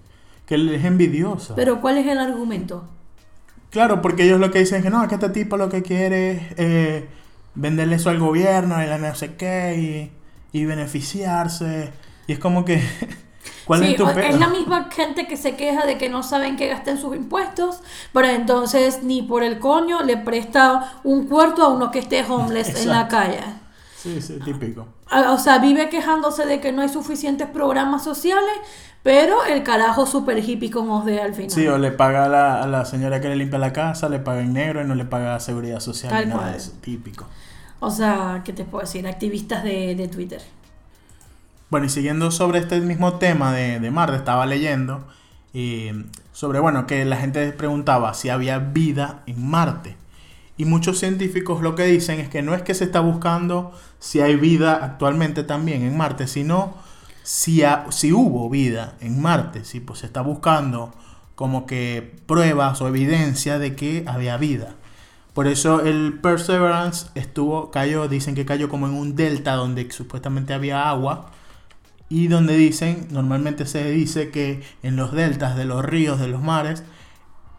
que 0.45 0.57
es 0.57 0.85
envidiosa. 0.85 1.55
Pero 1.55 1.81
¿cuál 1.81 1.97
es 1.97 2.07
el 2.07 2.19
argumento? 2.19 2.87
Claro, 3.71 4.03
porque 4.03 4.25
ellos 4.25 4.39
lo 4.39 4.51
que 4.51 4.59
dicen 4.59 4.79
es 4.79 4.85
que 4.85 4.91
no, 4.91 5.03
es 5.03 5.09
que 5.09 5.15
este 5.15 5.31
tipo 5.31 5.57
lo 5.57 5.71
que 5.71 5.83
quiere 5.83 6.31
es 6.33 6.43
eh, 6.59 7.09
venderle 7.55 7.97
eso 7.97 8.11
al 8.11 8.19
gobierno 8.19 8.83
y 8.83 8.87
la 8.87 8.99
no 8.99 9.15
sé 9.15 9.35
qué 9.37 10.13
y, 10.53 10.65
beneficiarse. 10.67 11.91
Y 12.27 12.33
es 12.33 12.39
como 12.39 12.65
que... 12.65 12.83
¿Cuál 13.67 13.83
es, 13.83 13.97
tu 13.97 14.07
es 14.07 14.39
la 14.39 14.47
misma 14.47 14.89
gente 14.93 15.27
que 15.27 15.37
se 15.37 15.57
queja 15.57 15.85
de 15.87 15.99
que 15.99 16.09
no 16.09 16.23
saben 16.23 16.57
qué 16.57 16.69
gasten 16.69 17.01
sus 17.01 17.17
impuestos, 17.17 17.81
pero 18.13 18.29
entonces 18.29 19.03
ni 19.03 19.23
por 19.23 19.43
el 19.43 19.59
coño 19.59 20.05
le 20.05 20.17
presta 20.17 21.01
un 21.03 21.27
cuarto 21.27 21.65
a 21.65 21.69
uno 21.69 21.91
que 21.91 21.99
esté 21.99 22.25
homeless 22.25 22.81
en 22.81 22.91
la 22.91 23.09
calle. 23.09 23.41
Sí, 23.97 24.21
sí, 24.23 24.39
típico. 24.45 24.87
O 25.31 25.39
sea, 25.39 25.59
vive 25.59 25.89
quejándose 25.89 26.47
de 26.47 26.61
que 26.61 26.71
no 26.71 26.83
hay 26.83 26.89
suficientes 26.89 27.49
programas 27.49 28.05
sociales, 28.05 28.55
pero 29.03 29.45
el 29.45 29.65
carajo 29.65 30.07
super 30.07 30.39
hippie 30.39 30.71
como 30.71 31.05
de 31.05 31.21
al 31.21 31.35
final. 31.35 31.51
Sí, 31.51 31.67
o 31.67 31.77
le 31.77 31.91
paga 31.91 32.27
a 32.27 32.29
la, 32.29 32.63
a 32.63 32.67
la, 32.69 32.85
señora 32.85 33.21
que 33.21 33.29
le 33.29 33.37
limpia 33.37 33.59
la 33.59 33.73
casa, 33.73 34.09
le 34.09 34.21
paga 34.21 34.43
en 34.43 34.53
negro 34.53 34.81
y 34.81 34.85
no 34.85 34.95
le 34.95 35.05
paga 35.07 35.41
seguridad 35.41 35.81
social. 35.81 36.13
Tal 36.13 36.29
nada 36.29 36.53
de 36.53 36.57
eso, 36.57 36.73
típico. 36.81 37.27
O 37.81 37.91
sea, 37.91 38.43
¿qué 38.45 38.53
te 38.53 38.65
puedo 38.65 38.83
decir? 38.83 39.07
Activistas 39.07 39.65
de, 39.65 39.95
de 39.95 40.09
Twitter. 40.09 40.41
Bueno, 41.69 41.87
y 41.87 41.89
siguiendo 41.89 42.31
sobre 42.31 42.61
este 42.61 42.81
mismo 42.81 43.15
tema 43.15 43.53
de, 43.53 43.91
Marte, 43.91 44.17
estaba 44.17 44.47
leyendo 44.47 45.05
y 45.53 45.91
sobre, 46.31 46.61
bueno, 46.61 46.87
que 46.87 47.05
la 47.05 47.17
gente 47.17 47.51
preguntaba 47.51 48.15
si 48.15 48.29
había 48.29 48.59
vida 48.61 49.25
en 49.27 49.45
Marte. 49.45 49.97
Y 50.57 50.65
muchos 50.65 51.01
científicos 51.01 51.63
lo 51.63 51.75
que 51.75 51.85
dicen 51.85 52.21
es 52.21 52.29
que 52.29 52.41
no 52.41 52.55
es 52.55 52.63
que 52.63 52.75
se 52.75 52.85
está 52.85 53.01
buscando 53.01 53.73
si 53.99 54.21
hay 54.21 54.37
vida 54.37 54.77
actualmente 54.77 55.43
también 55.43 55.83
en 55.83 55.97
Marte, 55.97 56.29
sino 56.29 56.75
si, 57.25 57.63
si 57.91 58.13
hubo 58.13 58.49
vida 58.49 58.95
en 59.01 59.21
Marte, 59.21 59.65
si 59.65 59.81
pues 59.81 59.99
se 60.01 60.07
está 60.07 60.21
buscando 60.21 60.95
como 61.35 61.67
que 61.67 62.17
pruebas 62.27 62.81
o 62.81 62.87
evidencia 62.87 63.59
de 63.59 63.75
que 63.75 64.05
había 64.07 64.37
vida. 64.37 64.77
Por 65.35 65.49
eso 65.49 65.81
el 65.81 66.21
Perseverance 66.23 67.09
estuvo, 67.17 67.73
cayó, 67.73 68.07
dicen 68.07 68.37
que 68.37 68.47
cayó 68.47 68.69
como 68.69 68.87
en 68.87 68.95
un 68.95 69.17
delta 69.17 69.55
donde 69.55 69.91
supuestamente 69.91 70.55
había 70.55 70.89
agua 70.89 71.33
y 72.09 72.29
donde 72.29 72.57
dicen, 72.57 73.09
normalmente 73.11 73.67
se 73.67 73.91
dice 73.91 74.31
que 74.31 74.63
en 74.83 74.97
los 74.97 75.13
deltas 75.13 75.57
de 75.57 75.65
los 75.65 75.85
ríos, 75.85 76.21
de 76.21 76.29
los 76.29 76.43
mares, 76.43 76.85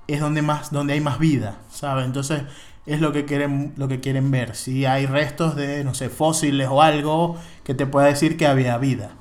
es 0.08 0.20
donde 0.20 0.42
más, 0.42 0.72
donde 0.72 0.94
hay 0.94 1.02
más 1.02 1.20
vida, 1.20 1.60
¿sabes? 1.70 2.06
Entonces 2.06 2.44
es 2.86 3.02
lo 3.02 3.12
que 3.12 3.26
quieren, 3.26 3.74
lo 3.76 3.88
que 3.88 4.00
quieren 4.00 4.32
ver, 4.32 4.56
si 4.56 4.86
hay 4.86 5.06
restos 5.06 5.56
de, 5.56 5.84
no 5.84 5.94
sé, 5.94 6.10
fósiles 6.10 6.70
o 6.72 6.82
algo 6.82 7.38
que 7.66 7.74
te 7.74 7.86
pueda 7.86 8.08
decir 8.08 8.38
que 8.38 8.48
había 8.48 8.78
vida 8.78 9.12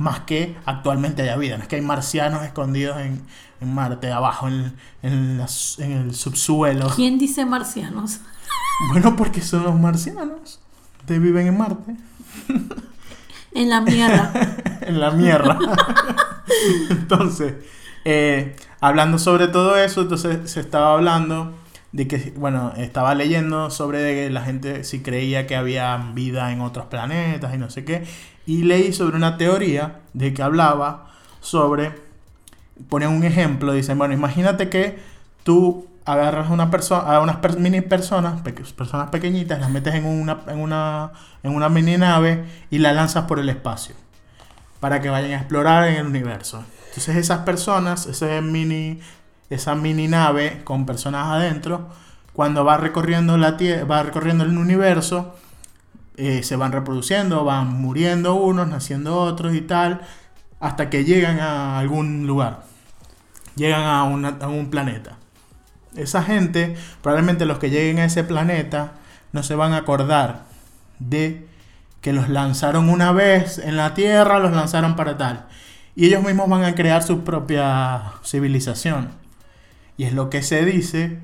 más 0.00 0.20
que 0.20 0.56
actualmente 0.64 1.22
haya 1.22 1.36
vida. 1.36 1.58
No 1.58 1.62
es 1.62 1.68
que 1.68 1.76
hay 1.76 1.82
marcianos 1.82 2.42
escondidos 2.42 2.96
en, 2.98 3.22
Marte, 3.62 4.10
abajo, 4.10 4.48
en, 4.48 4.74
en, 5.02 5.40
el 5.78 6.14
subsuelo. 6.14 6.90
¿Quién 6.96 7.18
dice 7.18 7.44
marcianos? 7.44 8.20
Bueno, 8.90 9.14
porque 9.14 9.42
son 9.42 9.64
los 9.64 9.78
marcianos. 9.78 10.58
Te 11.04 11.18
viven 11.18 11.48
en 11.48 11.58
Marte. 11.58 11.96
En 13.52 13.68
la 13.68 13.80
mierda. 13.80 14.32
en 14.82 15.00
la 15.00 15.10
mierda. 15.10 15.58
entonces, 16.90 17.54
eh, 18.04 18.56
hablando 18.80 19.18
sobre 19.18 19.48
todo 19.48 19.76
eso, 19.76 20.02
entonces 20.02 20.50
se 20.50 20.60
estaba 20.60 20.94
hablando 20.94 21.54
de 21.92 22.06
que, 22.06 22.32
bueno, 22.36 22.72
estaba 22.76 23.14
leyendo 23.14 23.70
sobre 23.70 24.30
la 24.30 24.42
gente 24.42 24.84
si 24.84 25.00
creía 25.00 25.46
que 25.46 25.56
había 25.56 25.96
vida 26.14 26.52
en 26.52 26.60
otros 26.60 26.86
planetas 26.86 27.54
y 27.54 27.58
no 27.58 27.70
sé 27.70 27.84
qué, 27.84 28.04
y 28.46 28.62
leí 28.62 28.92
sobre 28.92 29.16
una 29.16 29.36
teoría 29.36 30.00
de 30.12 30.32
que 30.32 30.42
hablaba 30.42 31.10
sobre, 31.40 31.92
pone 32.88 33.08
un 33.08 33.24
ejemplo, 33.24 33.72
dicen, 33.72 33.98
bueno, 33.98 34.14
imagínate 34.14 34.68
que 34.68 34.98
tú 35.42 35.89
agarras 36.04 36.50
una 36.50 36.70
persona, 36.70 37.02
a 37.02 37.20
unas 37.20 37.38
mini 37.58 37.80
personas, 37.80 38.40
personas 38.76 39.10
pequeñitas, 39.10 39.60
las 39.60 39.70
metes 39.70 39.94
en 39.94 40.06
una, 40.06 40.40
en, 40.48 40.58
una, 40.58 41.12
en 41.42 41.54
una 41.54 41.68
mini 41.68 41.96
nave 41.96 42.44
y 42.70 42.78
la 42.78 42.92
lanzas 42.92 43.24
por 43.24 43.38
el 43.38 43.48
espacio 43.48 43.94
para 44.80 45.00
que 45.00 45.10
vayan 45.10 45.32
a 45.32 45.36
explorar 45.36 45.88
en 45.88 45.96
el 45.96 46.06
universo. 46.06 46.64
Entonces 46.88 47.16
esas 47.16 47.40
personas, 47.40 48.06
ese 48.06 48.40
mini, 48.40 49.00
esa 49.50 49.74
mini 49.74 50.08
nave 50.08 50.62
con 50.64 50.86
personas 50.86 51.26
adentro, 51.26 51.88
cuando 52.32 52.64
va 52.64 52.78
recorriendo 52.78 53.36
la 53.36 53.56
tierra, 53.56 53.84
va 53.84 54.02
recorriendo 54.02 54.44
el 54.44 54.56
universo, 54.56 55.36
eh, 56.16 56.42
se 56.42 56.56
van 56.56 56.72
reproduciendo, 56.72 57.44
van 57.44 57.68
muriendo 57.68 58.34
unos, 58.34 58.68
naciendo 58.68 59.18
otros 59.20 59.54
y 59.54 59.60
tal, 59.60 60.00
hasta 60.58 60.90
que 60.90 61.04
llegan 61.04 61.40
a 61.40 61.78
algún 61.78 62.26
lugar, 62.26 62.64
llegan 63.56 63.82
a, 63.82 64.00
a 64.00 64.48
un 64.48 64.70
planeta. 64.70 65.19
Esa 65.96 66.22
gente, 66.22 66.76
probablemente 67.02 67.46
los 67.46 67.58
que 67.58 67.70
lleguen 67.70 67.98
a 67.98 68.04
ese 68.04 68.24
planeta, 68.24 68.92
no 69.32 69.42
se 69.42 69.54
van 69.54 69.72
a 69.72 69.78
acordar 69.78 70.44
de 70.98 71.46
que 72.00 72.12
los 72.12 72.28
lanzaron 72.28 72.88
una 72.88 73.12
vez 73.12 73.58
en 73.58 73.76
la 73.76 73.94
Tierra, 73.94 74.38
los 74.38 74.52
lanzaron 74.52 74.96
para 74.96 75.16
tal. 75.16 75.46
Y 75.94 76.06
ellos 76.06 76.22
mismos 76.22 76.48
van 76.48 76.64
a 76.64 76.74
crear 76.74 77.02
su 77.02 77.24
propia 77.24 78.12
civilización. 78.24 79.10
Y 79.96 80.04
es 80.04 80.12
lo 80.12 80.30
que 80.30 80.42
se 80.42 80.64
dice 80.64 81.18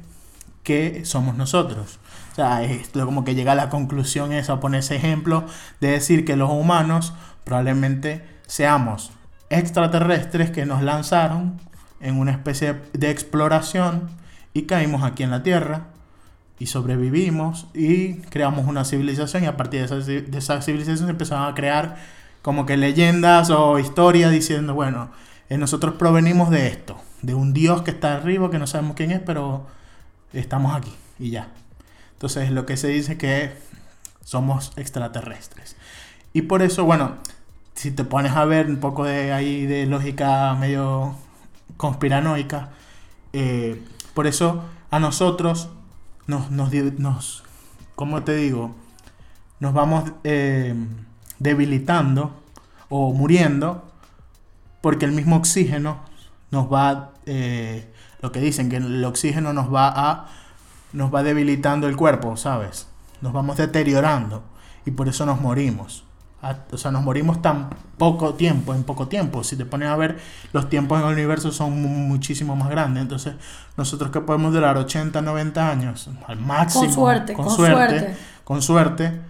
que 0.63 1.05
somos 1.05 1.37
nosotros. 1.37 1.99
O 2.33 2.35
sea, 2.35 2.63
es 2.63 2.89
como 2.89 3.25
que 3.25 3.35
llega 3.35 3.53
a 3.53 3.55
la 3.55 3.71
conclusión 3.71 4.33
esa, 4.33 4.61
poner 4.61 4.81
ese 4.81 4.97
ejemplo 4.97 5.47
de 5.81 5.93
decir 5.93 6.25
que 6.25 6.37
los 6.37 6.51
humanos 6.51 7.15
probablemente 7.45 8.25
seamos 8.47 9.13
extraterrestres 9.49 10.51
que 10.51 10.67
nos 10.67 10.83
lanzaron 10.83 11.59
en 12.01 12.19
una 12.19 12.33
especie 12.33 12.75
de 12.93 13.11
exploración 13.11 14.11
y 14.57 14.63
caímos 14.63 15.03
aquí 15.03 15.23
en 15.23 15.31
la 15.31 15.43
Tierra 15.43 15.89
y 16.59 16.65
sobrevivimos 16.65 17.67
y 17.75 18.15
creamos 18.31 18.67
una 18.67 18.87
civilización 18.87 19.45
y 19.45 19.47
a 19.47 19.59
partir 19.59 19.81
de 19.81 19.85
esa, 19.85 19.97
de 19.97 20.39
esa 20.39 20.63
civilización 20.63 21.11
empezaron 21.11 21.47
a 21.47 21.55
crear 21.55 21.99
como 22.41 22.65
que 22.65 22.79
leyendas 22.79 23.51
o 23.51 23.79
historias 23.79 24.31
diciendo, 24.31 24.73
bueno, 24.73 25.11
eh, 25.51 25.59
nosotros 25.59 25.97
provenimos 25.97 26.49
de 26.49 26.69
esto, 26.69 26.97
de 27.21 27.35
un 27.35 27.53
dios 27.53 27.83
que 27.83 27.91
está 27.91 28.15
arriba, 28.15 28.51
que 28.51 28.59
no 28.59 28.67
sabemos 28.67 28.97
quién 28.97 29.11
es, 29.11 29.21
pero 29.21 29.67
estamos 30.33 30.75
aquí 30.75 30.95
y 31.19 31.29
ya. 31.29 31.49
Entonces 32.15 32.51
lo 32.51 32.65
que 32.65 32.79
se 32.79 32.89
dice 32.89 33.19
que 33.19 33.53
somos 34.25 34.73
extraterrestres. 34.77 35.77
Y 36.33 36.43
por 36.43 36.63
eso, 36.63 36.87
bueno, 36.87 37.17
si 37.75 37.91
te 37.91 38.05
pones 38.05 38.33
a 38.33 38.47
ver 38.47 38.69
un 38.69 38.79
poco 38.79 39.05
de 39.05 39.35
ahí 39.35 39.67
de 39.67 39.85
lógica 39.85 40.55
medio 40.55 41.15
conspiranoica, 41.77 42.71
eh, 43.35 43.83
por 44.17 44.27
eso 44.27 44.65
a 44.91 44.99
nosotros 44.99 45.69
nos, 46.27 46.51
nos, 46.51 46.73
nos 46.73 47.45
¿cómo 47.97 48.23
te 48.23 48.35
digo? 48.35 48.75
Nos 49.61 49.75
vamos 49.75 50.11
eh, 50.25 50.75
debilitando 51.39 52.35
o 52.89 53.13
muriendo 53.13 53.85
porque 54.81 55.05
el 55.05 55.13
mismo 55.13 55.37
oxígeno 55.37 55.99
nos 56.51 56.73
va, 56.73 57.13
eh, 57.27 57.93
lo 58.23 58.33
que 58.33 58.41
dicen, 58.41 58.71
que 58.71 58.77
el 58.77 59.05
oxígeno 59.05 59.53
nos 59.53 59.73
va 59.73 59.93
a, 59.95 60.29
nos 60.95 61.15
va 61.15 61.23
debilitando 61.23 61.87
el 61.87 61.95
cuerpo, 61.95 62.39
¿sabes? 62.39 62.89
Nos 63.21 63.35
vamos 63.35 63.59
deteriorando 63.59 64.45
y 64.87 64.93
por 64.93 65.09
eso 65.09 65.27
nos 65.27 65.43
morimos. 65.43 66.06
O 66.73 66.79
sea, 66.79 66.91
nos 66.91 67.03
morimos 67.03 67.41
tan 67.43 67.71
poco 67.99 68.35
tiempo, 68.35 68.75
en 68.75 68.85
poco 68.85 69.09
tiempo. 69.09 69.43
Si 69.45 69.57
te 69.57 69.65
pones 69.65 69.89
a 69.89 69.97
ver, 69.97 70.19
los 70.53 70.69
tiempos 70.69 71.01
en 71.01 71.07
el 71.07 71.13
universo 71.13 71.53
son 71.53 71.81
muchísimo 72.09 72.57
más 72.57 72.69
grandes. 72.69 73.03
Entonces, 73.03 73.35
nosotros 73.77 74.11
que 74.11 74.21
podemos 74.21 74.53
durar 74.53 74.77
80, 74.77 75.21
90 75.21 75.71
años, 75.71 76.11
al 76.27 76.39
máximo. 76.39 76.85
Con 76.85 76.93
suerte, 76.93 77.33
con, 77.35 77.51
suerte, 77.51 78.17
Con 78.45 78.63
suerte. 78.63 79.21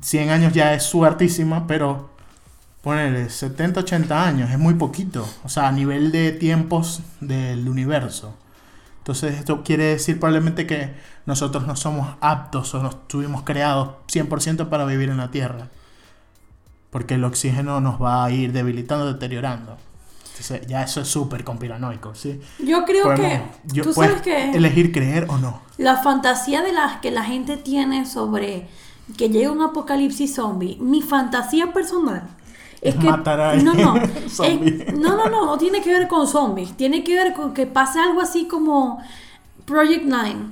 100 0.00 0.30
años 0.30 0.52
ya 0.52 0.74
es 0.74 0.84
suertísima, 0.84 1.66
pero 1.66 2.10
ponerle 2.82 3.28
70, 3.28 3.80
80 3.80 4.24
años 4.24 4.50
es 4.50 4.58
muy 4.58 4.74
poquito. 4.74 5.26
O 5.44 5.48
sea, 5.48 5.68
a 5.68 5.72
nivel 5.72 6.12
de 6.12 6.32
tiempos 6.32 7.02
del 7.20 7.68
universo. 7.68 8.34
Entonces, 8.98 9.38
esto 9.38 9.62
quiere 9.62 9.84
decir 9.84 10.20
probablemente 10.20 10.66
que 10.66 10.94
nosotros 11.26 11.66
no 11.66 11.74
somos 11.74 12.16
aptos 12.20 12.74
o 12.74 12.82
no 12.82 12.90
estuvimos 12.90 13.42
creados 13.42 13.90
100% 14.08 14.68
para 14.68 14.84
vivir 14.84 15.08
en 15.08 15.16
la 15.16 15.30
Tierra 15.30 15.68
porque 16.90 17.14
el 17.14 17.24
oxígeno 17.24 17.80
nos 17.80 18.00
va 18.00 18.24
a 18.24 18.30
ir 18.30 18.52
debilitando, 18.52 19.12
deteriorando. 19.12 19.76
Entonces, 20.30 20.66
ya 20.66 20.82
eso 20.82 21.02
es 21.02 21.08
súper 21.08 21.44
conspiranoico, 21.44 22.14
¿sí? 22.14 22.40
Yo 22.58 22.84
creo 22.84 23.14
que... 23.14 23.42
¿tú 23.82 23.92
sabes 23.92 24.22
que 24.22 24.52
elegir 24.52 24.90
creer 24.90 25.26
o 25.28 25.38
no. 25.38 25.60
La 25.76 25.96
fantasía 25.96 26.62
de 26.62 26.72
las 26.72 27.00
que 27.00 27.10
la 27.10 27.24
gente 27.24 27.56
tiene 27.56 28.06
sobre 28.06 28.66
que 29.16 29.28
llegue 29.28 29.50
un 29.50 29.60
apocalipsis 29.60 30.34
zombie, 30.34 30.78
mi 30.80 31.02
fantasía 31.02 31.72
personal 31.72 32.22
es 32.80 32.94
que 32.94 33.06
matar 33.06 33.40
a 33.40 33.54
no 33.56 33.74
no 33.74 33.94
no 34.94 35.16
no 35.16 35.28
no 35.28 35.46
no 35.46 35.58
tiene 35.58 35.82
que 35.82 35.90
ver 35.90 36.08
con 36.08 36.26
zombies 36.26 36.74
tiene 36.76 37.04
que 37.04 37.14
ver 37.14 37.34
con 37.34 37.52
que 37.52 37.66
pase 37.66 38.00
algo 38.00 38.20
así 38.20 38.46
como 38.46 39.02
Project 39.66 40.04
Nine 40.04 40.46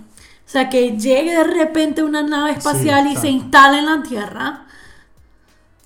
o 0.46 0.50
sea 0.50 0.68
que 0.68 0.98
llegue 0.98 1.34
de 1.34 1.44
repente 1.44 2.02
una 2.02 2.22
nave 2.22 2.52
espacial 2.52 3.06
y 3.06 3.16
se 3.16 3.28
instale 3.28 3.78
en 3.78 3.86
la 3.86 4.02
Tierra 4.02 4.66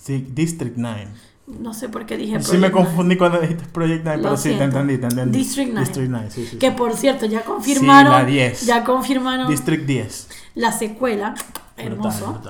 Sí, 0.02 0.26
District 0.34 0.74
9. 0.76 1.06
No 1.46 1.74
sé 1.74 1.88
por 1.88 2.06
qué 2.06 2.16
dije 2.16 2.32
Project 2.32 2.50
Sí 2.50 2.58
me 2.58 2.72
confundí 2.72 3.16
cuando 3.16 3.40
dijiste 3.40 3.64
Project 3.66 4.02
9, 4.04 4.20
pero 4.22 4.36
sí, 4.36 4.54
te 4.54 4.64
entendí, 4.64 4.98
te 4.98 5.06
entendí. 5.06 5.38
District 5.38 5.70
9. 5.72 5.86
District 5.86 6.10
9, 6.10 6.30
sí, 6.30 6.46
sí. 6.46 6.56
Que 6.56 6.72
por 6.72 6.96
cierto, 6.96 7.26
ya 7.26 7.42
confirmaron. 7.42 8.12
La 8.12 8.24
10. 8.24 8.66
Ya 8.66 8.82
confirmaron. 8.82 9.48
District 9.48 9.86
10. 9.86 10.28
La 10.56 10.72
secuela. 10.72 11.34
Hermoso. 11.76 12.40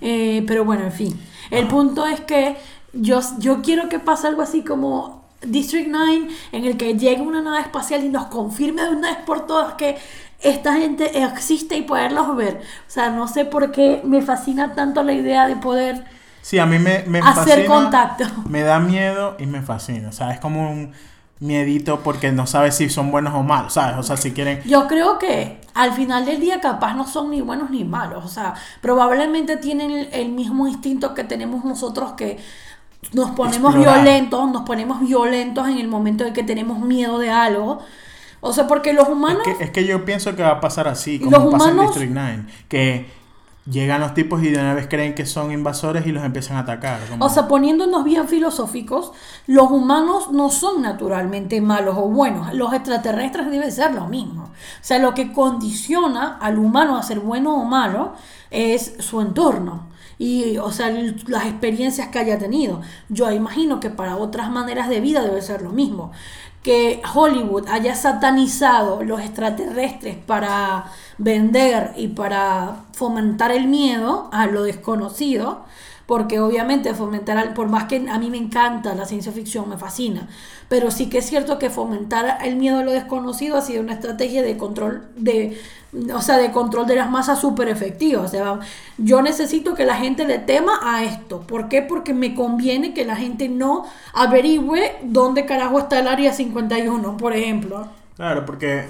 Eh, 0.00 0.42
pero 0.46 0.64
bueno, 0.64 0.84
en 0.84 0.92
fin. 0.92 1.20
El 1.50 1.66
punto 1.66 2.06
es 2.06 2.20
que 2.20 2.56
yo, 2.94 3.20
yo 3.38 3.60
quiero 3.60 3.90
que 3.90 3.98
pase 3.98 4.28
algo 4.28 4.40
así 4.40 4.62
como 4.62 5.24
District 5.42 5.88
9, 5.90 6.28
en 6.52 6.64
el 6.64 6.76
que 6.78 6.96
llegue 6.96 7.20
una 7.20 7.42
nave 7.42 7.60
espacial 7.60 8.04
y 8.04 8.08
nos 8.08 8.26
confirme 8.26 8.82
de 8.82 8.90
una 8.90 9.10
vez 9.10 9.18
por 9.26 9.46
todas 9.46 9.74
que 9.74 9.96
esta 10.40 10.74
gente 10.74 11.22
existe 11.22 11.76
y 11.76 11.82
poderlos 11.82 12.34
ver. 12.36 12.62
O 12.88 12.90
sea, 12.90 13.10
no 13.10 13.28
sé 13.28 13.44
por 13.44 13.70
qué 13.70 14.00
me 14.02 14.22
fascina 14.22 14.74
tanto 14.74 15.02
la 15.02 15.12
idea 15.12 15.46
de 15.46 15.56
poder 15.56 16.04
Sí, 16.42 16.58
a 16.58 16.66
mí 16.66 16.78
me, 16.78 17.04
me 17.06 17.20
Hacer 17.20 17.66
contacto. 17.66 18.24
Me 18.48 18.62
da 18.62 18.80
miedo 18.80 19.36
y 19.38 19.46
me 19.46 19.62
fascina. 19.62 20.08
O 20.08 20.12
sea, 20.12 20.32
es 20.32 20.40
como 20.40 20.70
un 20.70 20.92
miedito 21.42 22.00
porque 22.00 22.30
no 22.30 22.46
sabes 22.46 22.76
si 22.76 22.88
son 22.88 23.10
buenos 23.10 23.34
o 23.34 23.42
malos, 23.42 23.74
¿sabes? 23.74 23.96
O 23.96 24.02
sea, 24.02 24.16
si 24.16 24.32
quieren... 24.32 24.60
Yo 24.64 24.86
creo 24.86 25.18
que 25.18 25.60
al 25.74 25.92
final 25.92 26.24
del 26.24 26.40
día 26.40 26.60
capaz 26.60 26.94
no 26.94 27.06
son 27.06 27.30
ni 27.30 27.40
buenos 27.40 27.70
ni 27.70 27.84
malos. 27.84 28.24
O 28.24 28.28
sea, 28.28 28.54
probablemente 28.80 29.56
tienen 29.56 30.08
el, 30.12 30.28
mismo 30.30 30.68
instinto 30.68 31.14
que 31.14 31.24
tenemos 31.24 31.64
nosotros 31.64 32.12
que 32.12 32.38
nos 33.12 33.32
ponemos 33.32 33.74
violentos, 33.74 34.50
nos 34.50 34.62
ponemos 34.62 35.00
violentos 35.00 35.68
en 35.68 35.78
el 35.78 35.88
momento 35.88 36.24
en 36.24 36.32
que 36.32 36.44
tenemos 36.44 36.78
miedo 36.78 37.18
de 37.18 37.30
algo. 37.30 37.80
O 38.40 38.52
sea, 38.52 38.66
porque 38.66 38.92
los 38.92 39.08
humanos... 39.08 39.42
Es 39.60 39.70
que, 39.70 39.84
yo 39.84 40.04
pienso 40.04 40.36
que 40.36 40.42
va 40.42 40.50
a 40.50 40.60
pasar 40.60 40.86
así, 40.86 41.18
como 41.18 41.38
los 41.38 41.52
pasa 41.52 41.70
en 41.70 41.80
District 41.80 42.12
9. 42.12 42.44
Que 42.68 43.21
Llegan 43.64 44.00
los 44.00 44.12
tipos 44.12 44.42
y 44.42 44.50
de 44.50 44.58
una 44.58 44.74
vez 44.74 44.88
creen 44.88 45.14
que 45.14 45.24
son 45.24 45.52
invasores 45.52 46.04
y 46.06 46.10
los 46.10 46.24
empiezan 46.24 46.56
a 46.56 46.60
atacar. 46.60 46.98
O 47.20 47.28
sea, 47.28 47.46
poniéndonos 47.46 48.02
bien 48.02 48.26
filosóficos, 48.26 49.12
los 49.46 49.70
humanos 49.70 50.32
no 50.32 50.50
son 50.50 50.82
naturalmente 50.82 51.60
malos 51.60 51.94
o 51.96 52.08
buenos. 52.08 52.52
Los 52.54 52.72
extraterrestres 52.72 53.48
deben 53.50 53.70
ser 53.70 53.94
lo 53.94 54.08
mismo. 54.08 54.44
O 54.46 54.50
sea, 54.80 54.98
lo 54.98 55.14
que 55.14 55.32
condiciona 55.32 56.38
al 56.38 56.58
humano 56.58 56.96
a 56.96 57.04
ser 57.04 57.20
bueno 57.20 57.54
o 57.54 57.64
malo 57.64 58.14
es 58.50 58.96
su 58.98 59.20
entorno 59.20 59.92
y, 60.18 60.58
o 60.58 60.70
sea, 60.70 60.90
las 61.26 61.46
experiencias 61.46 62.08
que 62.08 62.18
haya 62.18 62.38
tenido. 62.38 62.80
Yo 63.08 63.30
imagino 63.30 63.80
que 63.80 63.90
para 63.90 64.16
otras 64.16 64.50
maneras 64.50 64.88
de 64.88 65.00
vida 65.00 65.22
debe 65.22 65.42
ser 65.42 65.62
lo 65.62 65.70
mismo. 65.70 66.12
Que 66.62 67.02
Hollywood 67.14 67.68
haya 67.68 67.94
satanizado 67.96 69.02
los 69.02 69.20
extraterrestres 69.20 70.16
para 70.16 70.86
vender 71.18 71.92
y 71.96 72.08
para 72.08 72.84
fomentar 72.92 73.50
el 73.50 73.66
miedo 73.66 74.28
a 74.32 74.46
lo 74.46 74.62
desconocido, 74.62 75.64
porque 76.06 76.40
obviamente 76.40 76.94
fomentar, 76.94 77.54
por 77.54 77.68
más 77.68 77.84
que 77.84 78.06
a 78.08 78.18
mí 78.18 78.30
me 78.30 78.36
encanta 78.36 78.94
la 78.94 79.06
ciencia 79.06 79.32
ficción, 79.32 79.68
me 79.68 79.76
fascina, 79.76 80.28
pero 80.68 80.90
sí 80.90 81.08
que 81.08 81.18
es 81.18 81.26
cierto 81.26 81.58
que 81.58 81.70
fomentar 81.70 82.38
el 82.44 82.56
miedo 82.56 82.78
a 82.78 82.82
lo 82.82 82.92
desconocido 82.92 83.56
ha 83.56 83.62
sido 83.62 83.82
una 83.82 83.94
estrategia 83.94 84.42
de 84.42 84.56
control 84.56 85.08
de, 85.16 85.58
o 86.14 86.20
sea, 86.22 86.38
de 86.38 86.50
control 86.50 86.86
de 86.86 86.96
las 86.96 87.10
masas 87.10 87.40
súper 87.40 87.68
efectiva. 87.68 88.22
O 88.22 88.28
sea, 88.28 88.60
yo 88.98 89.20
necesito 89.22 89.74
que 89.74 89.84
la 89.84 89.96
gente 89.96 90.26
le 90.26 90.38
tema 90.38 90.80
a 90.82 91.04
esto. 91.04 91.40
¿Por 91.40 91.68
qué? 91.68 91.82
Porque 91.82 92.14
me 92.14 92.34
conviene 92.34 92.94
que 92.94 93.04
la 93.04 93.16
gente 93.16 93.48
no 93.48 93.84
averigüe 94.14 94.96
dónde 95.02 95.44
carajo 95.44 95.78
está 95.78 96.00
el 96.00 96.08
área 96.08 96.32
51, 96.32 97.16
por 97.16 97.34
ejemplo. 97.34 97.88
Claro, 98.16 98.46
porque 98.46 98.86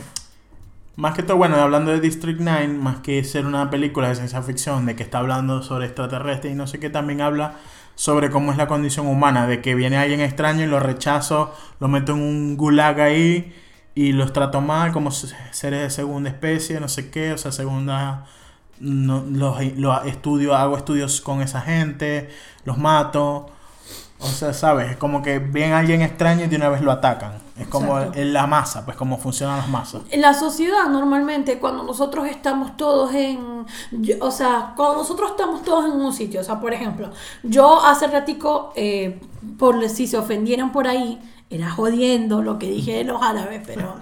más 0.97 1.15
que 1.15 1.23
todo, 1.23 1.37
bueno, 1.39 1.57
hablando 1.57 1.91
de 1.91 2.01
District 2.01 2.41
9, 2.41 2.69
más 2.69 2.99
que 2.99 3.25
ser 3.25 3.47
una 3.47 3.71
película 3.71 4.09
de 4.09 4.15
ciencia 4.15 4.43
ficción 4.43 4.87
de 4.87 4.95
que 4.95 5.03
está 5.03 5.19
hablando 5.19 5.63
sobre 5.63 5.87
extraterrestres 5.87 6.53
y 6.53 6.57
no 6.57 6.67
sé 6.67 6.79
qué, 6.79 6.91
también 6.91 7.21
habla 7.21 7.55
sobre 7.95 8.31
cómo 8.31 8.53
es 8.53 8.59
la 8.59 8.69
condición 8.69 9.07
humana, 9.07 9.47
de 9.47 9.61
que 9.61 9.75
viene 9.75 9.97
alguien 9.97 10.21
extraño 10.21 10.65
y 10.65 10.67
lo 10.67 10.81
rechazo, 10.81 11.55
lo 11.81 11.89
meto 11.89 12.13
en 12.13 12.21
un 12.21 12.57
gulag 12.57 13.01
ahí 13.01 13.53
y 13.95 14.13
los 14.13 14.33
trato 14.33 14.61
mal 14.61 14.93
como 14.93 15.11
seres 15.11 15.81
de 15.81 15.91
segunda 15.91 16.31
especie, 16.31 16.81
no 16.81 16.89
sé 16.89 17.11
qué, 17.11 17.33
o 17.33 17.39
sea, 17.39 17.53
segunda... 17.53 18.27
No, 18.81 19.23
los, 19.31 19.63
los 19.77 20.07
estudio, 20.07 20.57
hago 20.57 20.77
estudios 20.77 21.21
con 21.21 21.41
esa 21.41 21.61
gente, 21.61 22.31
los 22.65 22.79
mato. 22.79 23.47
O 24.19 24.27
sea, 24.27 24.53
¿sabes? 24.53 24.93
Es 24.93 24.97
como 24.97 25.21
que 25.21 25.41
ven 25.41 25.73
a 25.73 25.79
alguien 25.79 26.01
extraño 26.01 26.45
y 26.45 26.49
de 26.49 26.57
una 26.57 26.69
vez 26.69 26.81
lo 26.81 26.93
atacan. 26.93 27.35
Es 27.59 27.67
como 27.67 27.99
en 28.01 28.33
la 28.33 28.47
masa, 28.47 28.85
pues 28.85 28.97
como 28.97 29.19
funcionan 29.19 29.59
las 29.59 29.69
masas. 29.69 30.03
En 30.11 30.21
la 30.21 30.33
sociedad, 30.33 30.87
normalmente, 30.89 31.59
cuando 31.59 31.83
nosotros 31.83 32.27
estamos 32.29 32.77
todos 32.77 33.13
en... 33.15 33.67
o 34.21 34.31
sea, 34.31 34.75
cuando 34.77 34.99
nosotros 34.99 35.33
estamos 35.33 35.63
todos 35.63 35.87
en 35.87 35.93
un 36.01 36.13
sitio, 36.13 36.41
o 36.41 36.45
sea, 36.45 36.61
por 36.61 36.73
ejemplo, 36.73 37.11
yo 37.43 37.85
hace 37.85 38.07
ratico, 38.07 38.73
eh, 38.77 39.21
por 39.59 39.89
si 39.89 40.07
se 40.07 40.17
ofendieran 40.17 40.71
por 40.71 40.87
ahí, 40.87 41.21
era 41.53 41.71
jodiendo 41.71 42.43
lo 42.43 42.59
que 42.59 42.71
dije 42.71 42.95
de 42.95 43.05
los 43.05 43.23
árabes, 43.23 43.63
pero... 43.67 43.97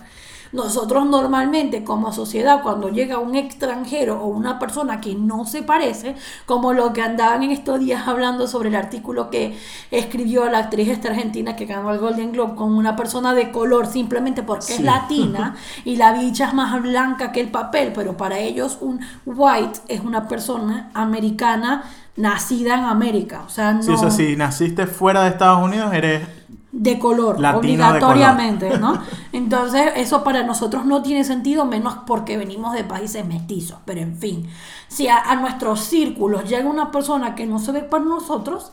Nosotros 0.53 1.07
normalmente 1.07 1.85
como 1.85 2.13
sociedad, 2.13 2.63
cuando 2.63 2.89
llega 2.89 3.19
un 3.19 3.37
extranjero 3.37 4.21
o 4.21 4.27
una 4.27 4.59
persona 4.59 5.01
que 5.01 5.15
no 5.15 5.45
se 5.45 5.63
parece, 5.63 6.17
como 6.45 6.73
lo 6.73 6.93
que 6.93 7.03
andaban 7.03 7.45
en 7.45 7.53
estos 7.53 7.79
días 7.79 8.09
hablando 8.09 8.49
sobre 8.49 8.69
el 8.69 8.75
artículo 8.75 9.31
que 9.31 9.57
escribió 9.93 10.51
la 10.51 10.59
actriz 10.59 10.89
esta 10.89 11.09
argentina 11.11 11.55
que 11.55 11.67
ganó 11.67 11.93
el 11.93 12.01
Golden 12.01 12.33
Globe 12.33 12.57
con 12.57 12.75
una 12.75 12.97
persona 12.97 13.33
de 13.33 13.53
color 13.53 13.87
simplemente 13.87 14.43
porque 14.43 14.75
es 14.75 14.81
latina 14.81 15.55
y 15.85 15.97
la 15.97 16.13
bicha 16.13 16.49
es 16.49 16.55
más 16.55 16.83
blanca 16.83 17.31
que 17.31 17.41
el 17.41 17.51
papel, 17.51 17.93
pero 17.95 18.17
para 18.17 18.41
ellos 18.41 18.79
un 18.81 19.01
white 19.25 19.79
es 19.87 20.01
una 20.01 20.27
persona 20.27 20.91
americana 20.95 21.85
nacida 22.17 22.75
en 22.75 22.87
América. 22.87 23.45
O 23.47 23.51
sea, 23.51 23.73
no... 23.73 23.83
Sí, 23.85 23.93
eso 23.93 24.11
si 24.11 24.35
naciste 24.35 24.89
fuera 24.89 25.23
de 25.23 25.31
Estados 25.31 25.63
Unidos, 25.63 25.95
eres 25.95 26.27
de 26.73 26.99
color, 26.99 27.45
obligatoriamente, 27.55 28.79
¿no? 28.79 29.03
Entonces, 29.33 29.93
eso 29.97 30.23
para 30.23 30.45
nosotros 30.45 30.87
no 30.87 31.03
tiene 31.03 31.25
sentido, 31.25 31.65
menos 31.65 31.99
porque 32.07 32.37
venimos 32.37 32.75
de 32.75 32.85
países 32.85 33.27
mestizos. 33.27 33.79
Pero 33.85 34.01
en 34.01 34.17
fin, 34.17 34.49
si 34.89 35.09
a, 35.09 35.35
nuestros 35.37 35.81
círculos 35.81 36.49
llega 36.49 36.69
una 36.69 36.91
persona 36.91 37.35
que 37.35 37.47
no 37.47 37.59
se 37.59 37.73
ve 37.73 37.83
para 37.83 38.05
nosotros, 38.05 38.73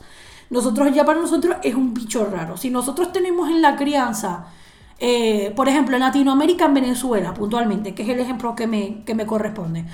nosotros 0.49 0.93
ya 0.93 1.05
para 1.05 1.19
nosotros 1.19 1.57
es 1.63 1.75
un 1.75 1.93
bicho 1.93 2.25
raro. 2.25 2.55
Si 2.55 2.69
nosotros 2.69 3.11
tenemos 3.11 3.49
en 3.49 3.61
la 3.61 3.75
crianza 3.75 4.47
eh, 4.99 5.53
por 5.55 5.69
ejemplo, 5.69 5.95
en 5.95 6.01
Latinoamérica, 6.01 6.65
en 6.65 6.73
Venezuela, 6.73 7.33
puntualmente, 7.33 7.93
que 7.93 8.03
es 8.03 8.09
el 8.09 8.19
ejemplo 8.19 8.55
que 8.55 8.65
me, 8.67 9.03
que 9.05 9.13
me 9.13 9.25
corresponde. 9.25 9.85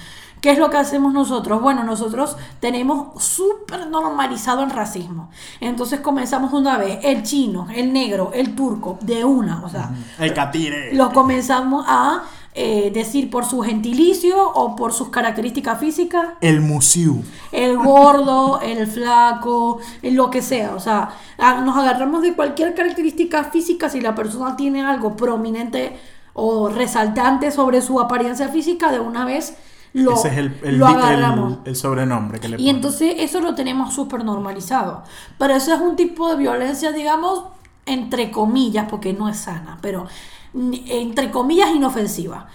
¿Qué 0.43 0.51
es 0.51 0.59
lo 0.59 0.69
que 0.69 0.75
hacemos 0.75 1.13
nosotros? 1.13 1.61
Bueno, 1.61 1.85
nosotros 1.85 2.35
tenemos 2.59 3.23
súper 3.23 3.87
normalizado 3.87 4.61
el 4.63 4.71
racismo. 4.71 5.29
Entonces 5.61 6.01
comenzamos 6.01 6.51
una 6.51 6.77
vez, 6.77 6.99
el 7.03 7.23
chino, 7.23 7.67
el 7.73 7.93
negro, 7.93 8.31
el 8.33 8.53
turco, 8.53 8.97
de 8.99 9.23
una, 9.23 9.63
o 9.63 9.69
sea, 9.69 9.91
El 10.19 10.33
catire. 10.33 10.93
los 10.95 11.13
comenzamos 11.13 11.85
a 11.87 12.23
eh, 12.55 12.91
decir 12.93 13.29
por 13.29 13.45
su 13.45 13.61
gentilicio 13.61 14.35
o 14.49 14.75
por 14.75 14.91
sus 14.91 15.07
características 15.07 15.79
físicas 15.79 16.31
El 16.41 16.59
museo. 16.59 17.19
el 17.53 17.77
gordo, 17.77 18.59
el 18.59 18.85
flaco, 18.85 19.79
lo 20.01 20.29
que 20.29 20.41
sea. 20.41 20.75
O 20.75 20.79
sea, 20.81 21.11
nos 21.63 21.77
agarramos 21.77 22.21
de 22.21 22.33
cualquier 22.33 22.75
característica 22.75 23.45
física 23.45 23.87
si 23.87 24.01
la 24.01 24.13
persona 24.13 24.57
tiene 24.57 24.83
algo 24.83 25.15
prominente 25.15 25.97
o 26.33 26.67
resaltante 26.67 27.49
sobre 27.49 27.81
su 27.81 28.01
apariencia 28.01 28.49
física, 28.49 28.91
de 28.91 28.99
una 28.99 29.23
vez 29.23 29.55
lo, 29.93 30.13
Ese 30.13 30.27
es 30.29 30.37
el, 30.37 30.59
el, 30.63 30.77
lo 30.79 30.87
el- 30.87 30.93
agarramos. 30.97 31.59
el 31.65 31.75
sobrenombre 31.75 32.39
que 32.39 32.49
le 32.49 32.57
Y 32.57 32.69
ponen. 32.69 32.75
entonces 32.77 33.15
eso 33.19 33.39
lo 33.41 33.55
tenemos 33.55 33.93
súper 33.93 34.23
normalizado. 34.25 35.03
Pero 35.37 35.55
eso 35.55 35.73
es 35.73 35.81
un 35.81 35.95
tipo 35.95 36.29
de 36.29 36.35
violencia, 36.37 36.91
digamos, 36.91 37.45
entre 37.85 38.31
comillas, 38.31 38.87
porque 38.89 39.13
no 39.13 39.29
es 39.29 39.37
sana, 39.37 39.77
pero 39.81 40.07
entre 40.53 41.31
comillas 41.31 41.69
inofensiva. 41.75 42.47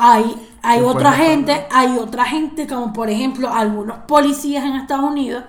Hay, 0.00 0.48
hay 0.62 0.80
otra 0.82 1.12
gente, 1.12 1.66
hay 1.70 1.96
otra 1.98 2.24
gente, 2.24 2.66
como 2.66 2.92
por 2.92 3.10
ejemplo 3.10 3.52
algunos 3.52 3.98
policías 4.06 4.64
en 4.64 4.74
Estados 4.76 5.04
Unidos, 5.10 5.44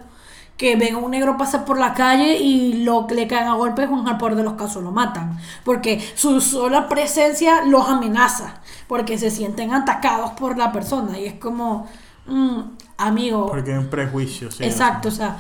que 0.59 0.75
ven 0.75 0.95
a 0.95 0.97
un 0.97 1.11
negro 1.11 1.37
pasar 1.37 1.63
por 1.63 1.79
la 1.79 1.93
calle 1.93 2.35
y 2.37 2.83
lo 2.83 3.07
que 3.07 3.15
le 3.15 3.27
caen 3.27 3.47
a 3.47 3.53
golpes, 3.53 3.89
en 3.89 4.05
el 4.05 4.17
peor 4.17 4.35
de 4.35 4.43
los 4.43 4.53
casos 4.55 4.83
lo 4.83 4.91
matan. 4.91 5.39
Porque 5.63 6.01
su 6.15 6.41
sola 6.41 6.89
presencia 6.89 7.63
los 7.63 7.87
amenaza, 7.87 8.55
porque 8.89 9.17
se 9.17 9.31
sienten 9.31 9.73
atacados 9.73 10.31
por 10.31 10.57
la 10.57 10.73
persona. 10.73 11.17
Y 11.17 11.27
es 11.27 11.35
como, 11.35 11.87
mm, 12.27 12.59
amigo, 12.97 13.47
Porque 13.47 13.71
hay 13.71 13.77
un 13.77 13.89
prejuicio. 13.89 14.51
sí, 14.51 14.65
Exacto, 14.65 15.07
o 15.07 15.11
sea, 15.11 15.39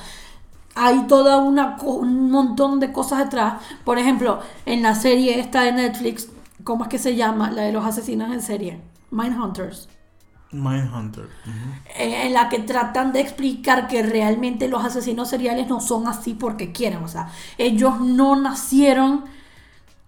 hay 0.73 1.05
toda 1.07 1.39
una 1.39 1.75
un 1.81 2.31
montón 2.31 2.79
de 2.79 2.93
cosas 2.93 3.19
detrás. 3.19 3.55
Por 3.83 3.99
ejemplo, 3.99 4.39
en 4.65 4.81
la 4.81 4.95
serie 4.95 5.37
esta 5.41 5.63
de 5.63 5.73
Netflix, 5.73 6.29
¿cómo 6.63 6.85
es 6.85 6.89
que 6.89 6.97
se 6.97 7.17
llama? 7.17 7.51
La 7.51 7.63
de 7.63 7.73
los 7.73 7.85
asesinos 7.85 8.31
en 8.31 8.41
serie, 8.41 8.79
Mindhunters. 9.11 9.89
Mindhunter. 10.51 11.29
eh, 11.97 12.23
En 12.25 12.33
la 12.33 12.49
que 12.49 12.59
tratan 12.59 13.11
de 13.13 13.19
explicar 13.21 13.87
que 13.87 14.01
realmente 14.01 14.67
los 14.67 14.83
asesinos 14.83 15.29
seriales 15.29 15.67
no 15.67 15.79
son 15.79 16.07
así 16.07 16.33
porque 16.33 16.71
quieren. 16.71 17.03
O 17.03 17.07
sea, 17.07 17.29
ellos 17.57 17.99
no 17.99 18.35
nacieron 18.35 19.25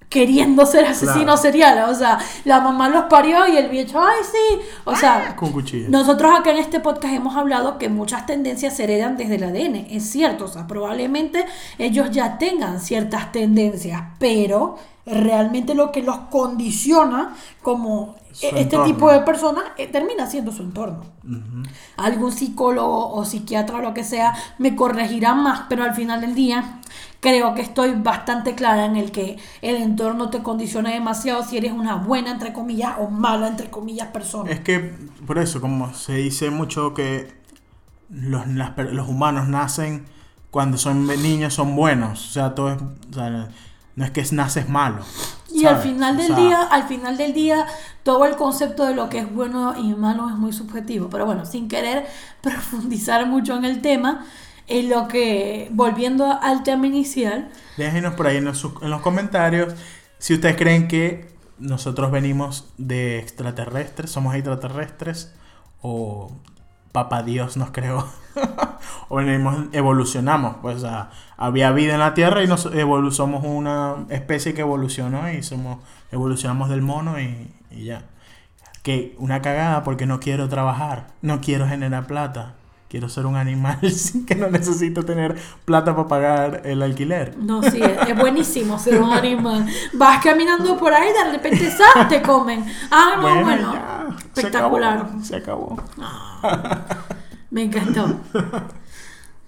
queriendo 0.10 0.66
ser 0.66 0.84
asesinos 0.86 1.24
Claro. 1.24 1.38
seriales. 1.38 1.86
O 1.88 1.96
sea, 1.96 2.20
la 2.44 2.60
mamá 2.60 2.90
los 2.90 3.06
parió 3.06 3.48
y 3.48 3.56
el 3.56 3.70
bicho, 3.70 3.98
ay, 3.98 4.18
sí. 4.30 4.60
O 4.84 4.94
sea, 4.94 5.36
Con 5.38 5.54
cuchillo. 5.54 5.88
nosotros 5.90 6.38
acá 6.38 6.52
en 6.52 6.58
este 6.58 6.82
podcast 6.82 7.14
hemos 7.14 7.38
hablado 7.38 7.78
que 7.78 7.88
muchas 7.88 8.26
tendencias 8.26 8.76
se 8.76 8.84
heredan 8.84 9.16
desde 9.16 9.36
el 9.36 9.44
ADN, 9.46 9.88
es 9.90 10.10
cierto, 10.10 10.46
o 10.46 10.48
sea, 10.50 10.68
probablemente 10.68 11.46
ellos 11.78 12.12
ya 12.12 12.38
tengan 12.38 12.82
ciertas 12.82 13.32
tendencias, 13.32 14.02
pero 14.20 14.78
realmente 15.06 15.74
lo 15.76 15.92
que 15.92 16.04
los 16.04 16.18
condiciona 16.30 17.36
como 17.62 18.16
Su 18.32 18.46
e- 18.46 18.50
este 18.50 18.62
entorno. 18.62 18.86
tipo 18.86 19.12
de 19.12 19.20
personas 19.22 19.64
eh, 19.78 19.88
termina 19.88 20.28
siendo 20.28 20.52
su 20.52 20.64
entorno. 20.64 21.04
Algún 21.98 22.32
psicólogo 22.32 23.14
o 23.14 23.26
psiquiatra 23.26 23.78
o 23.78 23.82
lo 23.82 23.94
que 23.94 24.04
sea 24.04 24.34
me 24.58 24.76
corregirá 24.76 25.34
más, 25.36 25.64
pero 25.70 25.84
al 25.84 25.94
final 25.94 26.22
del 26.22 26.36
día 26.36 26.80
creo 27.20 27.54
que 27.54 27.62
estoy 27.62 27.92
bastante 27.96 28.56
clara 28.56 28.86
en 28.86 28.96
el 28.96 29.12
que 29.12 29.38
el 29.62 29.76
entorno 29.76 30.30
te 30.30 30.42
condiciona 30.42 30.90
demasiado 30.92 31.44
si 31.44 31.58
eres 31.58 31.72
una 31.72 31.96
buena, 31.96 32.32
entre 32.32 32.52
comillas, 32.54 32.96
o 33.00 33.10
mala, 33.10 33.48
entre 33.48 33.70
comillas, 33.70 34.08
persona. 34.08 34.50
Es 34.52 34.62
que, 34.62 34.80
por 35.28 35.38
eso, 35.38 35.62
como 35.62 35.94
se 35.94 36.16
dice 36.16 36.50
mucho 36.50 36.94
que 36.96 37.32
los, 38.10 38.48
las 38.48 38.76
los 38.78 39.08
humanos 39.08 39.48
nacen 39.48 40.06
cuando 40.50 40.78
son 40.78 41.08
niños, 41.08 41.54
son 41.54 41.76
buenos. 41.76 42.28
O 42.30 42.32
sea, 42.32 42.56
todo 42.56 42.72
es. 42.72 42.82
o 42.82 43.14
sea, 43.14 43.50
no 43.96 44.06
es 44.06 44.12
que 44.12 44.24
naces 44.32 44.70
malo. 44.70 45.04
Y 45.54 45.66
al 45.66 45.78
final 45.78 46.16
O 46.16 46.18
del 46.18 46.28
sea, 46.28 46.36
día, 46.36 46.62
al 46.64 46.84
final 46.84 47.18
del 47.18 47.34
día, 47.34 47.68
todo 48.04 48.26
el 48.26 48.36
concepto 48.36 48.86
de 48.86 48.96
lo 48.96 49.10
que 49.10 49.20
es 49.20 49.34
bueno 49.34 49.76
y 49.78 49.94
malo 49.96 50.30
es 50.30 50.36
muy 50.36 50.54
subjetivo. 50.54 51.10
Pero 51.10 51.26
bueno, 51.26 51.46
sin 51.46 51.68
querer 51.68 52.08
profundizar 52.42 53.26
mucho 53.26 53.56
en 53.58 53.66
el 53.66 53.82
tema, 53.82 54.26
en 54.68 54.90
lo 54.90 55.08
que, 55.08 55.70
volviendo 55.72 56.40
al 56.42 56.64
tema 56.64 56.88
inicial, 56.88 57.52
Déjenos 57.78 58.14
por 58.14 58.28
ahí 58.28 58.38
en 58.38 58.46
los, 58.46 58.64
en 58.82 58.90
los 58.90 59.02
comentarios 59.02 59.76
si 60.22 60.36
ustedes 60.36 60.56
creen 60.56 60.88
que 60.88 61.34
nosotros 61.58 62.12
venimos 62.12 62.72
de 62.78 63.18
extraterrestres, 63.18 64.12
somos 64.12 64.36
extraterrestres 64.36 65.34
o 65.82 66.32
Papá 66.92 67.24
Dios 67.24 67.58
nos 67.58 67.72
creó 67.72 68.08
evolucionamos. 69.72 70.58
Pues 70.62 70.78
o 70.78 70.80
sea, 70.80 71.12
había 71.38 71.72
vida 71.72 71.94
en 71.94 72.00
la 72.00 72.14
Tierra 72.14 72.44
y 72.44 72.48
nos 72.48 72.70
somos 73.12 73.44
una 73.44 74.06
especie 74.10 74.54
que 74.54 74.62
evolucionó 74.62 75.32
y 75.32 75.44
somos 75.44 75.80
evolucionamos 76.12 76.70
del 76.70 76.82
mono 76.82 77.20
y, 77.20 77.52
y 77.70 77.86
ya. 77.86 78.04
Que 78.84 79.16
una 79.20 79.42
cagada 79.42 79.84
porque 79.84 80.06
no 80.06 80.20
quiero 80.20 80.50
trabajar, 80.50 81.08
no 81.22 81.42
quiero 81.42 81.68
generar 81.68 82.08
plata. 82.08 82.56
Quiero 82.92 83.08
ser 83.08 83.26
un 83.26 83.38
animal 83.38 83.80
sin 83.90 84.26
que 84.26 84.36
no 84.36 84.50
necesito 84.50 85.04
tener 85.06 85.38
plata 85.64 85.96
para 85.96 86.10
pagar 86.10 86.62
el 86.66 86.82
alquiler. 86.82 87.38
no, 87.38 87.64
sí, 87.64 87.82
es, 87.82 88.18
buenísimo 88.18 88.78
ser 88.78 89.02
un 89.02 89.14
animal. 89.14 89.66
Vas 89.94 90.22
caminando 90.22 90.78
por 90.78 90.94
ahí, 90.94 91.08
de 91.14 91.32
repente, 91.32 91.72
¡zas! 91.72 92.10
te 92.10 92.22
comen. 92.22 92.66
Ah, 92.92 93.14
no, 93.16 93.46
bueno, 93.46 93.74
ya, 93.74 94.08
se 94.34 94.42
espectacular. 94.42 94.98
acabó, 94.98 95.24
Se 95.24 95.36
acabó. 95.38 95.84
Me 97.50 97.64
encantó. 97.64 98.20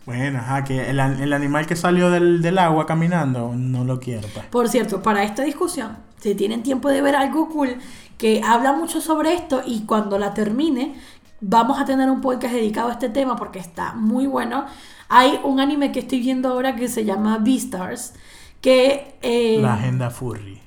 Bueno, 0.06 0.40
ajá, 0.40 0.64
que 0.64 0.90
el, 0.90 1.00
el 1.00 1.34
animal 1.34 1.66
que 1.66 1.76
salió 1.76 2.10
del, 2.10 2.42
del 2.42 2.58
agua 2.58 2.86
caminando, 2.86 3.54
no 3.56 3.86
lo 3.86 4.00
quiero, 4.00 4.28
pues. 4.34 4.46
Por 4.48 4.68
cierto, 4.68 5.02
para 5.02 5.24
esta 5.24 5.44
discusión, 5.44 5.98
si 6.20 6.36
tienen 6.36 6.62
tiempo 6.64 6.90
de 6.90 7.02
ver 7.02 7.16
algo 7.16 7.50
cool 7.50 7.78
que 8.18 8.42
habla 8.44 8.74
mucho 8.74 9.00
sobre 9.02 9.34
esto 9.34 9.62
y 9.66 9.86
cuando 9.86 10.18
la 10.20 10.34
termine, 10.34 10.96
vamos 11.42 11.80
a 11.80 11.86
tener 11.86 12.10
un 12.10 12.20
podcast 12.22 12.54
dedicado 12.54 12.90
a 12.90 12.94
este 12.94 13.10
tema 13.10 13.36
porque 13.38 13.60
está 13.60 13.94
muy 13.94 14.28
bueno. 14.28 14.66
Hay 15.10 15.40
un 15.44 15.60
anime 15.60 15.92
que 15.92 16.00
estoy 16.00 16.20
viendo 16.20 16.50
ahora 16.50 16.76
que 16.76 16.88
se 16.90 17.06
llama 17.06 17.38
Beastars, 17.38 18.14
que... 18.62 19.16
eh, 19.22 19.60
La 19.62 19.76
agenda 19.76 20.10
furry. 20.10 20.60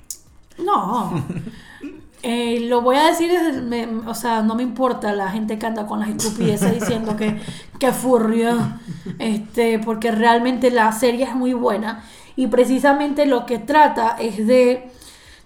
No. 0.57 1.23
Eh, 2.23 2.61
lo 2.61 2.81
voy 2.81 2.95
a 2.95 3.05
decir, 3.05 3.31
o 4.07 4.13
sea, 4.15 4.41
no 4.41 4.55
me 4.55 4.63
importa 4.63 5.13
la 5.13 5.29
gente 5.29 5.59
que 5.59 5.65
anda 5.65 5.85
con 5.85 5.99
las 5.99 6.09
estupideces 6.09 6.73
diciendo 6.73 7.15
que, 7.15 7.39
que 7.79 7.91
furrio, 7.91 8.57
este, 9.19 9.79
porque 9.79 10.11
realmente 10.11 10.71
la 10.71 10.91
serie 10.91 11.25
es 11.25 11.35
muy 11.35 11.53
buena 11.53 12.03
y 12.35 12.47
precisamente 12.47 13.25
lo 13.25 13.45
que 13.45 13.59
trata 13.59 14.15
es 14.19 14.45
de, 14.47 14.89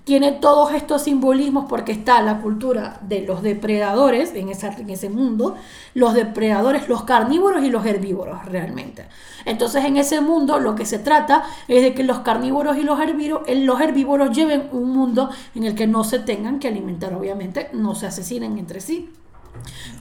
tiene 0.03 0.31
todos 0.31 0.73
estos 0.73 1.03
simbolismos 1.03 1.65
porque 1.69 1.91
está 1.91 2.21
la 2.21 2.39
cultura 2.41 2.99
de 3.01 3.21
los 3.21 3.43
depredadores 3.43 4.33
en, 4.33 4.49
ese 4.49 5.09
mundo, 5.09 5.55
los 5.93 6.13
depredadores, 6.13 6.89
los 6.89 7.03
carnívoros 7.03 7.63
y 7.63 7.69
los 7.69 7.85
herbívoros 7.85 8.45
realmente. 8.45 9.05
Entonces 9.45 9.85
en 9.85 9.97
ese 9.97 10.21
mundo 10.21 10.59
lo 10.59 10.75
que 10.75 10.85
se 10.85 10.99
trata 10.99 11.43
es 11.67 11.83
de 11.83 11.93
que 11.93 12.03
los 12.03 12.19
carnívoros 12.19 12.77
y 12.77 12.83
los 12.83 12.99
herbívoros, 12.99 13.47
los 13.49 13.79
herbívoros 13.79 14.35
lleven 14.35 14.69
un 14.71 14.89
mundo 14.91 15.29
en 15.55 15.65
el 15.65 15.75
que 15.75 15.87
no 15.87 16.03
se 16.03 16.19
tengan 16.19 16.59
que 16.59 16.67
alimentar, 16.67 17.13
obviamente, 17.13 17.69
no 17.73 17.95
se 17.95 18.07
asesinen 18.07 18.57
entre 18.57 18.81
sí. 18.81 19.09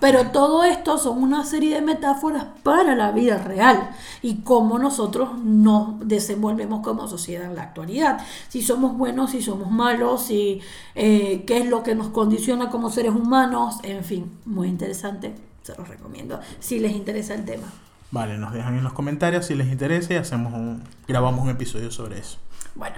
Pero 0.01 0.31
todo 0.31 0.65
esto 0.65 0.97
son 0.97 1.23
una 1.23 1.45
serie 1.45 1.75
de 1.75 1.83
metáforas 1.83 2.47
para 2.63 2.95
la 2.95 3.13
vida 3.13 3.39
real 3.39 3.91
y 4.23 4.37
cómo 4.37 4.79
nosotros 4.79 5.39
nos 5.43 6.01
desenvolvemos 6.07 6.81
como 6.83 7.07
sociedad 7.07 7.45
en 7.45 7.57
la 7.57 7.63
actualidad. 7.63 8.21
Si 8.49 8.63
somos 8.63 8.97
buenos, 8.97 9.33
si 9.33 9.43
somos 9.43 9.71
malos, 9.71 10.23
si, 10.23 10.61
eh, 10.95 11.45
qué 11.47 11.59
es 11.59 11.67
lo 11.67 11.83
que 11.83 11.95
nos 11.95 12.09
condiciona 12.09 12.71
como 12.71 12.91
seres 12.91 13.15
humanos, 13.15 13.77
en 13.83 14.03
fin, 14.05 14.31
muy 14.47 14.69
interesante, 14.69 15.35
se 15.63 15.77
los 15.77 15.89
recomiendo 15.89 16.41
si 16.59 16.79
les 16.79 16.93
interesa 16.93 17.35
el 17.35 17.45
tema. 17.45 17.67
Vale, 18.11 18.39
nos 18.39 18.53
dejan 18.53 18.77
en 18.77 18.83
los 18.83 18.93
comentarios 18.93 19.47
si 19.47 19.55
les 19.55 19.69
interesa 19.69 20.15
y 20.15 20.17
hacemos 20.17 20.53
un, 20.53 20.83
grabamos 21.07 21.45
un 21.45 21.51
episodio 21.51 21.91
sobre 21.91 22.19
eso. 22.19 22.39
Bueno, 22.75 22.97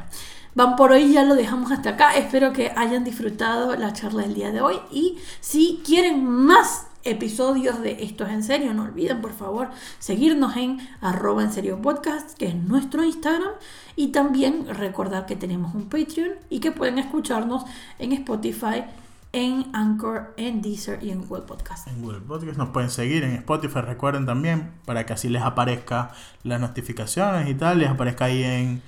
van 0.55 0.77
por 0.77 0.93
hoy, 0.93 1.13
ya 1.13 1.25
lo 1.25 1.35
dejamos 1.35 1.73
hasta 1.73 1.91
acá. 1.91 2.17
Espero 2.17 2.53
que 2.53 2.73
hayan 2.77 3.05
disfrutado 3.05 3.75
la 3.77 3.93
charla 3.93 4.23
del 4.23 4.35
día 4.35 4.53
de 4.53 4.61
hoy. 4.61 4.77
Y 4.91 5.19
si 5.41 5.83
quieren 5.85 6.25
más 6.25 6.87
episodios 7.05 7.81
de 7.83 8.05
Esto 8.05 8.25
es 8.25 8.33
en 8.33 8.43
serio, 8.43 8.75
no 8.75 8.85
olviden 8.85 9.21
por 9.21 9.33
favor 9.33 9.71
seguirnos 9.99 10.57
en 10.57 10.79
arroba 11.01 11.43
en 11.43 11.53
serio 11.53 11.81
podcast, 11.83 12.37
que 12.39 12.47
es 12.47 12.55
nuestro 12.55 13.05
Instagram. 13.05 13.53
Y 13.97 14.09
también 14.09 14.67
recordar 14.69 15.27
que 15.27 15.37
tenemos 15.37 15.75
un 15.75 15.89
Patreon 15.89 16.33
y 16.49 16.61
que 16.61 16.73
pueden 16.73 16.99
escucharnos 16.99 17.65
en 17.99 18.13
Spotify, 18.13 18.85
en 19.33 19.67
Anchor, 19.73 20.35
en 20.37 20.63
Deezer 20.63 21.03
y 21.03 21.11
en 21.11 21.27
Google 21.27 21.45
Podcast. 21.45 21.89
En 21.89 22.03
Google 22.03 22.21
Podcast 22.21 22.59
nos 22.59 22.69
pueden 22.69 22.91
seguir, 22.91 23.25
en 23.25 23.33
Spotify 23.33 23.81
recuerden 23.81 24.27
también, 24.27 24.71
para 24.85 25.07
que 25.07 25.15
así 25.15 25.29
les 25.29 25.43
aparezca 25.43 26.13
las 26.43 26.61
notificaciones 26.61 27.49
y 27.49 27.55
tal, 27.55 27.79
les 27.79 27.89
aparezca 27.89 28.27
ahí 28.27 28.45
en 28.45 28.83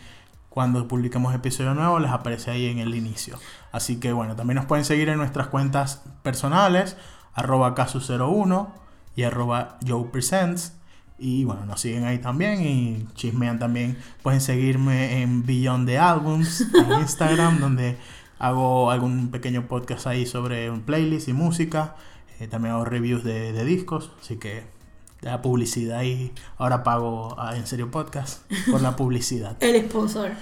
cuando 0.54 0.86
publiquemos 0.86 1.34
episodio 1.34 1.74
nuevo 1.74 1.98
les 1.98 2.12
aparece 2.12 2.52
ahí 2.52 2.66
en 2.66 2.78
el 2.78 2.94
inicio. 2.94 3.36
Así 3.72 3.98
que 3.98 4.12
bueno, 4.12 4.36
también 4.36 4.54
nos 4.54 4.66
pueden 4.66 4.84
seguir 4.84 5.08
en 5.08 5.18
nuestras 5.18 5.48
cuentas 5.48 6.04
personales, 6.22 6.96
arroba 7.34 7.74
casu01 7.74 8.68
y 9.16 9.24
arroba 9.24 9.80
Joe 9.84 10.04
Presents. 10.12 10.74
Y 11.18 11.42
bueno, 11.42 11.66
nos 11.66 11.80
siguen 11.80 12.04
ahí 12.04 12.18
también 12.18 12.62
y 12.62 13.04
chismean 13.14 13.58
también. 13.58 13.98
Pueden 14.22 14.40
seguirme 14.40 15.22
en 15.22 15.44
Beyond 15.44 15.88
the 15.88 15.98
Albums 15.98 16.60
en 16.74 17.00
Instagram, 17.00 17.58
donde 17.58 17.98
hago 18.38 18.92
algún 18.92 19.32
pequeño 19.32 19.66
podcast 19.66 20.06
ahí 20.06 20.24
sobre 20.24 20.70
un 20.70 20.82
playlist 20.82 21.26
y 21.26 21.32
música. 21.32 21.96
Eh, 22.38 22.46
también 22.46 22.76
hago 22.76 22.84
reviews 22.84 23.24
de, 23.24 23.52
de 23.52 23.64
discos, 23.64 24.12
así 24.20 24.36
que 24.36 24.62
la 25.24 25.40
publicidad 25.40 26.02
y 26.02 26.32
ahora 26.58 26.82
pago 26.82 27.34
ah, 27.38 27.56
En 27.56 27.66
Serio 27.66 27.90
Podcast 27.90 28.42
por 28.70 28.82
la 28.82 28.94
publicidad. 28.94 29.56
el 29.60 29.88
sponsor. 29.88 30.32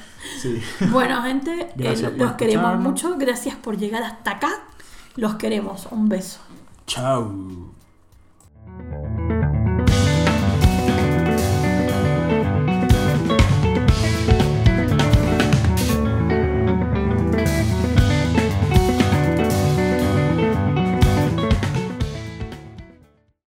Bueno, 0.91 1.23
gente, 1.23 1.69
eh, 1.79 2.15
los 2.17 2.33
queremos 2.33 2.79
mucho. 2.79 3.17
Gracias 3.17 3.57
por 3.57 3.79
llegar 3.79 4.03
hasta 4.03 4.33
acá. 4.33 4.51
Los 5.17 5.37
queremos. 5.37 5.87
Un 5.91 6.09
beso. 6.09 6.41
Chao. 6.87 7.73